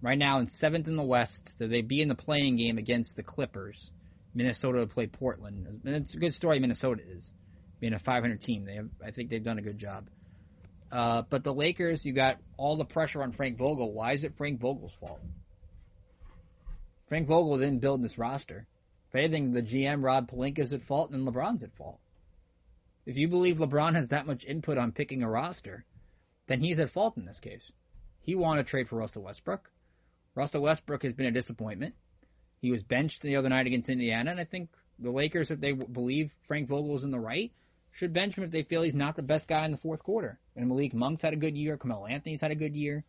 Right 0.00 0.18
now 0.18 0.38
in 0.40 0.48
seventh 0.48 0.88
in 0.88 0.96
the 0.96 1.02
West. 1.02 1.52
So 1.58 1.68
they 1.68 1.82
be 1.82 2.02
in 2.02 2.08
the 2.08 2.14
playing 2.14 2.56
game 2.56 2.78
against 2.78 3.14
the 3.14 3.22
Clippers. 3.22 3.90
Minnesota 4.34 4.80
to 4.80 4.86
play 4.86 5.06
Portland. 5.06 5.82
And 5.84 5.94
it's 5.96 6.14
a 6.14 6.18
good 6.18 6.34
story. 6.34 6.58
Minnesota 6.58 7.02
is 7.08 7.32
being 7.78 7.94
a 7.94 7.98
500 7.98 8.40
team. 8.40 8.64
They 8.64 8.74
have, 8.76 8.88
I 9.04 9.10
think 9.10 9.30
they've 9.30 9.44
done 9.44 9.58
a 9.58 9.62
good 9.62 9.78
job. 9.78 10.08
Uh, 10.92 11.22
but 11.22 11.42
the 11.42 11.54
Lakers, 11.54 12.04
you 12.04 12.12
got 12.12 12.38
all 12.58 12.76
the 12.76 12.84
pressure 12.84 13.22
on 13.22 13.32
Frank 13.32 13.56
Vogel. 13.56 13.92
Why 13.92 14.12
is 14.12 14.24
it 14.24 14.36
Frank 14.36 14.60
Vogel's 14.60 14.92
fault? 14.92 15.20
Frank 17.08 17.26
Vogel 17.26 17.56
didn't 17.56 17.80
build 17.80 18.02
this 18.02 18.18
roster. 18.18 18.66
If 19.08 19.14
anything, 19.14 19.52
the 19.52 19.62
GM 19.62 20.04
Rob 20.04 20.30
Pelinka's 20.30 20.72
at 20.74 20.82
fault, 20.82 21.10
and 21.10 21.26
LeBron's 21.26 21.62
at 21.62 21.74
fault. 21.76 21.98
If 23.06 23.16
you 23.16 23.26
believe 23.26 23.56
LeBron 23.56 23.94
has 23.94 24.08
that 24.08 24.26
much 24.26 24.44
input 24.44 24.76
on 24.78 24.92
picking 24.92 25.22
a 25.22 25.30
roster, 25.30 25.84
then 26.46 26.60
he's 26.60 26.78
at 26.78 26.90
fault 26.90 27.16
in 27.16 27.24
this 27.24 27.40
case. 27.40 27.72
He 28.20 28.34
wanted 28.34 28.64
to 28.64 28.70
trade 28.70 28.88
for 28.88 28.96
Russell 28.96 29.22
Westbrook. 29.22 29.70
Russell 30.34 30.62
Westbrook 30.62 31.02
has 31.02 31.12
been 31.14 31.26
a 31.26 31.32
disappointment. 31.32 31.94
He 32.60 32.70
was 32.70 32.82
benched 32.82 33.22
the 33.22 33.36
other 33.36 33.48
night 33.48 33.66
against 33.66 33.88
Indiana, 33.88 34.30
and 34.30 34.40
I 34.40 34.44
think 34.44 34.68
the 34.98 35.10
Lakers, 35.10 35.50
if 35.50 35.58
they 35.58 35.72
believe 35.72 36.32
Frank 36.46 36.68
Vogel 36.68 36.94
is 36.94 37.04
in 37.04 37.10
the 37.10 37.18
right, 37.18 37.50
should 37.92 38.12
bench 38.12 38.36
him 38.36 38.44
if 38.44 38.50
they 38.50 38.62
feel 38.62 38.82
he's 38.82 38.94
not 38.94 39.16
the 39.16 39.22
best 39.22 39.48
guy 39.48 39.64
in 39.64 39.70
the 39.70 39.78
fourth 39.78 40.02
quarter. 40.02 40.38
And 40.56 40.68
Malik 40.68 40.94
Monk's 40.94 41.22
had 41.22 41.34
a 41.34 41.36
good 41.36 41.56
year. 41.56 41.76
Carmelo 41.76 42.06
Anthony's 42.06 42.40
had 42.40 42.50
a 42.50 42.56
good 42.56 42.74
year. 42.74 43.04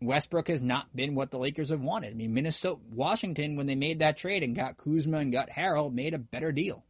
Westbrook 0.00 0.48
has 0.48 0.62
not 0.62 0.94
been 0.94 1.14
what 1.14 1.30
the 1.30 1.38
Lakers 1.38 1.70
have 1.70 1.80
wanted. 1.80 2.12
I 2.12 2.14
mean, 2.14 2.32
Minnesota, 2.32 2.80
Washington, 2.92 3.56
when 3.56 3.66
they 3.66 3.74
made 3.74 3.98
that 3.98 4.16
trade 4.16 4.42
and 4.42 4.54
got 4.54 4.76
Kuzma 4.76 5.18
and 5.18 5.32
got 5.32 5.50
Harrell, 5.50 5.92
made 5.92 6.14
a 6.14 6.18
better 6.18 6.52
deal. 6.52 6.84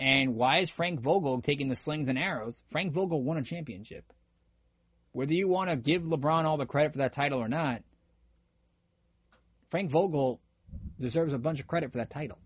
And 0.00 0.34
why 0.34 0.58
is 0.58 0.70
Frank 0.70 1.00
Vogel 1.00 1.40
taking 1.40 1.68
the 1.68 1.76
slings 1.76 2.08
and 2.08 2.18
arrows? 2.18 2.60
Frank 2.72 2.92
Vogel 2.92 3.22
won 3.22 3.36
a 3.36 3.42
championship. 3.42 4.04
Whether 5.12 5.34
you 5.34 5.46
want 5.46 5.70
to 5.70 5.76
give 5.76 6.02
LeBron 6.02 6.44
all 6.44 6.56
the 6.56 6.66
credit 6.66 6.92
for 6.92 6.98
that 6.98 7.12
title 7.12 7.40
or 7.40 7.48
not, 7.48 7.82
Frank 9.68 9.90
Vogel 9.90 10.40
deserves 10.98 11.32
a 11.32 11.38
bunch 11.38 11.60
of 11.60 11.68
credit 11.68 11.92
for 11.92 11.98
that 11.98 12.10
title. 12.10 12.38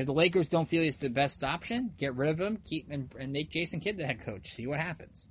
If 0.00 0.06
the 0.06 0.14
Lakers 0.14 0.48
don't 0.48 0.66
feel 0.66 0.82
he's 0.82 0.96
the 0.96 1.10
best 1.10 1.44
option, 1.44 1.92
get 1.98 2.16
rid 2.16 2.30
of 2.30 2.40
him, 2.40 2.56
keep 2.64 2.90
and, 2.90 3.12
and 3.18 3.32
make 3.32 3.50
Jason 3.50 3.80
Kidd 3.80 3.98
the 3.98 4.06
head 4.06 4.22
coach. 4.22 4.50
See 4.50 4.66
what 4.66 4.80
happens. 4.80 5.26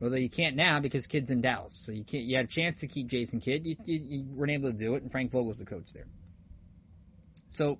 Although 0.00 0.16
you 0.16 0.30
can't 0.30 0.56
now 0.56 0.80
because 0.80 1.06
Kidd's 1.06 1.30
in 1.30 1.42
Dallas, 1.42 1.74
so 1.76 1.92
you 1.92 2.02
can't. 2.02 2.24
You 2.24 2.36
had 2.36 2.46
a 2.46 2.48
chance 2.48 2.80
to 2.80 2.86
keep 2.86 3.08
Jason 3.08 3.40
Kidd. 3.40 3.66
You, 3.66 3.76
you, 3.84 4.00
you 4.02 4.24
weren't 4.30 4.52
able 4.52 4.72
to 4.72 4.76
do 4.76 4.94
it, 4.94 5.02
and 5.02 5.12
Frank 5.12 5.30
Vogel 5.30 5.48
was 5.48 5.58
the 5.58 5.66
coach 5.66 5.92
there. 5.92 6.06
So, 7.52 7.78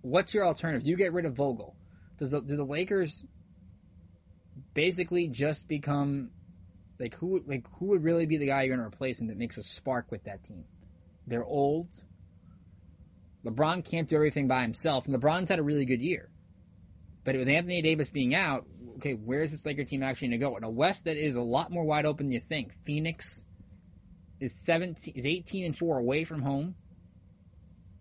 what's 0.00 0.32
your 0.32 0.46
alternative? 0.46 0.86
You 0.86 0.96
get 0.96 1.12
rid 1.12 1.26
of 1.26 1.34
Vogel. 1.34 1.74
Does 2.20 2.30
the, 2.30 2.40
do 2.40 2.56
the 2.56 2.64
Lakers 2.64 3.24
basically 4.74 5.26
just 5.26 5.66
become 5.66 6.30
like 7.00 7.16
who 7.16 7.42
like 7.46 7.64
who 7.78 7.86
would 7.86 8.04
really 8.04 8.26
be 8.26 8.36
the 8.36 8.46
guy 8.46 8.62
you're 8.62 8.76
going 8.76 8.88
to 8.88 8.94
replace 8.94 9.20
and 9.20 9.30
that 9.30 9.36
makes 9.36 9.58
a 9.58 9.62
spark 9.64 10.12
with 10.12 10.24
that 10.24 10.44
team? 10.44 10.64
They're 11.26 11.44
old. 11.44 11.88
LeBron 13.44 13.84
can't 13.84 14.08
do 14.08 14.16
everything 14.16 14.48
by 14.48 14.62
himself, 14.62 15.06
and 15.06 15.14
LeBron's 15.14 15.48
had 15.48 15.58
a 15.58 15.62
really 15.62 15.84
good 15.84 16.00
year. 16.00 16.28
But 17.24 17.36
with 17.36 17.48
Anthony 17.48 17.82
Davis 17.82 18.10
being 18.10 18.34
out, 18.34 18.66
okay, 18.96 19.14
where 19.14 19.42
is 19.42 19.50
this 19.50 19.64
Laker 19.64 19.84
team 19.84 20.02
actually 20.02 20.28
going 20.28 20.40
to 20.40 20.46
go? 20.46 20.56
In 20.56 20.64
a 20.64 20.70
West 20.70 21.04
that 21.04 21.16
is 21.16 21.36
a 21.36 21.42
lot 21.42 21.70
more 21.70 21.84
wide 21.84 22.06
open 22.06 22.26
than 22.26 22.32
you 22.32 22.40
think. 22.40 22.72
Phoenix 22.84 23.42
is 24.40 24.54
17, 24.64 25.14
is 25.16 25.26
18 25.26 25.66
and 25.66 25.76
4 25.76 25.98
away 25.98 26.24
from 26.24 26.42
home. 26.42 26.74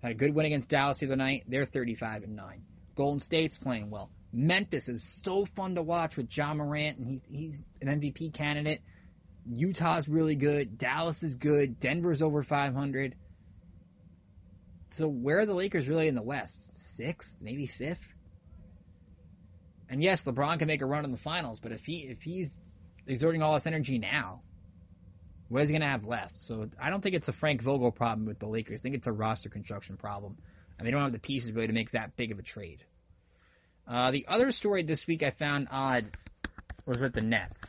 Had 0.01 0.11
a 0.11 0.15
good 0.15 0.33
win 0.33 0.45
against 0.45 0.69
Dallas 0.69 0.97
the 0.97 1.07
other 1.07 1.17
night. 1.17 1.43
They're 1.47 1.65
35 1.65 2.23
and 2.23 2.35
9. 2.35 2.61
Golden 2.95 3.19
State's 3.19 3.57
playing 3.57 3.89
well. 3.89 4.09
Memphis 4.31 4.87
is 4.89 5.21
so 5.23 5.45
fun 5.45 5.75
to 5.75 5.81
watch 5.81 6.15
with 6.15 6.35
Ja 6.35 6.53
Morant, 6.53 6.97
and 6.97 7.07
he's 7.07 7.25
he's 7.29 7.63
an 7.81 7.87
MVP 7.99 8.33
candidate. 8.33 8.81
Utah's 9.49 10.07
really 10.07 10.35
good. 10.35 10.77
Dallas 10.77 11.23
is 11.23 11.35
good. 11.35 11.79
Denver's 11.79 12.21
over 12.21 12.43
500. 12.43 13.15
So 14.91 15.07
where 15.07 15.39
are 15.39 15.45
the 15.45 15.53
Lakers 15.53 15.87
really 15.87 16.07
in 16.07 16.15
the 16.15 16.21
West? 16.21 16.95
Sixth, 16.95 17.35
maybe 17.39 17.65
fifth. 17.65 18.07
And 19.89 20.03
yes, 20.03 20.23
LeBron 20.23 20.59
can 20.59 20.67
make 20.67 20.81
a 20.81 20.85
run 20.85 21.05
in 21.05 21.11
the 21.11 21.17
finals, 21.17 21.59
but 21.59 21.71
if 21.71 21.85
he 21.85 21.99
if 21.99 22.21
he's 22.21 22.61
exerting 23.07 23.41
all 23.41 23.55
his 23.55 23.65
energy 23.65 23.97
now, 23.97 24.41
what 25.47 25.63
is 25.63 25.69
he 25.69 25.73
going 25.73 25.81
to 25.81 25.87
have 25.87 26.05
left? 26.05 26.39
So 26.39 26.69
I 26.79 26.89
don't 26.89 27.01
think 27.01 27.15
it's 27.15 27.27
a 27.27 27.33
Frank 27.33 27.61
Vogel 27.61 27.91
problem 27.91 28.27
with 28.27 28.37
the 28.39 28.47
Lakers. 28.47 28.81
I 28.81 28.83
think 28.83 28.95
it's 28.95 29.07
a 29.07 29.11
roster 29.11 29.49
construction 29.49 29.97
problem, 29.97 30.37
and 30.77 30.87
they 30.87 30.91
don't 30.91 31.01
have 31.01 31.11
the 31.11 31.19
pieces 31.19 31.51
really 31.51 31.67
to 31.67 31.73
make 31.73 31.91
that 31.91 32.15
big 32.15 32.31
of 32.31 32.39
a 32.39 32.43
trade. 32.43 32.83
Uh, 33.87 34.11
the 34.11 34.25
other 34.27 34.51
story 34.51 34.83
this 34.83 35.07
week 35.07 35.23
I 35.23 35.31
found 35.31 35.67
odd 35.71 36.05
was 36.85 36.99
with 36.99 37.13
the 37.13 37.21
Nets. 37.21 37.63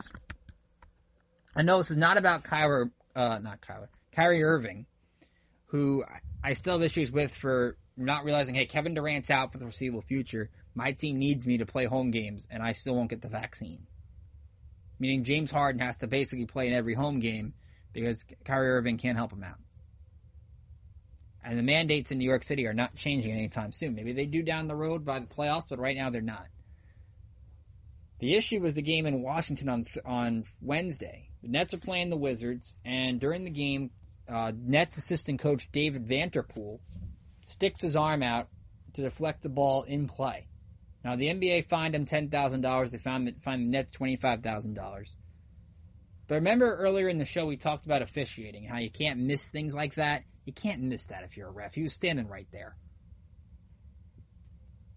I 1.55 1.63
know 1.63 1.79
this 1.79 1.89
is 1.89 1.97
not 1.97 2.17
about 2.17 2.43
Kyler, 2.43 2.91
uh, 3.15 3.39
not 3.39 3.61
Kyler, 3.61 3.87
Kyrie 4.11 4.43
Irving, 4.43 4.85
who 5.71 6.03
I 6.43 6.53
still 6.53 6.73
have 6.73 6.83
issues 6.83 7.11
with 7.11 7.33
for 7.33 7.77
not 7.95 8.25
realizing, 8.25 8.55
hey, 8.55 8.65
Kevin 8.65 8.93
Durant's 8.93 9.31
out 9.31 9.53
for 9.53 9.57
the 9.57 9.65
foreseeable 9.65 10.01
future. 10.01 10.49
My 10.75 10.91
team 10.91 11.17
needs 11.17 11.45
me 11.45 11.59
to 11.59 11.65
play 11.65 11.85
home 11.85 12.11
games, 12.11 12.45
and 12.51 12.61
I 12.61 12.73
still 12.73 12.93
won't 12.93 13.09
get 13.09 13.21
the 13.21 13.29
vaccine. 13.29 13.87
Meaning 14.99 15.23
James 15.23 15.49
Harden 15.49 15.81
has 15.81 15.97
to 15.97 16.07
basically 16.07 16.45
play 16.45 16.67
in 16.67 16.73
every 16.73 16.93
home 16.93 17.19
game 17.19 17.53
because 17.93 18.23
Kyrie 18.45 18.69
Irving 18.69 18.97
can't 18.97 19.17
help 19.17 19.31
him 19.31 19.43
out. 19.43 19.57
And 21.43 21.57
the 21.57 21.63
mandates 21.63 22.11
in 22.11 22.17
New 22.17 22.29
York 22.29 22.43
City 22.43 22.67
are 22.67 22.73
not 22.73 22.95
changing 22.95 23.31
anytime 23.31 23.71
soon. 23.71 23.95
Maybe 23.95 24.13
they 24.13 24.25
do 24.25 24.43
down 24.43 24.67
the 24.67 24.75
road 24.75 25.05
by 25.05 25.19
the 25.19 25.25
playoffs, 25.25 25.67
but 25.69 25.79
right 25.79 25.97
now 25.97 26.09
they're 26.09 26.21
not. 26.21 26.47
The 28.19 28.35
issue 28.35 28.59
was 28.59 28.75
the 28.75 28.83
game 28.83 29.07
in 29.07 29.23
Washington 29.23 29.69
on 29.69 29.85
on 30.05 30.43
Wednesday. 30.61 31.29
The 31.41 31.47
Nets 31.47 31.73
are 31.73 31.79
playing 31.79 32.11
the 32.11 32.17
Wizards, 32.17 32.75
and 32.85 33.19
during 33.19 33.43
the 33.43 33.49
game, 33.49 33.89
uh, 34.31 34.51
Nets 34.55 34.97
assistant 34.97 35.39
coach 35.39 35.69
David 35.71 36.07
Vanterpool 36.07 36.79
sticks 37.45 37.81
his 37.81 37.95
arm 37.95 38.23
out 38.23 38.47
to 38.93 39.01
deflect 39.01 39.41
the 39.41 39.49
ball 39.49 39.83
in 39.83 40.07
play. 40.07 40.47
Now 41.03 41.15
the 41.15 41.27
NBA 41.27 41.65
fined 41.65 41.95
him 41.95 42.05
ten 42.05 42.29
thousand 42.29 42.61
dollars. 42.61 42.91
They 42.91 42.97
found 42.97 43.33
fined 43.43 43.63
the 43.63 43.69
Nets 43.69 43.91
twenty 43.91 44.15
five 44.15 44.41
thousand 44.41 44.75
dollars. 44.75 45.15
But 46.27 46.35
remember 46.35 46.75
earlier 46.75 47.09
in 47.09 47.17
the 47.17 47.25
show 47.25 47.45
we 47.45 47.57
talked 47.57 47.85
about 47.85 48.01
officiating, 48.01 48.63
how 48.63 48.77
you 48.77 48.89
can't 48.89 49.19
miss 49.19 49.49
things 49.49 49.73
like 49.73 49.95
that. 49.95 50.23
You 50.45 50.53
can't 50.53 50.81
miss 50.81 51.07
that 51.07 51.23
if 51.23 51.35
you're 51.35 51.49
a 51.49 51.51
ref. 51.51 51.75
He 51.75 51.83
was 51.83 51.93
standing 51.93 52.27
right 52.27 52.47
there. 52.51 52.75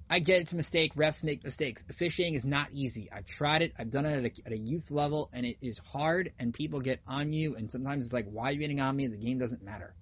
I 0.09 0.19
get 0.19 0.43
it's 0.43 0.53
a 0.53 0.57
mistake. 0.57 0.95
Refs 0.95 1.23
make 1.23 1.43
mistakes. 1.43 1.83
Officiating 1.89 2.35
is 2.35 2.45
not 2.45 2.69
easy. 2.73 3.11
I've 3.11 3.27
tried 3.27 3.63
it. 3.63 3.73
I've 3.79 3.91
done 3.91 4.05
it 4.05 4.25
at 4.25 4.25
a, 4.25 4.47
at 4.47 4.53
a 4.53 4.59
youth 4.59 4.91
level, 4.91 5.31
and 5.33 5.47
it 5.47 5.57
is 5.63 5.79
hard. 5.79 6.33
And 6.39 6.53
people 6.53 6.81
get 6.81 7.01
on 7.07 7.33
you. 7.33 7.57
And 7.57 7.71
sometimes 7.71 8.05
it's 8.05 8.13
like, 8.13 8.27
why 8.31 8.51
are 8.51 8.53
you 8.53 8.59
getting 8.59 8.81
on 8.81 8.95
me? 8.95 9.07
The 9.07 9.17
game 9.17 9.39
doesn't 9.39 9.63
matter. 9.63 9.95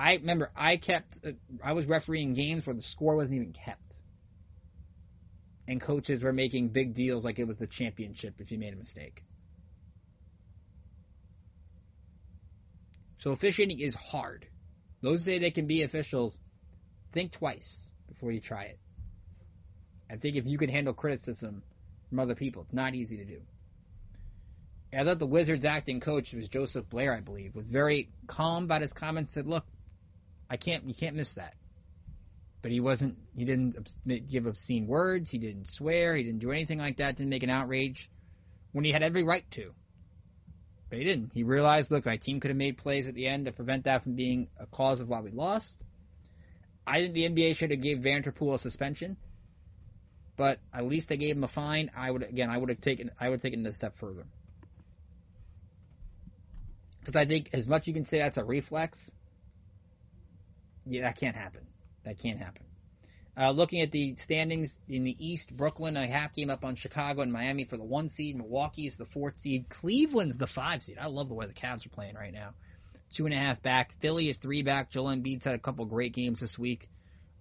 I 0.00 0.14
remember 0.14 0.50
I 0.56 0.78
kept. 0.78 1.18
Uh, 1.24 1.32
I 1.62 1.74
was 1.74 1.84
refereeing 1.84 2.32
games 2.32 2.64
where 2.64 2.74
the 2.74 2.80
score 2.80 3.16
wasn't 3.16 3.36
even 3.36 3.52
kept, 3.52 4.00
and 5.68 5.78
coaches 5.78 6.22
were 6.22 6.32
making 6.32 6.70
big 6.70 6.94
deals 6.94 7.22
like 7.22 7.38
it 7.38 7.46
was 7.46 7.58
the 7.58 7.66
championship 7.66 8.36
if 8.38 8.50
you 8.50 8.56
made 8.56 8.72
a 8.72 8.78
mistake. 8.78 9.22
So 13.18 13.32
officiating 13.32 13.80
is 13.80 13.94
hard. 13.94 14.46
Those 15.02 15.22
say 15.22 15.38
they 15.38 15.50
can 15.50 15.66
be 15.66 15.82
officials. 15.82 16.38
Think 17.12 17.32
twice 17.32 17.90
before 18.08 18.32
you 18.32 18.40
try 18.40 18.64
it. 18.64 18.78
I 20.10 20.16
think 20.16 20.36
if 20.36 20.46
you 20.46 20.58
can 20.58 20.68
handle 20.68 20.92
criticism 20.92 21.62
from 22.08 22.18
other 22.18 22.34
people, 22.34 22.62
it's 22.62 22.72
not 22.72 22.94
easy 22.94 23.16
to 23.18 23.24
do. 23.24 23.40
I 24.92 25.04
thought 25.04 25.20
the 25.20 25.26
Wizards 25.26 25.64
acting 25.64 26.00
coach 26.00 26.32
was 26.32 26.48
Joseph 26.48 26.88
Blair, 26.88 27.14
I 27.14 27.20
believe, 27.20 27.54
was 27.54 27.70
very 27.70 28.08
calm 28.26 28.64
about 28.64 28.82
his 28.82 28.92
comments. 28.92 29.32
Said, 29.32 29.46
"Look, 29.46 29.64
I 30.48 30.56
can't, 30.56 30.84
you 30.84 30.94
can't 30.94 31.14
miss 31.14 31.34
that." 31.34 31.54
But 32.60 32.72
he 32.72 32.80
wasn't. 32.80 33.16
He 33.36 33.44
didn't 33.44 33.76
give 34.28 34.46
obscene 34.46 34.86
words. 34.88 35.30
He 35.30 35.38
didn't 35.38 35.68
swear. 35.68 36.16
He 36.16 36.24
didn't 36.24 36.40
do 36.40 36.50
anything 36.50 36.78
like 36.78 36.96
that. 36.96 37.16
Didn't 37.16 37.30
make 37.30 37.44
an 37.44 37.50
outrage 37.50 38.10
when 38.72 38.84
he 38.84 38.90
had 38.90 39.02
every 39.02 39.22
right 39.22 39.48
to. 39.52 39.72
But 40.88 40.98
he 40.98 41.04
didn't. 41.04 41.30
He 41.32 41.44
realized, 41.44 41.92
look, 41.92 42.04
my 42.04 42.16
team 42.16 42.40
could 42.40 42.50
have 42.50 42.58
made 42.58 42.76
plays 42.76 43.08
at 43.08 43.14
the 43.14 43.28
end 43.28 43.46
to 43.46 43.52
prevent 43.52 43.84
that 43.84 44.02
from 44.02 44.16
being 44.16 44.48
a 44.58 44.66
cause 44.66 45.00
of 45.00 45.08
why 45.08 45.20
we 45.20 45.30
lost. 45.30 45.76
I 46.90 46.98
think 47.00 47.14
the 47.14 47.28
NBA 47.28 47.56
should 47.56 47.70
have 47.70 47.80
gave 47.80 47.98
Vanterpool 47.98 48.54
a 48.54 48.58
suspension, 48.58 49.16
but 50.36 50.58
at 50.74 50.84
least 50.84 51.08
they 51.08 51.16
gave 51.16 51.36
him 51.36 51.44
a 51.44 51.48
fine. 51.48 51.90
I 51.96 52.10
would 52.10 52.24
again, 52.24 52.50
I 52.50 52.58
would 52.58 52.68
have 52.68 52.80
taken, 52.80 53.12
I 53.20 53.28
would 53.28 53.36
have 53.36 53.42
taken 53.42 53.64
it 53.64 53.68
a 53.68 53.72
step 53.72 53.96
further 53.96 54.26
because 57.00 57.14
I 57.14 57.26
think 57.26 57.50
as 57.52 57.68
much 57.68 57.86
you 57.86 57.94
can 57.94 58.04
say 58.04 58.18
that's 58.18 58.38
a 58.38 58.44
reflex. 58.44 59.10
Yeah, 60.86 61.02
that 61.02 61.16
can't 61.16 61.36
happen. 61.36 61.62
That 62.04 62.18
can't 62.18 62.38
happen. 62.38 62.64
Uh, 63.36 63.52
looking 63.52 63.80
at 63.80 63.92
the 63.92 64.16
standings 64.16 64.78
in 64.88 65.04
the 65.04 65.16
East, 65.18 65.56
Brooklyn 65.56 65.96
a 65.96 66.08
half 66.08 66.34
game 66.34 66.50
up 66.50 66.64
on 66.64 66.74
Chicago 66.74 67.22
and 67.22 67.32
Miami 67.32 67.64
for 67.64 67.76
the 67.76 67.84
one 67.84 68.08
seed. 68.08 68.36
Milwaukee 68.36 68.86
is 68.86 68.96
the 68.96 69.06
fourth 69.06 69.38
seed. 69.38 69.68
Cleveland's 69.68 70.36
the 70.36 70.48
five 70.48 70.82
seed. 70.82 70.98
I 71.00 71.06
love 71.06 71.28
the 71.28 71.34
way 71.34 71.46
the 71.46 71.52
Cavs 71.52 71.86
are 71.86 71.90
playing 71.90 72.16
right 72.16 72.32
now. 72.32 72.54
Two 73.12 73.24
and 73.24 73.34
a 73.34 73.38
half 73.38 73.60
back. 73.62 73.94
Philly 74.00 74.28
is 74.28 74.38
three 74.38 74.62
back. 74.62 74.90
Joel 74.90 75.14
Embiid's 75.14 75.44
had 75.44 75.54
a 75.54 75.58
couple 75.58 75.84
great 75.84 76.12
games 76.12 76.40
this 76.40 76.58
week. 76.58 76.88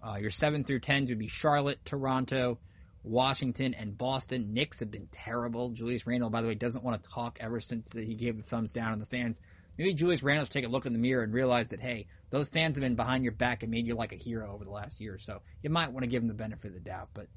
Uh, 0.02 0.18
your 0.20 0.32
seven 0.32 0.64
through 0.64 0.80
tens 0.80 1.10
would 1.10 1.20
be 1.20 1.28
Charlotte, 1.28 1.84
Toronto, 1.86 2.58
Washington, 3.04 3.74
and 3.74 3.98
Boston. 3.98 4.54
Knicks 4.54 4.80
have 4.80 4.90
been 4.90 5.08
terrible. 5.12 5.70
Julius 5.70 6.08
Randle, 6.08 6.30
by 6.30 6.42
the 6.42 6.48
way, 6.48 6.56
doesn't 6.56 6.84
want 6.84 7.04
to 7.04 7.10
talk 7.10 7.38
ever 7.40 7.60
since 7.60 7.92
he 7.92 8.16
gave 8.16 8.38
the 8.38 8.44
thumbs 8.44 8.72
down 8.72 8.94
on 8.94 9.00
the 9.00 9.06
fans. 9.06 9.40
Maybe 9.78 9.94
Julius 9.94 10.24
Randle's 10.24 10.50
take 10.50 10.66
a 10.66 10.70
look 10.70 10.86
in 10.86 10.94
the 10.94 11.00
mirror 11.00 11.24
and 11.24 11.34
realize 11.34 11.70
that, 11.70 11.80
hey, 11.80 12.08
those 12.32 12.50
fans 12.50 12.76
have 12.76 12.82
been 12.82 12.96
behind 12.96 13.24
your 13.24 13.34
back 13.34 13.64
and 13.64 13.72
made 13.72 13.88
you 13.88 13.96
like 13.96 14.12
a 14.12 14.18
hero 14.18 14.54
over 14.54 14.66
the 14.66 14.72
last 14.72 15.00
year 15.00 15.14
or 15.14 15.20
so. 15.20 15.42
You 15.64 15.70
might 15.70 15.92
want 15.92 16.04
to 16.04 16.10
give 16.10 16.22
them 16.22 16.28
the 16.28 16.34
benefit 16.34 16.70
of 16.70 16.74
the 16.74 16.80
doubt, 16.80 17.10
but 17.14 17.28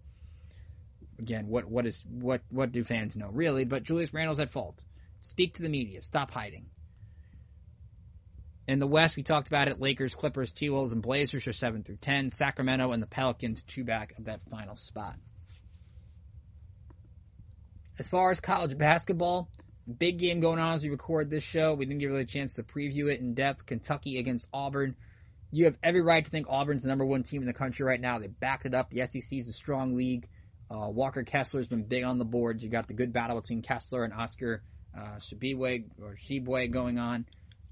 again, 1.18 1.46
what 1.48 1.66
what 1.66 1.86
is 1.86 2.04
what 2.08 2.42
what 2.50 2.72
do 2.72 2.82
fans 2.82 3.16
know 3.16 3.28
really? 3.30 3.64
But 3.64 3.84
Julius 3.84 4.12
Randle's 4.12 4.40
at 4.40 4.50
fault. 4.50 4.82
Speak 5.20 5.54
to 5.54 5.62
the 5.62 5.68
media. 5.68 6.02
Stop 6.02 6.30
hiding. 6.32 6.66
In 8.68 8.78
the 8.78 8.86
West, 8.86 9.16
we 9.16 9.22
talked 9.22 9.48
about 9.48 9.68
it. 9.68 9.80
Lakers, 9.80 10.14
Clippers, 10.14 10.52
T 10.52 10.70
Wolves, 10.70 10.92
and 10.92 11.02
Blazers 11.02 11.46
are 11.48 11.52
seven 11.52 11.82
through 11.82 11.96
ten. 11.96 12.30
Sacramento 12.30 12.92
and 12.92 13.02
the 13.02 13.08
Pelicans 13.08 13.62
two 13.64 13.84
back 13.84 14.14
of 14.18 14.26
that 14.26 14.40
final 14.50 14.76
spot. 14.76 15.16
As 17.98 18.06
far 18.08 18.30
as 18.30 18.40
college 18.40 18.78
basketball, 18.78 19.48
big 19.98 20.18
game 20.18 20.40
going 20.40 20.58
on 20.58 20.74
as 20.74 20.82
we 20.82 20.90
record 20.90 21.28
this 21.28 21.42
show. 21.42 21.74
We 21.74 21.86
didn't 21.86 22.00
give 22.00 22.10
really 22.10 22.22
a 22.22 22.26
chance 22.26 22.54
to 22.54 22.62
preview 22.62 23.12
it 23.12 23.20
in 23.20 23.34
depth. 23.34 23.66
Kentucky 23.66 24.18
against 24.18 24.46
Auburn. 24.52 24.96
You 25.50 25.66
have 25.66 25.76
every 25.82 26.00
right 26.00 26.24
to 26.24 26.30
think 26.30 26.46
Auburn's 26.48 26.82
the 26.82 26.88
number 26.88 27.04
one 27.04 27.24
team 27.24 27.42
in 27.42 27.46
the 27.46 27.52
country 27.52 27.84
right 27.84 28.00
now. 28.00 28.18
They 28.18 28.28
backed 28.28 28.64
it 28.64 28.74
up. 28.74 28.90
The 28.90 29.06
SEC 29.06 29.38
is 29.38 29.48
a 29.48 29.52
strong 29.52 29.96
league. 29.96 30.28
Uh, 30.70 30.88
Walker 30.88 31.24
Kessler's 31.24 31.66
been 31.66 31.84
big 31.84 32.04
on 32.04 32.18
the 32.18 32.24
boards. 32.24 32.64
You 32.64 32.70
got 32.70 32.86
the 32.86 32.94
good 32.94 33.12
battle 33.12 33.38
between 33.38 33.60
Kessler 33.60 34.04
and 34.04 34.14
Oscar 34.14 34.62
uh, 34.96 35.16
Tshiebwe 35.16 35.84
or 36.00 36.16
Tshiebwe 36.16 36.70
going 36.70 36.98
on. 36.98 37.26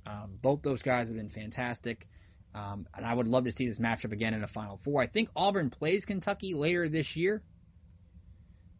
Um, 0.06 0.38
both 0.40 0.62
those 0.62 0.82
guys 0.82 1.08
have 1.08 1.16
been 1.16 1.30
fantastic. 1.30 2.08
Um, 2.54 2.86
and 2.94 3.06
I 3.06 3.14
would 3.14 3.28
love 3.28 3.44
to 3.44 3.52
see 3.52 3.68
this 3.68 3.78
matchup 3.78 4.12
again 4.12 4.34
in 4.34 4.42
a 4.42 4.48
Final 4.48 4.78
Four. 4.78 5.00
I 5.00 5.06
think 5.06 5.28
Auburn 5.36 5.70
plays 5.70 6.04
Kentucky 6.04 6.54
later 6.54 6.88
this 6.88 7.14
year. 7.16 7.42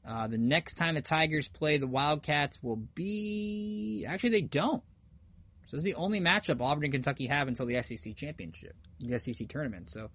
Uh, 0.06 0.26
the 0.26 0.38
next 0.38 0.74
time 0.74 0.94
the 0.94 1.02
Tigers 1.02 1.46
play 1.46 1.78
the 1.78 1.86
Wildcats 1.86 2.58
will 2.62 2.76
be 2.94 4.04
actually 4.08 4.30
they 4.30 4.40
don't. 4.40 4.82
So 5.66 5.76
is 5.76 5.84
the 5.84 5.94
only 5.94 6.20
matchup 6.20 6.60
Auburn 6.60 6.84
and 6.84 6.92
Kentucky 6.92 7.26
have 7.28 7.46
until 7.46 7.66
the 7.66 7.80
SEC 7.82 8.16
championship, 8.16 8.74
the 8.98 9.18
SEC 9.18 9.46
tournament. 9.48 9.88
So 9.88 10.10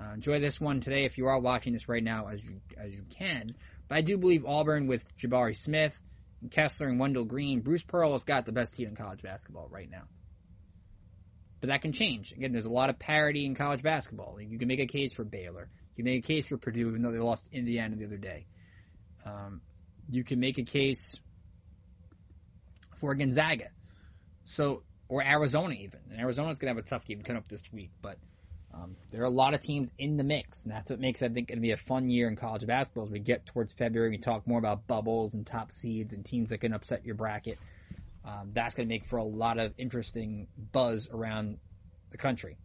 uh, 0.00 0.14
enjoy 0.14 0.40
this 0.40 0.58
one 0.58 0.80
today 0.80 1.04
if 1.04 1.18
you 1.18 1.26
are 1.26 1.38
watching 1.38 1.74
this 1.74 1.88
right 1.88 2.02
now 2.02 2.28
as 2.28 2.42
you 2.42 2.60
as 2.78 2.94
you 2.94 3.04
can. 3.10 3.54
But 3.88 3.98
I 3.98 4.00
do 4.00 4.16
believe 4.16 4.46
Auburn 4.46 4.86
with 4.86 5.04
Jabari 5.18 5.54
Smith, 5.54 5.98
and 6.40 6.50
Kessler, 6.50 6.88
and 6.88 6.98
Wendell 6.98 7.24
Green, 7.24 7.60
Bruce 7.60 7.82
Pearl 7.82 8.12
has 8.12 8.24
got 8.24 8.46
the 8.46 8.52
best 8.52 8.74
team 8.74 8.88
in 8.88 8.96
college 8.96 9.22
basketball 9.22 9.68
right 9.70 9.90
now. 9.90 10.04
But 11.64 11.70
that 11.70 11.80
can 11.80 11.94
change. 11.94 12.30
Again, 12.32 12.52
there's 12.52 12.66
a 12.66 12.70
lot 12.70 12.90
of 12.90 12.98
parity 12.98 13.46
in 13.46 13.54
college 13.54 13.82
basketball. 13.82 14.38
You 14.38 14.58
can 14.58 14.68
make 14.68 14.80
a 14.80 14.86
case 14.86 15.14
for 15.14 15.24
Baylor. 15.24 15.70
You 15.96 16.04
can 16.04 16.12
make 16.12 16.22
a 16.22 16.26
case 16.26 16.44
for 16.44 16.58
Purdue, 16.58 16.90
even 16.90 17.00
though 17.00 17.10
they 17.10 17.20
lost 17.20 17.48
Indiana 17.52 17.96
the 17.96 18.04
other 18.04 18.18
day. 18.18 18.44
Um, 19.24 19.62
you 20.10 20.24
can 20.24 20.40
make 20.40 20.58
a 20.58 20.64
case 20.64 21.16
for 23.00 23.14
Gonzaga. 23.14 23.68
So, 24.44 24.82
or 25.08 25.24
Arizona 25.24 25.72
even. 25.72 26.00
And 26.10 26.20
Arizona's 26.20 26.58
going 26.58 26.70
to 26.70 26.78
have 26.78 26.84
a 26.84 26.86
tough 26.86 27.06
game 27.06 27.22
coming 27.22 27.38
up 27.38 27.48
this 27.48 27.62
week. 27.72 27.92
But 28.02 28.18
um, 28.74 28.96
there 29.10 29.22
are 29.22 29.24
a 29.24 29.30
lot 29.30 29.54
of 29.54 29.60
teams 29.60 29.90
in 29.98 30.18
the 30.18 30.24
mix. 30.24 30.64
And 30.64 30.74
that's 30.74 30.90
what 30.90 31.00
makes, 31.00 31.22
I 31.22 31.30
think, 31.30 31.48
going 31.48 31.56
to 31.56 31.62
be 31.62 31.72
a 31.72 31.78
fun 31.78 32.10
year 32.10 32.28
in 32.28 32.36
college 32.36 32.66
basketball 32.66 33.04
as 33.04 33.10
we 33.10 33.20
get 33.20 33.46
towards 33.46 33.72
February. 33.72 34.10
We 34.10 34.18
talk 34.18 34.46
more 34.46 34.58
about 34.58 34.86
bubbles 34.86 35.32
and 35.32 35.46
top 35.46 35.72
seeds 35.72 36.12
and 36.12 36.26
teams 36.26 36.50
that 36.50 36.58
can 36.58 36.74
upset 36.74 37.06
your 37.06 37.14
bracket. 37.14 37.58
Um, 38.24 38.50
that's 38.54 38.74
going 38.74 38.88
to 38.88 38.92
make 38.92 39.04
for 39.04 39.18
a 39.18 39.24
lot 39.24 39.58
of 39.58 39.74
interesting 39.76 40.48
buzz 40.72 41.08
around 41.12 41.58
the 42.10 42.16
country. 42.16 42.56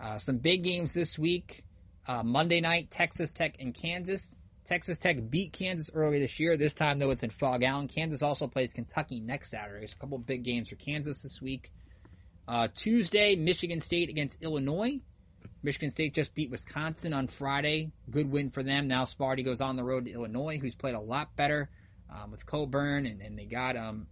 Uh, 0.00 0.18
some 0.18 0.38
big 0.38 0.62
games 0.62 0.92
this 0.92 1.18
week. 1.18 1.64
Uh, 2.06 2.22
Monday 2.22 2.60
night, 2.60 2.90
Texas 2.90 3.32
Tech 3.32 3.56
and 3.60 3.74
Kansas. 3.74 4.34
Texas 4.64 4.98
Tech 4.98 5.16
beat 5.28 5.52
Kansas 5.52 5.90
early 5.92 6.20
this 6.20 6.40
year. 6.40 6.56
This 6.56 6.74
time, 6.74 6.98
though, 6.98 7.10
it's 7.10 7.22
in 7.22 7.30
Phog 7.30 7.62
Allen. 7.62 7.88
Kansas 7.88 8.22
also 8.22 8.46
plays 8.46 8.72
Kentucky 8.72 9.20
next 9.20 9.50
Saturday. 9.50 9.86
So 9.86 9.94
a 9.96 10.00
couple 10.00 10.18
big 10.18 10.44
games 10.44 10.68
for 10.68 10.76
Kansas 10.76 11.20
this 11.20 11.42
week. 11.42 11.70
Uh, 12.48 12.68
Tuesday, 12.74 13.36
Michigan 13.36 13.80
State 13.80 14.08
against 14.08 14.36
Illinois. 14.40 15.00
Michigan 15.62 15.90
State 15.90 16.14
just 16.14 16.34
beat 16.34 16.50
Wisconsin 16.50 17.12
on 17.12 17.28
Friday. 17.28 17.92
Good 18.10 18.30
win 18.30 18.50
for 18.50 18.62
them. 18.62 18.88
Now 18.88 19.04
Sparty 19.04 19.44
goes 19.44 19.60
on 19.60 19.76
the 19.76 19.84
road 19.84 20.06
to 20.06 20.12
Illinois, 20.12 20.58
who's 20.58 20.74
played 20.74 20.94
a 20.94 21.00
lot 21.00 21.36
better 21.36 21.70
um, 22.10 22.32
with 22.32 22.44
Cockburn, 22.44 23.06
and, 23.06 23.20
and 23.20 23.38
they 23.38 23.44
got 23.44 23.76
um, 23.76 24.06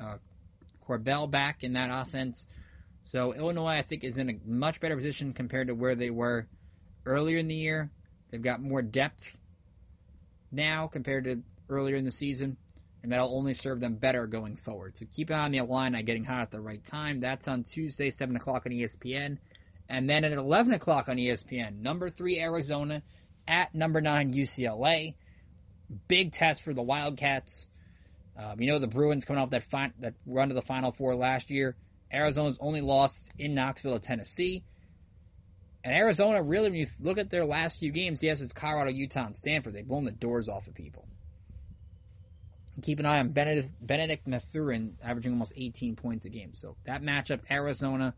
uh, 0.00 0.16
Curbelo 0.86 1.30
back 1.30 1.64
in 1.64 1.74
that 1.74 1.90
offense. 1.92 2.46
So 3.06 3.32
Illinois, 3.32 3.76
I 3.76 3.82
think, 3.82 4.04
is 4.04 4.18
in 4.18 4.30
a 4.30 4.38
much 4.44 4.80
better 4.80 4.96
position 4.96 5.32
compared 5.32 5.68
to 5.68 5.74
where 5.74 5.94
they 5.94 6.10
were 6.10 6.46
earlier 7.04 7.38
in 7.38 7.48
the 7.48 7.54
year. 7.54 7.90
They've 8.30 8.42
got 8.42 8.60
more 8.60 8.82
depth 8.82 9.22
now 10.50 10.88
compared 10.88 11.24
to 11.24 11.42
earlier 11.68 11.96
in 11.96 12.04
the 12.04 12.12
season, 12.12 12.56
and 13.02 13.12
that'll 13.12 13.36
only 13.36 13.54
serve 13.54 13.80
them 13.80 13.94
better 13.94 14.26
going 14.26 14.56
forward. 14.56 14.96
So 14.98 15.06
keep 15.12 15.30
an 15.30 15.36
eye 15.36 15.44
on 15.44 15.52
the 15.52 15.58
Illini 15.58 16.02
getting 16.02 16.24
hot 16.24 16.42
at 16.42 16.50
the 16.50 16.60
right 16.60 16.82
time. 16.82 17.20
That's 17.20 17.46
on 17.46 17.62
Tuesday, 17.62 18.10
7 18.10 18.34
o'clock 18.34 18.64
on 18.66 18.72
ESPN. 18.72 19.38
And 19.88 20.10
then 20.10 20.24
at 20.24 20.32
11 20.32 20.72
o'clock 20.72 21.08
on 21.08 21.16
ESPN, 21.16 21.80
number 21.80 22.10
three 22.10 22.40
Arizona 22.40 23.02
at 23.46 23.74
number 23.74 24.00
nine 24.00 24.32
UCLA. 24.32 25.14
Big 26.08 26.32
test 26.32 26.62
for 26.62 26.74
the 26.74 26.82
Wildcats. 26.82 27.68
Um, 28.38 28.60
you 28.60 28.66
know 28.66 28.78
the 28.78 28.86
Bruins 28.86 29.24
coming 29.24 29.42
off 29.42 29.50
that 29.50 29.64
fi- 29.64 29.92
that 30.00 30.14
run 30.26 30.48
to 30.48 30.54
the 30.54 30.62
Final 30.62 30.92
Four 30.92 31.14
last 31.14 31.50
year. 31.50 31.76
Arizona's 32.12 32.58
only 32.60 32.80
lost 32.80 33.30
in 33.38 33.54
Knoxville, 33.54 33.98
Tennessee. 33.98 34.62
And 35.82 35.94
Arizona, 35.94 36.42
really, 36.42 36.70
when 36.70 36.78
you 36.78 36.86
look 37.00 37.18
at 37.18 37.30
their 37.30 37.44
last 37.44 37.78
few 37.78 37.92
games, 37.92 38.22
yes, 38.22 38.40
it's 38.40 38.52
Colorado, 38.52 38.90
Utah, 38.90 39.26
and 39.26 39.36
Stanford. 39.36 39.72
They've 39.72 39.86
blown 39.86 40.04
the 40.04 40.10
doors 40.10 40.48
off 40.48 40.66
of 40.66 40.74
people. 40.74 41.06
Keep 42.82 43.00
an 43.00 43.06
eye 43.06 43.20
on 43.20 43.30
Bennedict, 43.30 43.70
Bennedict 43.80 44.26
Mathurin, 44.26 44.96
averaging 45.02 45.32
almost 45.32 45.52
18 45.56 45.96
points 45.96 46.24
a 46.26 46.28
game. 46.28 46.52
So 46.52 46.76
that 46.84 47.02
matchup, 47.02 47.40
Arizona 47.50 48.14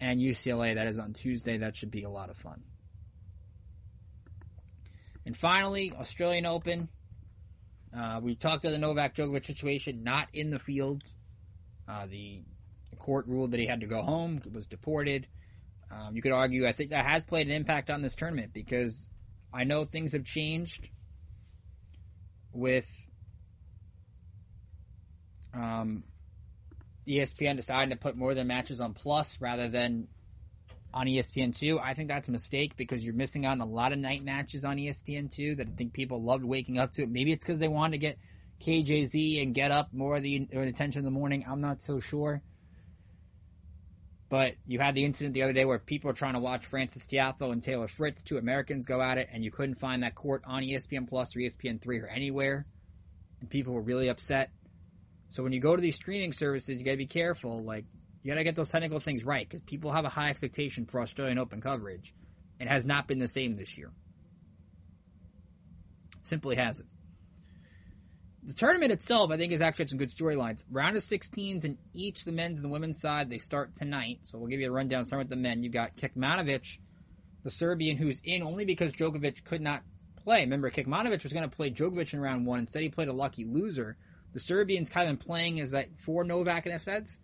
and 0.00 0.20
UCLA, 0.20 0.74
that 0.74 0.88
is 0.88 0.98
on 0.98 1.12
Tuesday. 1.12 1.58
That 1.58 1.76
should 1.76 1.90
be 1.90 2.02
a 2.02 2.10
lot 2.10 2.28
of 2.30 2.36
fun. 2.36 2.62
And 5.24 5.36
finally, 5.36 5.92
Australian 5.96 6.46
Open. 6.46 6.88
Uh, 7.96 8.20
we 8.22 8.34
talked 8.34 8.64
about 8.64 8.72
the 8.72 8.78
Novak 8.78 9.14
Djokovic 9.14 9.46
situation, 9.46 10.02
not 10.02 10.28
in 10.32 10.50
the 10.50 10.58
field. 10.58 11.02
Uh, 11.86 12.06
the 12.06 12.42
court 12.98 13.26
ruled 13.26 13.50
that 13.50 13.60
he 13.60 13.66
had 13.66 13.80
to 13.80 13.86
go 13.86 14.02
home, 14.02 14.40
was 14.52 14.66
deported. 14.66 15.26
Um, 15.90 16.16
you 16.16 16.22
could 16.22 16.32
argue, 16.32 16.66
I 16.66 16.72
think 16.72 16.90
that 16.90 17.04
has 17.04 17.24
played 17.24 17.48
an 17.48 17.52
impact 17.52 17.90
on 17.90 18.00
this 18.00 18.14
tournament 18.14 18.52
because 18.54 19.08
I 19.52 19.64
know 19.64 19.84
things 19.84 20.12
have 20.12 20.24
changed 20.24 20.88
with 22.52 22.86
um, 25.52 26.04
ESPN 27.06 27.56
deciding 27.56 27.90
to 27.90 27.96
put 27.96 28.16
more 28.16 28.30
of 28.30 28.36
their 28.36 28.44
matches 28.44 28.80
on 28.80 28.94
Plus 28.94 29.38
rather 29.40 29.68
than 29.68 30.08
on 30.94 31.08
E 31.08 31.18
ESPN2. 31.18 31.80
I 31.82 31.94
think 31.94 32.08
that's 32.08 32.28
a 32.28 32.32
mistake 32.32 32.76
because 32.76 33.04
you're 33.04 33.14
missing 33.14 33.46
out 33.46 33.52
on 33.52 33.60
a 33.60 33.66
lot 33.66 33.92
of 33.92 33.98
night 33.98 34.22
matches 34.22 34.64
on 34.64 34.78
E 34.78 34.88
ESPN2 34.88 35.58
that 35.58 35.68
I 35.68 35.70
think 35.70 35.92
people 35.92 36.22
loved 36.22 36.44
waking 36.44 36.78
up 36.78 36.92
to 36.92 37.02
it. 37.02 37.10
Maybe 37.10 37.32
it's 37.32 37.44
because 37.44 37.58
they 37.58 37.68
wanted 37.68 37.92
to 37.92 37.98
get 37.98 38.18
KJZ 38.60 39.42
and 39.42 39.54
get 39.54 39.70
up 39.70 39.92
more 39.92 40.16
of 40.16 40.22
the 40.22 40.48
attention 40.52 41.00
in 41.00 41.04
the 41.04 41.10
morning. 41.10 41.44
I'm 41.48 41.60
not 41.60 41.82
so 41.82 42.00
sure. 42.00 42.42
But 44.28 44.54
you 44.66 44.78
had 44.78 44.94
the 44.94 45.04
incident 45.04 45.34
the 45.34 45.42
other 45.42 45.52
day 45.52 45.66
where 45.66 45.78
people 45.78 46.08
were 46.08 46.14
trying 46.14 46.34
to 46.34 46.40
watch 46.40 46.64
Frances 46.64 47.04
Tiafoe 47.04 47.52
and 47.52 47.62
Taylor 47.62 47.86
Fritz, 47.86 48.22
two 48.22 48.38
Americans, 48.38 48.86
go 48.86 49.02
at 49.02 49.18
it, 49.18 49.28
and 49.30 49.44
you 49.44 49.50
couldn't 49.50 49.74
find 49.74 50.02
that 50.02 50.14
court 50.14 50.42
on 50.46 50.62
ESPN 50.62 51.06
Plus 51.06 51.36
or 51.36 51.40
ESPN3 51.40 52.02
or 52.02 52.06
anywhere. 52.06 52.64
And 53.40 53.50
people 53.50 53.74
were 53.74 53.82
really 53.82 54.08
upset. 54.08 54.50
So 55.28 55.42
when 55.42 55.52
you 55.52 55.60
go 55.60 55.76
to 55.76 55.82
these 55.82 55.96
streaming 55.96 56.32
services, 56.32 56.78
you 56.78 56.84
got 56.84 56.92
to 56.92 56.96
be 56.96 57.06
careful. 57.06 57.62
Like, 57.62 57.84
you 58.22 58.30
got 58.30 58.38
to 58.38 58.44
get 58.44 58.54
those 58.54 58.68
technical 58.68 59.00
things 59.00 59.24
right 59.24 59.48
because 59.48 59.62
people 59.62 59.92
have 59.92 60.04
a 60.04 60.08
high 60.08 60.30
expectation 60.30 60.86
for 60.86 61.00
Australian 61.00 61.38
Open 61.38 61.60
coverage. 61.60 62.14
It 62.60 62.68
has 62.68 62.84
not 62.84 63.08
been 63.08 63.18
the 63.18 63.28
same 63.28 63.56
this 63.56 63.76
year. 63.76 63.90
Simply 66.22 66.54
hasn't. 66.54 66.88
The 68.44 68.54
tournament 68.54 68.92
itself, 68.92 69.30
I 69.30 69.36
think, 69.36 69.52
has 69.52 69.60
actually 69.60 69.84
had 69.84 69.88
some 69.90 69.98
good 69.98 70.10
storylines. 70.10 70.64
Round 70.70 70.96
of 70.96 71.02
16s 71.02 71.64
in 71.64 71.78
each 71.94 72.24
the 72.24 72.32
men's 72.32 72.58
and 72.58 72.64
the 72.64 72.72
women's 72.72 73.00
side. 73.00 73.30
They 73.30 73.38
start 73.38 73.76
tonight, 73.76 74.20
so 74.24 74.38
we'll 74.38 74.48
give 74.48 74.60
you 74.60 74.68
a 74.68 74.72
rundown. 74.72 75.04
Starting 75.06 75.28
with 75.28 75.30
the 75.30 75.40
men, 75.40 75.62
you've 75.62 75.72
got 75.72 75.96
Kecmanovic, 75.96 76.78
the 77.44 77.50
Serbian, 77.50 77.96
who's 77.96 78.20
in 78.24 78.42
only 78.42 78.64
because 78.64 78.92
Djokovic 78.92 79.44
could 79.44 79.60
not 79.60 79.82
play. 80.24 80.40
Remember, 80.40 80.70
Kecmanovic 80.70 81.22
was 81.22 81.32
going 81.32 81.48
to 81.48 81.54
play 81.54 81.70
Djokovic 81.70 82.14
in 82.14 82.20
round 82.20 82.46
one. 82.46 82.60
Instead, 82.60 82.82
he 82.82 82.88
played 82.88 83.08
a 83.08 83.12
lucky 83.12 83.44
loser. 83.44 83.96
The 84.32 84.40
Serbian's 84.40 84.90
kind 84.90 85.08
of 85.08 85.18
been 85.18 85.24
playing 85.24 85.60
as 85.60 85.72
that 85.72 85.88
for 85.98 86.24
Novak 86.24 86.66
in 86.66 86.72
a 86.72 86.78
sense. 86.78 87.16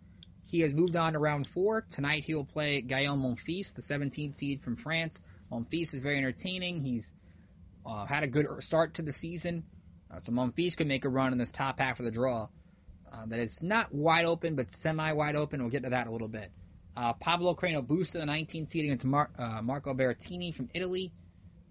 He 0.49 0.61
has 0.61 0.73
moved 0.73 0.95
on 0.95 1.13
to 1.13 1.19
round 1.19 1.45
four. 1.45 1.85
Tonight 1.91 2.23
he 2.25 2.33
will 2.33 2.43
play 2.43 2.81
Gael 2.81 3.15
Monfils, 3.15 3.75
the 3.75 3.83
17th 3.83 4.35
seed 4.35 4.63
from 4.63 4.77
France. 4.77 5.21
Monfils 5.51 5.93
is 5.93 6.01
very 6.01 6.17
entertaining. 6.17 6.81
He's 6.81 7.13
uh, 7.85 8.07
had 8.07 8.23
a 8.23 8.27
good 8.27 8.47
start 8.63 8.95
to 8.95 9.03
the 9.03 9.11
season. 9.11 9.63
Uh, 10.09 10.21
so 10.23 10.31
Monfils 10.31 10.75
could 10.75 10.87
make 10.87 11.05
a 11.05 11.09
run 11.09 11.33
in 11.33 11.37
this 11.37 11.51
top 11.51 11.79
half 11.79 11.99
of 11.99 12.05
the 12.05 12.11
draw. 12.11 12.47
Uh, 13.13 13.27
that 13.27 13.39
is 13.39 13.61
not 13.61 13.93
wide 13.93 14.25
open, 14.25 14.55
but 14.55 14.71
semi 14.71 15.11
wide 15.11 15.35
open. 15.35 15.61
We'll 15.61 15.69
get 15.69 15.83
to 15.83 15.91
that 15.91 16.07
a 16.07 16.11
little 16.11 16.27
bit. 16.27 16.51
Uh, 16.97 17.13
Pablo 17.13 17.53
Carreno 17.53 17.85
Busta, 17.85 18.13
the 18.13 18.19
19th 18.21 18.69
seed 18.69 18.85
against 18.85 19.05
Mar- 19.05 19.29
uh, 19.37 19.61
Marco 19.61 19.93
Berrettini 19.93 20.53
from 20.53 20.67
Italy. 20.73 21.11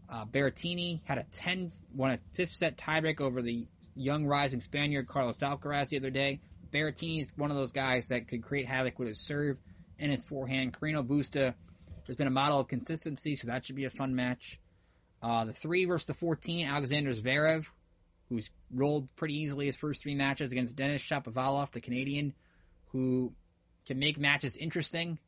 Uh, 0.09 0.25
Berrettini 0.25 1.01
had 1.05 1.19
a 1.19 1.25
10, 1.33 1.73
won 1.97 2.13
a 2.13 2.19
fifth 2.35 2.55
set 2.55 2.79
tiebreak 2.79 3.21
over 3.21 3.43
the 3.43 3.67
young 3.97 4.25
rising 4.25 4.61
Spaniard 4.61 5.09
Carlos 5.09 5.39
Alcaraz 5.39 5.89
the 5.89 5.97
other 5.97 6.11
day. 6.11 6.41
Berrettini 6.73 7.23
is 7.23 7.33
one 7.37 7.51
of 7.51 7.57
those 7.57 7.73
guys 7.73 8.09
that 8.09 8.29
could 8.29 8.43
create 8.43 8.67
havoc 8.67 8.99
with 8.99 9.09
his 9.09 9.21
serve 9.21 9.59
and 9.99 10.13
his 10.13 10.23
forehand. 10.25 10.73
Carreno 10.73 11.07
Busta 11.07 11.55
has 12.07 12.17
been 12.17 12.27
a 12.27 12.31
model 12.31 12.61
of 12.61 12.69
consistency, 12.69 13.37
so 13.37 13.49
that 13.49 13.67
should 13.67 13.77
be 13.77 13.85
a 13.85 13.91
fun 13.91 14.15
match. 14.15 14.59
Uh, 15.23 15.47
the 15.47 15.53
3 15.53 15.87
versus 15.87 16.07
the 16.07 16.15
14, 16.15 16.67
Alexander 16.67 17.11
Zverev, 17.11 17.67
who's 18.29 18.51
rolled 18.73 19.09
pretty 19.17 19.35
easily 19.35 19.67
his 19.67 19.77
first 19.77 20.03
three 20.03 20.15
matches 20.15 20.53
against 20.53 20.77
Denis 20.77 21.03
Shapovalov, 21.03 21.73
the 21.73 21.81
Canadian, 21.81 22.35
who 22.93 23.33
can 23.87 23.99
make 23.99 24.19
matches 24.19 24.57
interesting. 24.57 25.19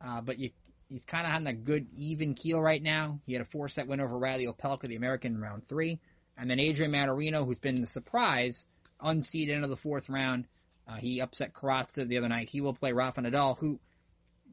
Uh, 0.00 0.20
but 0.20 0.38
you, 0.38 0.50
he's 0.88 1.04
kind 1.04 1.26
of 1.26 1.32
on 1.32 1.46
a 1.46 1.52
good 1.52 1.86
even 1.96 2.34
keel 2.34 2.60
right 2.60 2.82
now. 2.82 3.20
He 3.26 3.32
had 3.32 3.42
a 3.42 3.46
four 3.46 3.68
set 3.68 3.86
win 3.86 4.00
over 4.00 4.18
Reilly 4.18 4.46
Opelka, 4.46 4.88
the 4.88 4.96
American, 4.96 5.34
in 5.34 5.40
round 5.40 5.66
three. 5.68 6.00
And 6.36 6.50
then 6.50 6.60
Adrian 6.60 6.92
Mannarino, 6.92 7.46
who's 7.46 7.60
been 7.60 7.80
the 7.80 7.86
surprise 7.86 8.66
unseeded 9.02 9.50
into 9.50 9.68
the 9.68 9.76
fourth 9.76 10.08
round. 10.08 10.46
Uh, 10.86 10.96
he 10.96 11.20
upset 11.20 11.54
Karatsev 11.54 12.08
the 12.08 12.18
other 12.18 12.28
night. 12.28 12.50
He 12.50 12.60
will 12.60 12.74
play 12.74 12.92
Rafa 12.92 13.22
Nadal, 13.22 13.58
who 13.58 13.80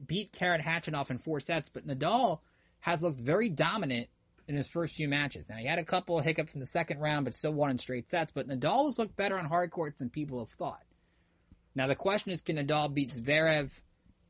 beat 0.06 0.32
Karen 0.32 0.62
Khachanov 0.62 1.12
in 1.12 1.20
four 1.20 1.40
sets, 1.40 1.70
but 1.70 1.86
Nadal 1.86 2.40
has 2.80 3.02
looked 3.02 3.20
very 3.20 3.50
dominant 3.50 4.08
in 4.48 4.56
his 4.56 4.68
first 4.68 4.96
few 4.96 5.08
matches. 5.08 5.46
Now, 5.48 5.58
he 5.58 5.68
had 5.68 5.80
a 5.80 5.86
couple 5.86 6.18
of 6.18 6.26
hiccups 6.26 6.54
in 6.54 6.60
the 6.60 6.66
second 6.66 7.00
round, 7.00 7.26
but 7.26 7.34
still 7.34 7.54
won 7.54 7.70
in 7.70 7.78
straight 7.78 8.10
sets, 8.10 8.32
but 8.32 8.48
Nadal 8.48 8.86
has 8.86 8.98
looked 8.98 9.16
better 9.16 9.38
on 9.38 9.46
hard 9.46 9.72
courts 9.72 10.00
than 10.00 10.10
people 10.10 10.40
have 10.40 10.50
thought. 10.50 10.84
Now, 11.76 11.88
the 11.88 11.96
question 11.96 12.32
is, 12.32 12.42
can 12.42 12.58
Nadal 12.58 12.94
beat 12.94 13.14
Zverev, 13.14 13.70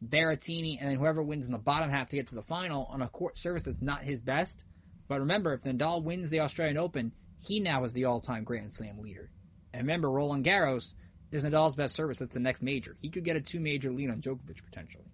Berrettini, 0.06 0.78
and 0.80 0.90
then 0.90 0.98
whoever 0.98 1.24
wins 1.24 1.46
in 1.46 1.52
the 1.52 1.58
bottom 1.58 1.90
half 1.90 2.10
to 2.10 2.16
get 2.16 2.28
to 2.28 2.36
the 2.36 2.44
final 2.44 2.86
on 2.86 3.02
a 3.02 3.08
court 3.08 3.38
service 3.38 3.64
that's 3.64 3.82
not 3.82 4.04
his 4.04 4.20
best? 4.20 4.64
But 5.08 5.22
remember, 5.22 5.54
if 5.54 5.64
Nadal 5.64 6.04
wins 6.04 6.30
the 6.30 6.42
Australian 6.42 6.78
Open, 6.78 7.14
he 7.40 7.60
now 7.60 7.84
is 7.84 7.94
the 7.94 8.06
all-time 8.06 8.44
Grand 8.44 8.74
Slam 8.74 9.00
leader. 9.00 9.30
And 9.74 9.84
remember, 9.84 10.10
Roland 10.10 10.46
Garros 10.46 10.94
is 11.32 11.44
Nadal's 11.44 11.76
best 11.76 11.96
service. 11.96 12.20
That's 12.20 12.34
the 12.34 12.40
next 12.40 12.62
major. 12.62 12.98
He 13.02 13.10
could 13.10 13.24
get 13.24 13.36
a 13.36 13.42
two-major 13.42 13.92
lead 13.92 14.10
on 14.10 14.22
Djokovic 14.22 14.64
potentially. 14.66 15.06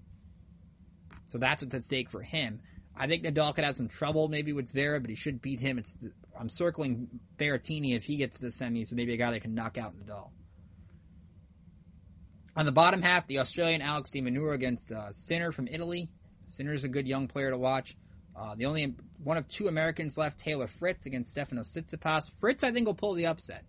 So 1.28 1.38
that's 1.38 1.62
what's 1.62 1.76
at 1.76 1.84
stake 1.84 2.10
for 2.10 2.22
him. 2.22 2.62
I 2.95 3.08
think 3.08 3.24
Nadal 3.24 3.53
could 3.53 3.64
have 3.64 3.76
some 3.76 3.89
trouble 3.89 4.28
maybe 4.28 4.53
with 4.53 4.74
Zverev, 4.74 5.01
but 5.01 5.10
he 5.10 5.16
should 5.16 5.41
beat 5.41 5.60
him. 5.60 5.78
It's 5.78 5.93
the, 5.93 6.12
I'm 6.39 6.49
circling 6.49 7.08
Berrettini 7.38 7.95
if 7.95 8.03
he 8.03 8.18
gets 8.18 8.38
to 8.38 8.41
the 8.41 8.49
semis, 8.49 8.88
so 8.88 8.95
maybe 8.95 9.14
a 9.14 9.18
guy 9.18 9.32
that 9.32 9.41
can 9.41 9.53
knock 9.53 9.78
out 9.78 9.93
Nadal. 9.99 10.30
On 12.55 12.66
the 12.66 12.72
bottom 12.72 13.03
half, 13.03 13.28
the 13.28 13.39
Australian 13.39 13.84
Alex 13.84 14.10
de 14.10 14.20
Minaur 14.22 14.55
against 14.55 14.91
uh, 14.91 15.12
Sinner 15.12 15.51
from 15.51 15.68
Italy. 15.68 16.10
Sinner's 16.47 16.84
a 16.84 16.88
good 16.88 17.08
young 17.08 17.28
player 17.28 17.51
to 17.51 17.58
watch. 17.58 17.95
Uh, 18.36 18.55
the 18.55 18.66
only 18.66 18.95
one 19.24 19.38
of 19.38 19.47
two 19.47 19.68
Americans 19.68 20.18
left, 20.18 20.39
Taylor 20.39 20.68
Fritz 20.68 21.05
against 21.05 21.32
Stefano 21.32 21.62
Tsitsipas. 21.62 22.32
Fritz, 22.39 22.64
I 22.64 22.72
think, 22.72 22.88
will 22.88 22.95
pull 22.95 23.14
the 23.14 23.28
upset. 23.28 23.64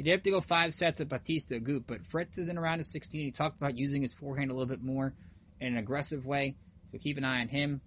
He 0.00 0.04
did 0.04 0.12
have 0.12 0.22
to 0.22 0.30
go 0.30 0.40
five 0.40 0.72
sets 0.72 1.02
at 1.02 1.10
Bautista 1.10 1.60
Agut, 1.60 1.84
but 1.86 2.06
Fritz 2.06 2.38
is 2.38 2.48
in 2.48 2.56
around 2.56 2.80
a 2.80 2.84
16. 2.84 3.22
He 3.22 3.32
talked 3.32 3.58
about 3.58 3.76
using 3.76 4.00
his 4.00 4.14
forehand 4.14 4.50
a 4.50 4.54
little 4.54 4.64
bit 4.64 4.82
more 4.82 5.12
in 5.60 5.66
an 5.74 5.76
aggressive 5.76 6.24
way, 6.24 6.56
so 6.90 6.96
keep 6.96 7.18
an 7.18 7.24
eye 7.26 7.42
on 7.42 7.48
him. 7.48 7.82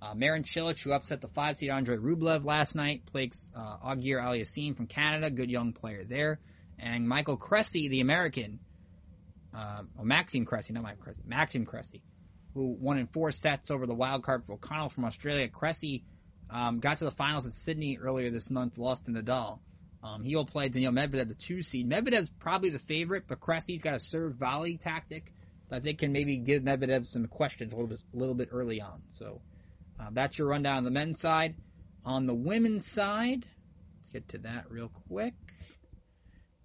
Uh, 0.00 0.14
Marin 0.14 0.44
Cilic, 0.44 0.82
who 0.82 0.90
upset 0.92 1.20
the 1.20 1.28
five 1.28 1.58
seed 1.58 1.68
Andre 1.68 1.98
Rublev 1.98 2.46
last 2.46 2.74
night, 2.74 3.04
plays 3.04 3.50
uh, 3.54 3.76
Auger 3.82 4.20
Aliassime 4.20 4.74
from 4.74 4.86
Canada, 4.86 5.30
good 5.30 5.50
young 5.50 5.74
player 5.74 6.02
there. 6.02 6.40
And 6.78 7.06
Michael 7.06 7.36
Cressy, 7.36 7.90
the 7.90 8.00
American, 8.00 8.60
uh, 9.54 9.82
oh, 9.98 10.02
Maxime 10.02 10.46
Cressy, 10.46 10.72
not 10.72 10.82
Michael 10.82 11.02
Cressy, 11.02 11.20
Maxime 11.26 11.66
Cressy, 11.66 12.02
who 12.54 12.74
won 12.80 12.96
in 12.96 13.06
four 13.06 13.32
sets 13.32 13.70
over 13.70 13.84
the 13.84 13.92
wild 13.92 14.22
card 14.22 14.46
for 14.46 14.54
O'Connell 14.54 14.88
from 14.88 15.04
Australia. 15.04 15.46
Cressy 15.46 16.04
um, 16.48 16.80
got 16.80 16.96
to 16.96 17.04
the 17.04 17.10
finals 17.10 17.44
at 17.44 17.52
Sydney 17.52 17.98
earlier 18.00 18.30
this 18.30 18.48
month, 18.48 18.78
lost 18.78 19.04
to 19.04 19.10
Nadal. 19.10 19.58
Um, 20.02 20.22
he 20.22 20.34
will 20.34 20.46
play 20.46 20.68
Daniel 20.68 20.92
Medvedev, 20.92 21.28
the 21.28 21.34
two 21.34 21.62
seed. 21.62 21.88
Medvedev's 21.88 22.30
probably 22.38 22.70
the 22.70 22.78
favorite, 22.78 23.24
but 23.28 23.40
Cressy's 23.40 23.82
got 23.82 23.94
a 23.94 24.00
serve 24.00 24.36
volley 24.36 24.78
tactic 24.78 25.32
that 25.68 25.76
I 25.76 25.80
think 25.80 25.98
can 25.98 26.12
maybe 26.12 26.38
give 26.38 26.62
Medvedev 26.62 27.06
some 27.06 27.26
questions 27.26 27.72
a 27.72 27.76
little 27.76 27.88
bit, 27.88 28.02
a 28.14 28.16
little 28.16 28.34
bit 28.34 28.48
early 28.50 28.80
on. 28.80 29.02
So 29.10 29.40
uh, 30.00 30.08
that's 30.12 30.38
your 30.38 30.48
rundown 30.48 30.78
on 30.78 30.84
the 30.84 30.90
men's 30.90 31.20
side. 31.20 31.54
On 32.04 32.26
the 32.26 32.34
women's 32.34 32.86
side, 32.86 33.44
let's 33.98 34.10
get 34.12 34.28
to 34.28 34.38
that 34.38 34.70
real 34.70 34.90
quick. 35.08 35.34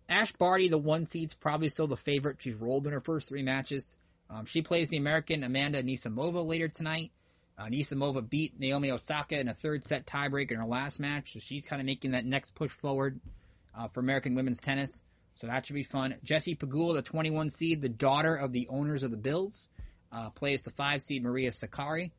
Ash 0.07 0.31
Barty, 0.33 0.69
the 0.69 0.77
one 0.77 1.09
seed's 1.09 1.33
probably 1.33 1.69
still 1.69 1.87
the 1.87 1.97
favorite. 1.97 2.37
She's 2.39 2.55
rolled 2.55 2.87
in 2.87 2.93
her 2.93 3.01
first 3.01 3.27
three 3.27 3.43
matches. 3.43 3.97
Um, 4.29 4.45
she 4.45 4.61
plays 4.61 4.87
the 4.87 4.97
American 4.97 5.43
Amanda 5.43 5.83
Anisimova 5.83 6.45
later 6.45 6.67
tonight. 6.67 7.11
Uh, 7.57 7.65
Anisimova 7.65 8.27
beat 8.27 8.59
Naomi 8.59 8.91
Osaka 8.91 9.39
in 9.39 9.47
a 9.47 9.53
third 9.53 9.83
set 9.83 10.05
tiebreak 10.05 10.51
in 10.51 10.57
her 10.57 10.65
last 10.65 10.99
match, 10.99 11.33
so 11.33 11.39
she's 11.39 11.65
kind 11.65 11.81
of 11.81 11.85
making 11.85 12.11
that 12.11 12.25
next 12.25 12.53
push 12.53 12.71
forward 12.71 13.19
uh, 13.77 13.87
for 13.87 14.01
American 14.01 14.35
women's 14.35 14.59
tennis. 14.59 15.03
So 15.35 15.47
that 15.47 15.65
should 15.65 15.75
be 15.75 15.83
fun. 15.83 16.15
Jessie 16.23 16.55
Pegula, 16.55 16.95
the 16.95 17.01
21 17.01 17.49
seed, 17.49 17.81
the 17.81 17.89
daughter 17.89 18.35
of 18.35 18.51
the 18.51 18.67
owners 18.69 19.03
of 19.03 19.11
the 19.11 19.17
Bills, 19.17 19.69
uh, 20.11 20.29
plays 20.29 20.61
the 20.61 20.71
five 20.71 21.01
seed 21.01 21.23
Maria 21.23 21.51
Sakkari. 21.51 22.11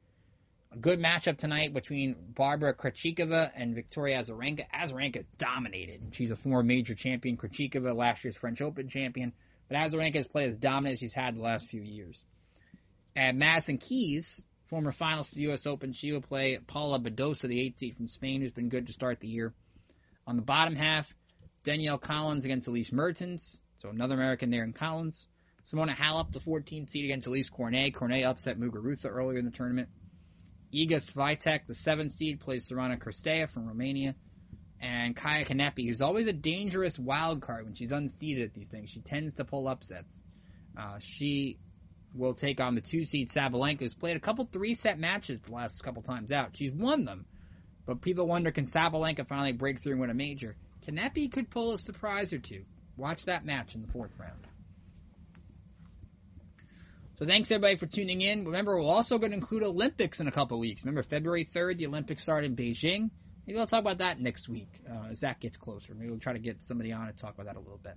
A 0.72 0.78
good 0.78 1.00
matchup 1.00 1.38
tonight 1.38 1.72
between 1.72 2.16
Barbara 2.34 2.74
Krejcikova 2.74 3.50
and 3.54 3.74
Victoria 3.74 4.18
Azarenka. 4.18 4.66
Azarenka 4.74 5.16
is 5.16 5.26
dominated. 5.38 6.02
She's 6.12 6.30
a 6.30 6.36
former 6.36 6.62
major 6.62 6.94
champion. 6.94 7.36
Krejcikova, 7.36 7.96
last 7.96 8.24
year's 8.24 8.36
French 8.36 8.60
Open 8.60 8.88
champion. 8.88 9.32
But 9.68 9.78
Azarenka 9.78 10.16
has 10.16 10.26
played 10.26 10.48
as 10.48 10.56
dominant 10.56 10.94
as 10.94 10.98
she's 10.98 11.12
had 11.12 11.36
the 11.36 11.42
last 11.42 11.66
few 11.66 11.80
years. 11.80 12.22
And 13.14 13.38
Madison 13.38 13.78
Keys, 13.78 14.42
former 14.68 14.92
finalist 14.92 15.28
of 15.28 15.34
the 15.36 15.42
U.S. 15.42 15.66
Open, 15.66 15.92
she 15.92 16.12
will 16.12 16.20
play 16.20 16.58
Paula 16.66 16.98
Badosa, 16.98 17.42
the 17.42 17.58
8th 17.58 17.78
seed 17.78 17.96
from 17.96 18.08
Spain, 18.08 18.40
who's 18.40 18.52
been 18.52 18.68
good 18.68 18.86
to 18.88 18.92
start 18.92 19.20
the 19.20 19.28
year. 19.28 19.54
On 20.26 20.36
the 20.36 20.42
bottom 20.42 20.74
half, 20.74 21.12
Danielle 21.64 21.98
Collins 21.98 22.44
against 22.44 22.66
Elise 22.66 22.92
Mertens, 22.92 23.58
so 23.78 23.88
another 23.88 24.14
American 24.14 24.50
there 24.50 24.64
in 24.64 24.72
Collins. 24.72 25.26
Simona 25.70 25.96
Halep, 25.96 26.30
the 26.32 26.40
14th 26.40 26.90
seed 26.90 27.04
against 27.04 27.26
Alizé 27.26 27.50
Cornet. 27.50 27.94
Cornet 27.94 28.24
upset 28.24 28.58
Muguruza 28.58 29.06
earlier 29.06 29.38
in 29.38 29.44
the 29.44 29.50
tournament. 29.50 29.88
Iga 30.72 31.02
Swiatek, 31.02 31.66
the 31.66 31.74
7th 31.74 32.12
seed, 32.12 32.40
plays 32.40 32.68
Sorana 32.68 33.02
Cirstea 33.02 33.48
from 33.48 33.66
Romania. 33.66 34.14
And 34.80 35.16
Kaya 35.16 35.44
Kanepi, 35.44 35.88
who's 35.88 36.00
always 36.00 36.26
a 36.26 36.32
dangerous 36.32 36.98
wild 36.98 37.40
card 37.40 37.64
when 37.64 37.74
she's 37.74 37.92
unseeded 37.92 38.44
at 38.44 38.54
these 38.54 38.68
things. 38.68 38.90
She 38.90 39.00
tends 39.00 39.34
to 39.34 39.44
pull 39.44 39.66
upsets. 39.66 40.22
Uh, 40.78 40.98
she 41.00 41.58
will 42.16 42.34
take 42.34 42.60
on 42.60 42.74
the 42.74 42.80
two 42.80 43.04
seed 43.04 43.28
Sabalenka, 43.28 43.80
who's 43.80 43.94
played 43.94 44.16
a 44.16 44.20
couple 44.20 44.48
three 44.50 44.74
set 44.74 44.98
matches 44.98 45.40
the 45.40 45.52
last 45.52 45.82
couple 45.82 46.02
times 46.02 46.32
out. 46.32 46.56
She's 46.56 46.72
won 46.72 47.04
them, 47.04 47.26
but 47.86 48.00
people 48.00 48.26
wonder 48.26 48.50
can 48.50 48.66
Sabalenka 48.66 49.26
finally 49.26 49.52
break 49.52 49.82
through 49.82 49.92
and 49.92 50.00
win 50.00 50.10
a 50.10 50.14
major? 50.14 50.56
Kanepi 50.86 51.30
could 51.32 51.50
pull 51.50 51.72
a 51.72 51.78
surprise 51.78 52.32
or 52.32 52.38
two. 52.38 52.64
Watch 52.96 53.24
that 53.26 53.44
match 53.44 53.74
in 53.74 53.82
the 53.82 53.88
fourth 53.88 54.12
round. 54.18 54.46
So 57.18 57.24
thanks 57.24 57.50
everybody 57.50 57.76
for 57.76 57.86
tuning 57.86 58.20
in. 58.20 58.44
Remember, 58.44 58.76
we're 58.76 58.84
also 58.86 59.18
going 59.18 59.30
to 59.30 59.36
include 59.36 59.62
Olympics 59.62 60.20
in 60.20 60.28
a 60.28 60.30
couple 60.30 60.58
weeks. 60.58 60.84
Remember, 60.84 61.02
February 61.02 61.46
3rd, 61.46 61.78
the 61.78 61.86
Olympics 61.86 62.22
start 62.22 62.44
in 62.44 62.54
Beijing. 62.56 63.10
Maybe 63.46 63.58
I'll 63.58 63.66
talk 63.66 63.80
about 63.80 63.98
that 63.98 64.20
next 64.20 64.48
week 64.48 64.68
uh, 64.90 65.08
as 65.10 65.20
that 65.20 65.40
gets 65.40 65.56
closer. 65.56 65.94
Maybe 65.94 66.10
we'll 66.10 66.18
try 66.18 66.34
to 66.34 66.38
get 66.38 66.60
somebody 66.62 66.92
on 66.92 67.06
to 67.06 67.12
talk 67.14 67.34
about 67.34 67.46
that 67.46 67.56
a 67.56 67.60
little 67.60 67.80
bit. 67.82 67.94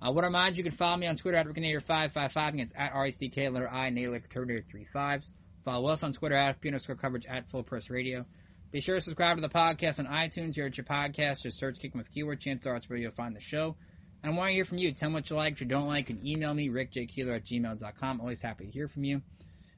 Uh, 0.00 0.12
what 0.12 0.24
I 0.24 0.28
mind, 0.28 0.56
you 0.56 0.62
can 0.62 0.72
follow 0.72 0.96
me 0.96 1.06
on 1.06 1.16
Twitter 1.16 1.38
at 1.38 1.46
Rickinator555 1.46 2.54
against 2.54 2.76
at 2.76 2.92
R-E-C-K, 2.92 3.48
letter 3.48 3.68
I, 3.68 3.90
Naylor, 3.90 4.20
Terminator 4.20 4.64
35s. 4.72 5.30
Follow 5.64 5.88
us 5.88 6.02
on 6.02 6.12
Twitter 6.12 6.34
at 6.34 6.60
FP 6.60 6.66
underscore 6.66 6.96
coverage 6.96 7.26
at 7.26 7.48
Full 7.48 7.62
Press 7.62 7.88
Radio. 7.88 8.26
Be 8.70 8.80
sure 8.80 8.96
to 8.96 9.00
subscribe 9.00 9.36
to 9.36 9.40
the 9.40 9.48
podcast 9.48 9.98
on 9.98 10.06
iTunes. 10.06 10.56
You're 10.56 10.66
at 10.66 10.76
your 10.76 10.84
podcast. 10.84 11.42
Just 11.42 11.58
search 11.58 11.78
Kicking 11.78 11.96
with 11.98 12.10
Keeler. 12.10 12.36
Chances 12.36 12.66
are 12.66 12.76
it's 12.76 12.88
where 12.88 12.98
you'll 12.98 13.12
find 13.12 13.34
the 13.34 13.40
show. 13.40 13.76
And 14.22 14.32
I 14.32 14.36
want 14.36 14.48
to 14.48 14.54
hear 14.54 14.64
from 14.64 14.78
you. 14.78 14.92
Tell 14.92 15.10
me 15.10 15.14
what 15.14 15.30
you 15.30 15.36
like, 15.36 15.54
what 15.54 15.60
you 15.60 15.66
don't 15.66 15.86
like, 15.86 16.10
and 16.10 16.26
email 16.26 16.52
me, 16.52 16.68
rickjkeeler 16.68 17.36
at 17.36 17.44
gmail.com. 17.44 18.20
Always 18.20 18.42
happy 18.42 18.66
to 18.66 18.70
hear 18.70 18.88
from 18.88 19.04
you. 19.04 19.22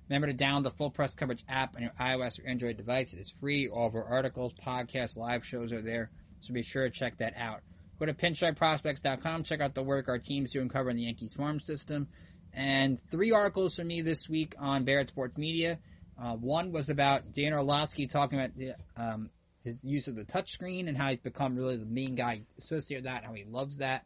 Remember 0.08 0.28
to 0.28 0.34
download 0.34 0.64
the 0.64 0.70
Full 0.70 0.90
Press 0.90 1.14
Coverage 1.14 1.44
app 1.48 1.76
on 1.76 1.82
your 1.82 1.92
iOS 2.00 2.42
or 2.42 2.48
Android 2.48 2.76
device. 2.76 3.12
It 3.12 3.18
is 3.18 3.30
free. 3.30 3.68
All 3.68 3.88
of 3.88 3.94
our 3.94 4.04
articles, 4.04 4.54
podcasts, 4.54 5.16
live 5.16 5.44
shows 5.44 5.72
are 5.72 5.82
there. 5.82 6.10
So 6.40 6.54
be 6.54 6.62
sure 6.62 6.84
to 6.84 6.90
check 6.90 7.18
that 7.18 7.34
out. 7.36 7.60
Go 7.98 8.06
to 8.06 8.14
pinstripeprospects.com. 8.14 9.44
Check 9.44 9.60
out 9.60 9.74
the 9.74 9.82
work 9.82 10.08
our 10.08 10.18
team's 10.18 10.52
doing 10.52 10.68
covering 10.68 10.96
the 10.96 11.04
Yankees 11.04 11.34
farm 11.34 11.60
system. 11.60 12.08
And 12.52 13.00
three 13.10 13.32
articles 13.32 13.76
from 13.76 13.86
me 13.86 14.02
this 14.02 14.28
week 14.28 14.54
on 14.58 14.84
Barrett 14.84 15.08
Sports 15.08 15.36
Media. 15.36 15.78
Uh, 16.20 16.34
one 16.34 16.72
was 16.72 16.88
about 16.88 17.32
Dan 17.32 17.52
Orlovsky 17.52 18.06
talking 18.06 18.38
about 18.38 18.56
the, 18.56 18.74
um, 18.96 19.30
his 19.62 19.82
use 19.84 20.08
of 20.08 20.14
the 20.14 20.24
touchscreen 20.24 20.88
and 20.88 20.96
how 20.96 21.10
he's 21.10 21.20
become 21.20 21.56
really 21.56 21.76
the 21.76 21.84
main 21.84 22.14
guy 22.14 22.42
associated 22.58 23.04
with 23.04 23.12
that, 23.12 23.24
how 23.24 23.34
he 23.34 23.44
loves 23.44 23.78
that. 23.78 24.04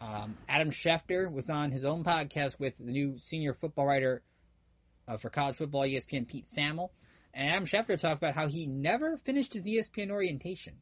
Um, 0.00 0.36
Adam 0.48 0.70
Schefter 0.70 1.30
was 1.30 1.50
on 1.50 1.70
his 1.70 1.84
own 1.84 2.04
podcast 2.04 2.58
with 2.58 2.74
the 2.78 2.90
new 2.90 3.18
senior 3.18 3.54
football 3.54 3.86
writer 3.86 4.22
uh, 5.06 5.16
for 5.16 5.28
college 5.28 5.56
football, 5.56 5.82
ESPN, 5.82 6.26
Pete 6.26 6.46
Thamel. 6.56 6.90
And 7.34 7.48
Adam 7.48 7.66
Schefter 7.66 7.98
talked 7.98 8.22
about 8.22 8.34
how 8.34 8.48
he 8.48 8.66
never 8.66 9.16
finished 9.18 9.54
his 9.54 9.64
ESPN 9.64 10.10
orientation. 10.10 10.74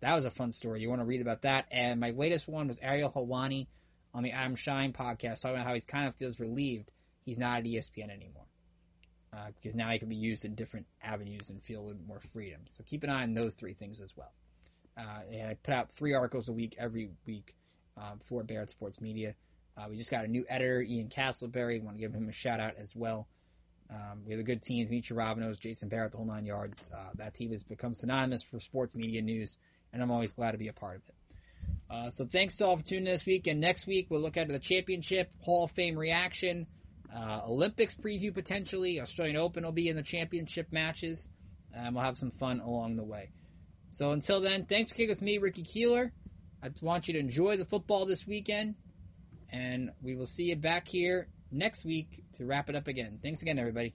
That 0.00 0.14
was 0.14 0.24
a 0.24 0.30
fun 0.30 0.52
story. 0.52 0.80
You 0.80 0.88
want 0.88 1.00
to 1.00 1.06
read 1.06 1.20
about 1.20 1.42
that. 1.42 1.66
And 1.70 2.00
my 2.00 2.10
latest 2.10 2.48
one 2.48 2.68
was 2.68 2.78
Ariel 2.80 3.10
Helwani 3.10 3.66
on 4.14 4.22
the 4.22 4.32
Adam 4.32 4.54
Schein 4.54 4.92
podcast, 4.92 5.40
talking 5.40 5.56
about 5.56 5.66
how 5.66 5.74
he 5.74 5.80
kind 5.80 6.06
of 6.08 6.14
feels 6.16 6.38
relieved 6.38 6.90
he's 7.28 7.38
not 7.38 7.58
at 7.58 7.64
ESPN 7.64 8.10
anymore. 8.10 8.46
Uh, 9.34 9.48
because 9.54 9.76
now 9.76 9.90
he 9.90 9.98
can 9.98 10.08
be 10.08 10.16
used 10.16 10.46
in 10.46 10.54
different 10.54 10.86
avenues 11.02 11.50
and 11.50 11.62
feel 11.62 11.82
a 11.82 11.84
little 11.84 12.00
more 12.06 12.20
freedom. 12.32 12.60
So 12.70 12.82
keep 12.86 13.04
an 13.04 13.10
eye 13.10 13.22
on 13.24 13.34
those 13.34 13.54
three 13.54 13.74
things 13.74 14.00
as 14.00 14.16
well. 14.16 14.32
Uh, 14.96 15.20
and 15.30 15.48
I 15.48 15.54
put 15.54 15.74
out 15.74 15.92
three 15.92 16.14
articles 16.14 16.48
a 16.48 16.52
week 16.52 16.76
every 16.78 17.10
week 17.26 17.54
um, 17.98 18.20
for 18.24 18.42
Barrett 18.42 18.70
Sports 18.70 19.00
Media. 19.02 19.34
Uh, 19.76 19.86
we 19.90 19.98
just 19.98 20.10
got 20.10 20.24
a 20.24 20.28
new 20.28 20.46
editor, 20.48 20.80
Ian 20.80 21.08
Casselberry. 21.08 21.82
want 21.82 21.98
to 21.98 22.00
give 22.00 22.14
him 22.14 22.28
a 22.30 22.32
shout 22.32 22.60
out 22.60 22.76
as 22.78 22.96
well. 22.96 23.28
Um, 23.90 24.22
we 24.24 24.32
have 24.32 24.40
a 24.40 24.44
good 24.44 24.62
team, 24.62 24.86
Demetri 24.86 25.16
Ravanos, 25.16 25.60
Jason 25.60 25.88
Barrett, 25.88 26.12
the 26.12 26.16
whole 26.16 26.26
nine 26.26 26.46
yards. 26.46 26.88
Uh, 26.92 27.10
that 27.16 27.34
team 27.34 27.52
has 27.52 27.62
become 27.62 27.94
synonymous 27.94 28.42
for 28.42 28.58
sports 28.60 28.94
media 28.94 29.20
news, 29.20 29.58
and 29.92 30.02
I'm 30.02 30.10
always 30.10 30.32
glad 30.32 30.52
to 30.52 30.58
be 30.58 30.68
a 30.68 30.72
part 30.72 30.96
of 30.96 31.02
it. 31.08 31.14
Uh, 31.90 32.10
so 32.10 32.26
thanks 32.26 32.56
to 32.56 32.66
all 32.66 32.76
for 32.76 32.84
tuning 32.84 33.06
in 33.06 33.12
this 33.12 33.24
week, 33.24 33.46
and 33.46 33.60
next 33.60 33.86
week 33.86 34.08
we'll 34.10 34.20
look 34.20 34.36
at 34.36 34.48
the 34.48 34.58
championship, 34.58 35.30
Hall 35.40 35.64
of 35.64 35.70
Fame 35.72 35.98
reaction, 35.98 36.66
uh, 37.14 37.40
Olympics 37.46 37.94
preview 37.94 38.32
potentially, 38.34 39.00
Australian 39.00 39.36
Open 39.36 39.64
will 39.64 39.72
be 39.72 39.88
in 39.88 39.96
the 39.96 40.02
championship 40.02 40.70
matches, 40.70 41.28
and 41.74 41.94
we'll 41.94 42.04
have 42.04 42.18
some 42.18 42.30
fun 42.32 42.60
along 42.60 42.96
the 42.96 43.04
way. 43.04 43.30
So 43.90 44.12
until 44.12 44.40
then, 44.40 44.66
thanks 44.66 44.90
for 44.90 44.96
kicking 44.96 45.10
with 45.10 45.22
me, 45.22 45.38
Ricky 45.38 45.62
Keeler. 45.62 46.12
I 46.62 46.70
want 46.82 47.08
you 47.08 47.14
to 47.14 47.20
enjoy 47.20 47.56
the 47.56 47.64
football 47.64 48.04
this 48.04 48.26
weekend, 48.26 48.74
and 49.50 49.90
we 50.02 50.16
will 50.16 50.26
see 50.26 50.44
you 50.44 50.56
back 50.56 50.88
here 50.88 51.28
next 51.50 51.84
week 51.84 52.22
to 52.34 52.44
wrap 52.44 52.68
it 52.68 52.76
up 52.76 52.88
again. 52.88 53.18
Thanks 53.22 53.40
again, 53.40 53.58
everybody. 53.58 53.94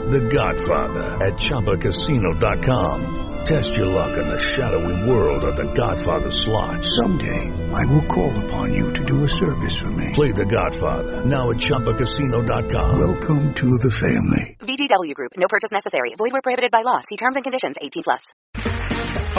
The 0.11 0.27
Godfather 0.27 1.15
at 1.23 1.39
ChumbaCasino.com. 1.39 3.47
Test 3.47 3.71
your 3.73 3.87
luck 3.87 4.19
in 4.19 4.27
the 4.27 4.37
shadowy 4.37 5.07
world 5.07 5.47
of 5.47 5.55
The 5.55 5.71
Godfather 5.71 6.27
slot. 6.29 6.83
Someday, 6.83 7.47
I 7.71 7.87
will 7.87 8.03
call 8.11 8.27
upon 8.27 8.75
you 8.75 8.91
to 8.91 9.01
do 9.07 9.23
a 9.23 9.31
service 9.31 9.71
for 9.79 9.87
me. 9.95 10.11
Play 10.11 10.35
The 10.35 10.43
Godfather, 10.45 11.23
now 11.23 11.47
at 11.49 11.63
ChumbaCasino.com. 11.63 12.99
Welcome 12.99 13.55
to 13.55 13.67
the 13.79 13.87
family. 13.87 14.59
VGW 14.59 15.15
Group, 15.15 15.31
no 15.37 15.47
purchase 15.47 15.71
necessary. 15.71 16.11
Void 16.19 16.33
where 16.35 16.43
prohibited 16.43 16.71
by 16.71 16.81
law. 16.83 16.99
See 17.07 17.15
terms 17.15 17.37
and 17.39 17.43
conditions 17.43 17.77
18 17.79 18.03
plus. 18.03 18.19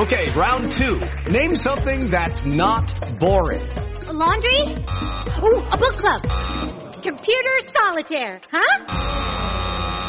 Okay, 0.01 0.33
round 0.35 0.73
two. 0.73 0.97
Name 1.31 1.53
something 1.63 2.09
that's 2.09 2.47
not 2.47 2.97
boring. 3.21 3.69
A 4.09 4.13
laundry? 4.17 4.73
Ooh, 4.73 5.61
a 5.69 5.77
book 5.77 6.01
club. 6.01 6.25
Computer 7.05 7.57
solitaire, 7.77 8.41
huh? 8.51 9.72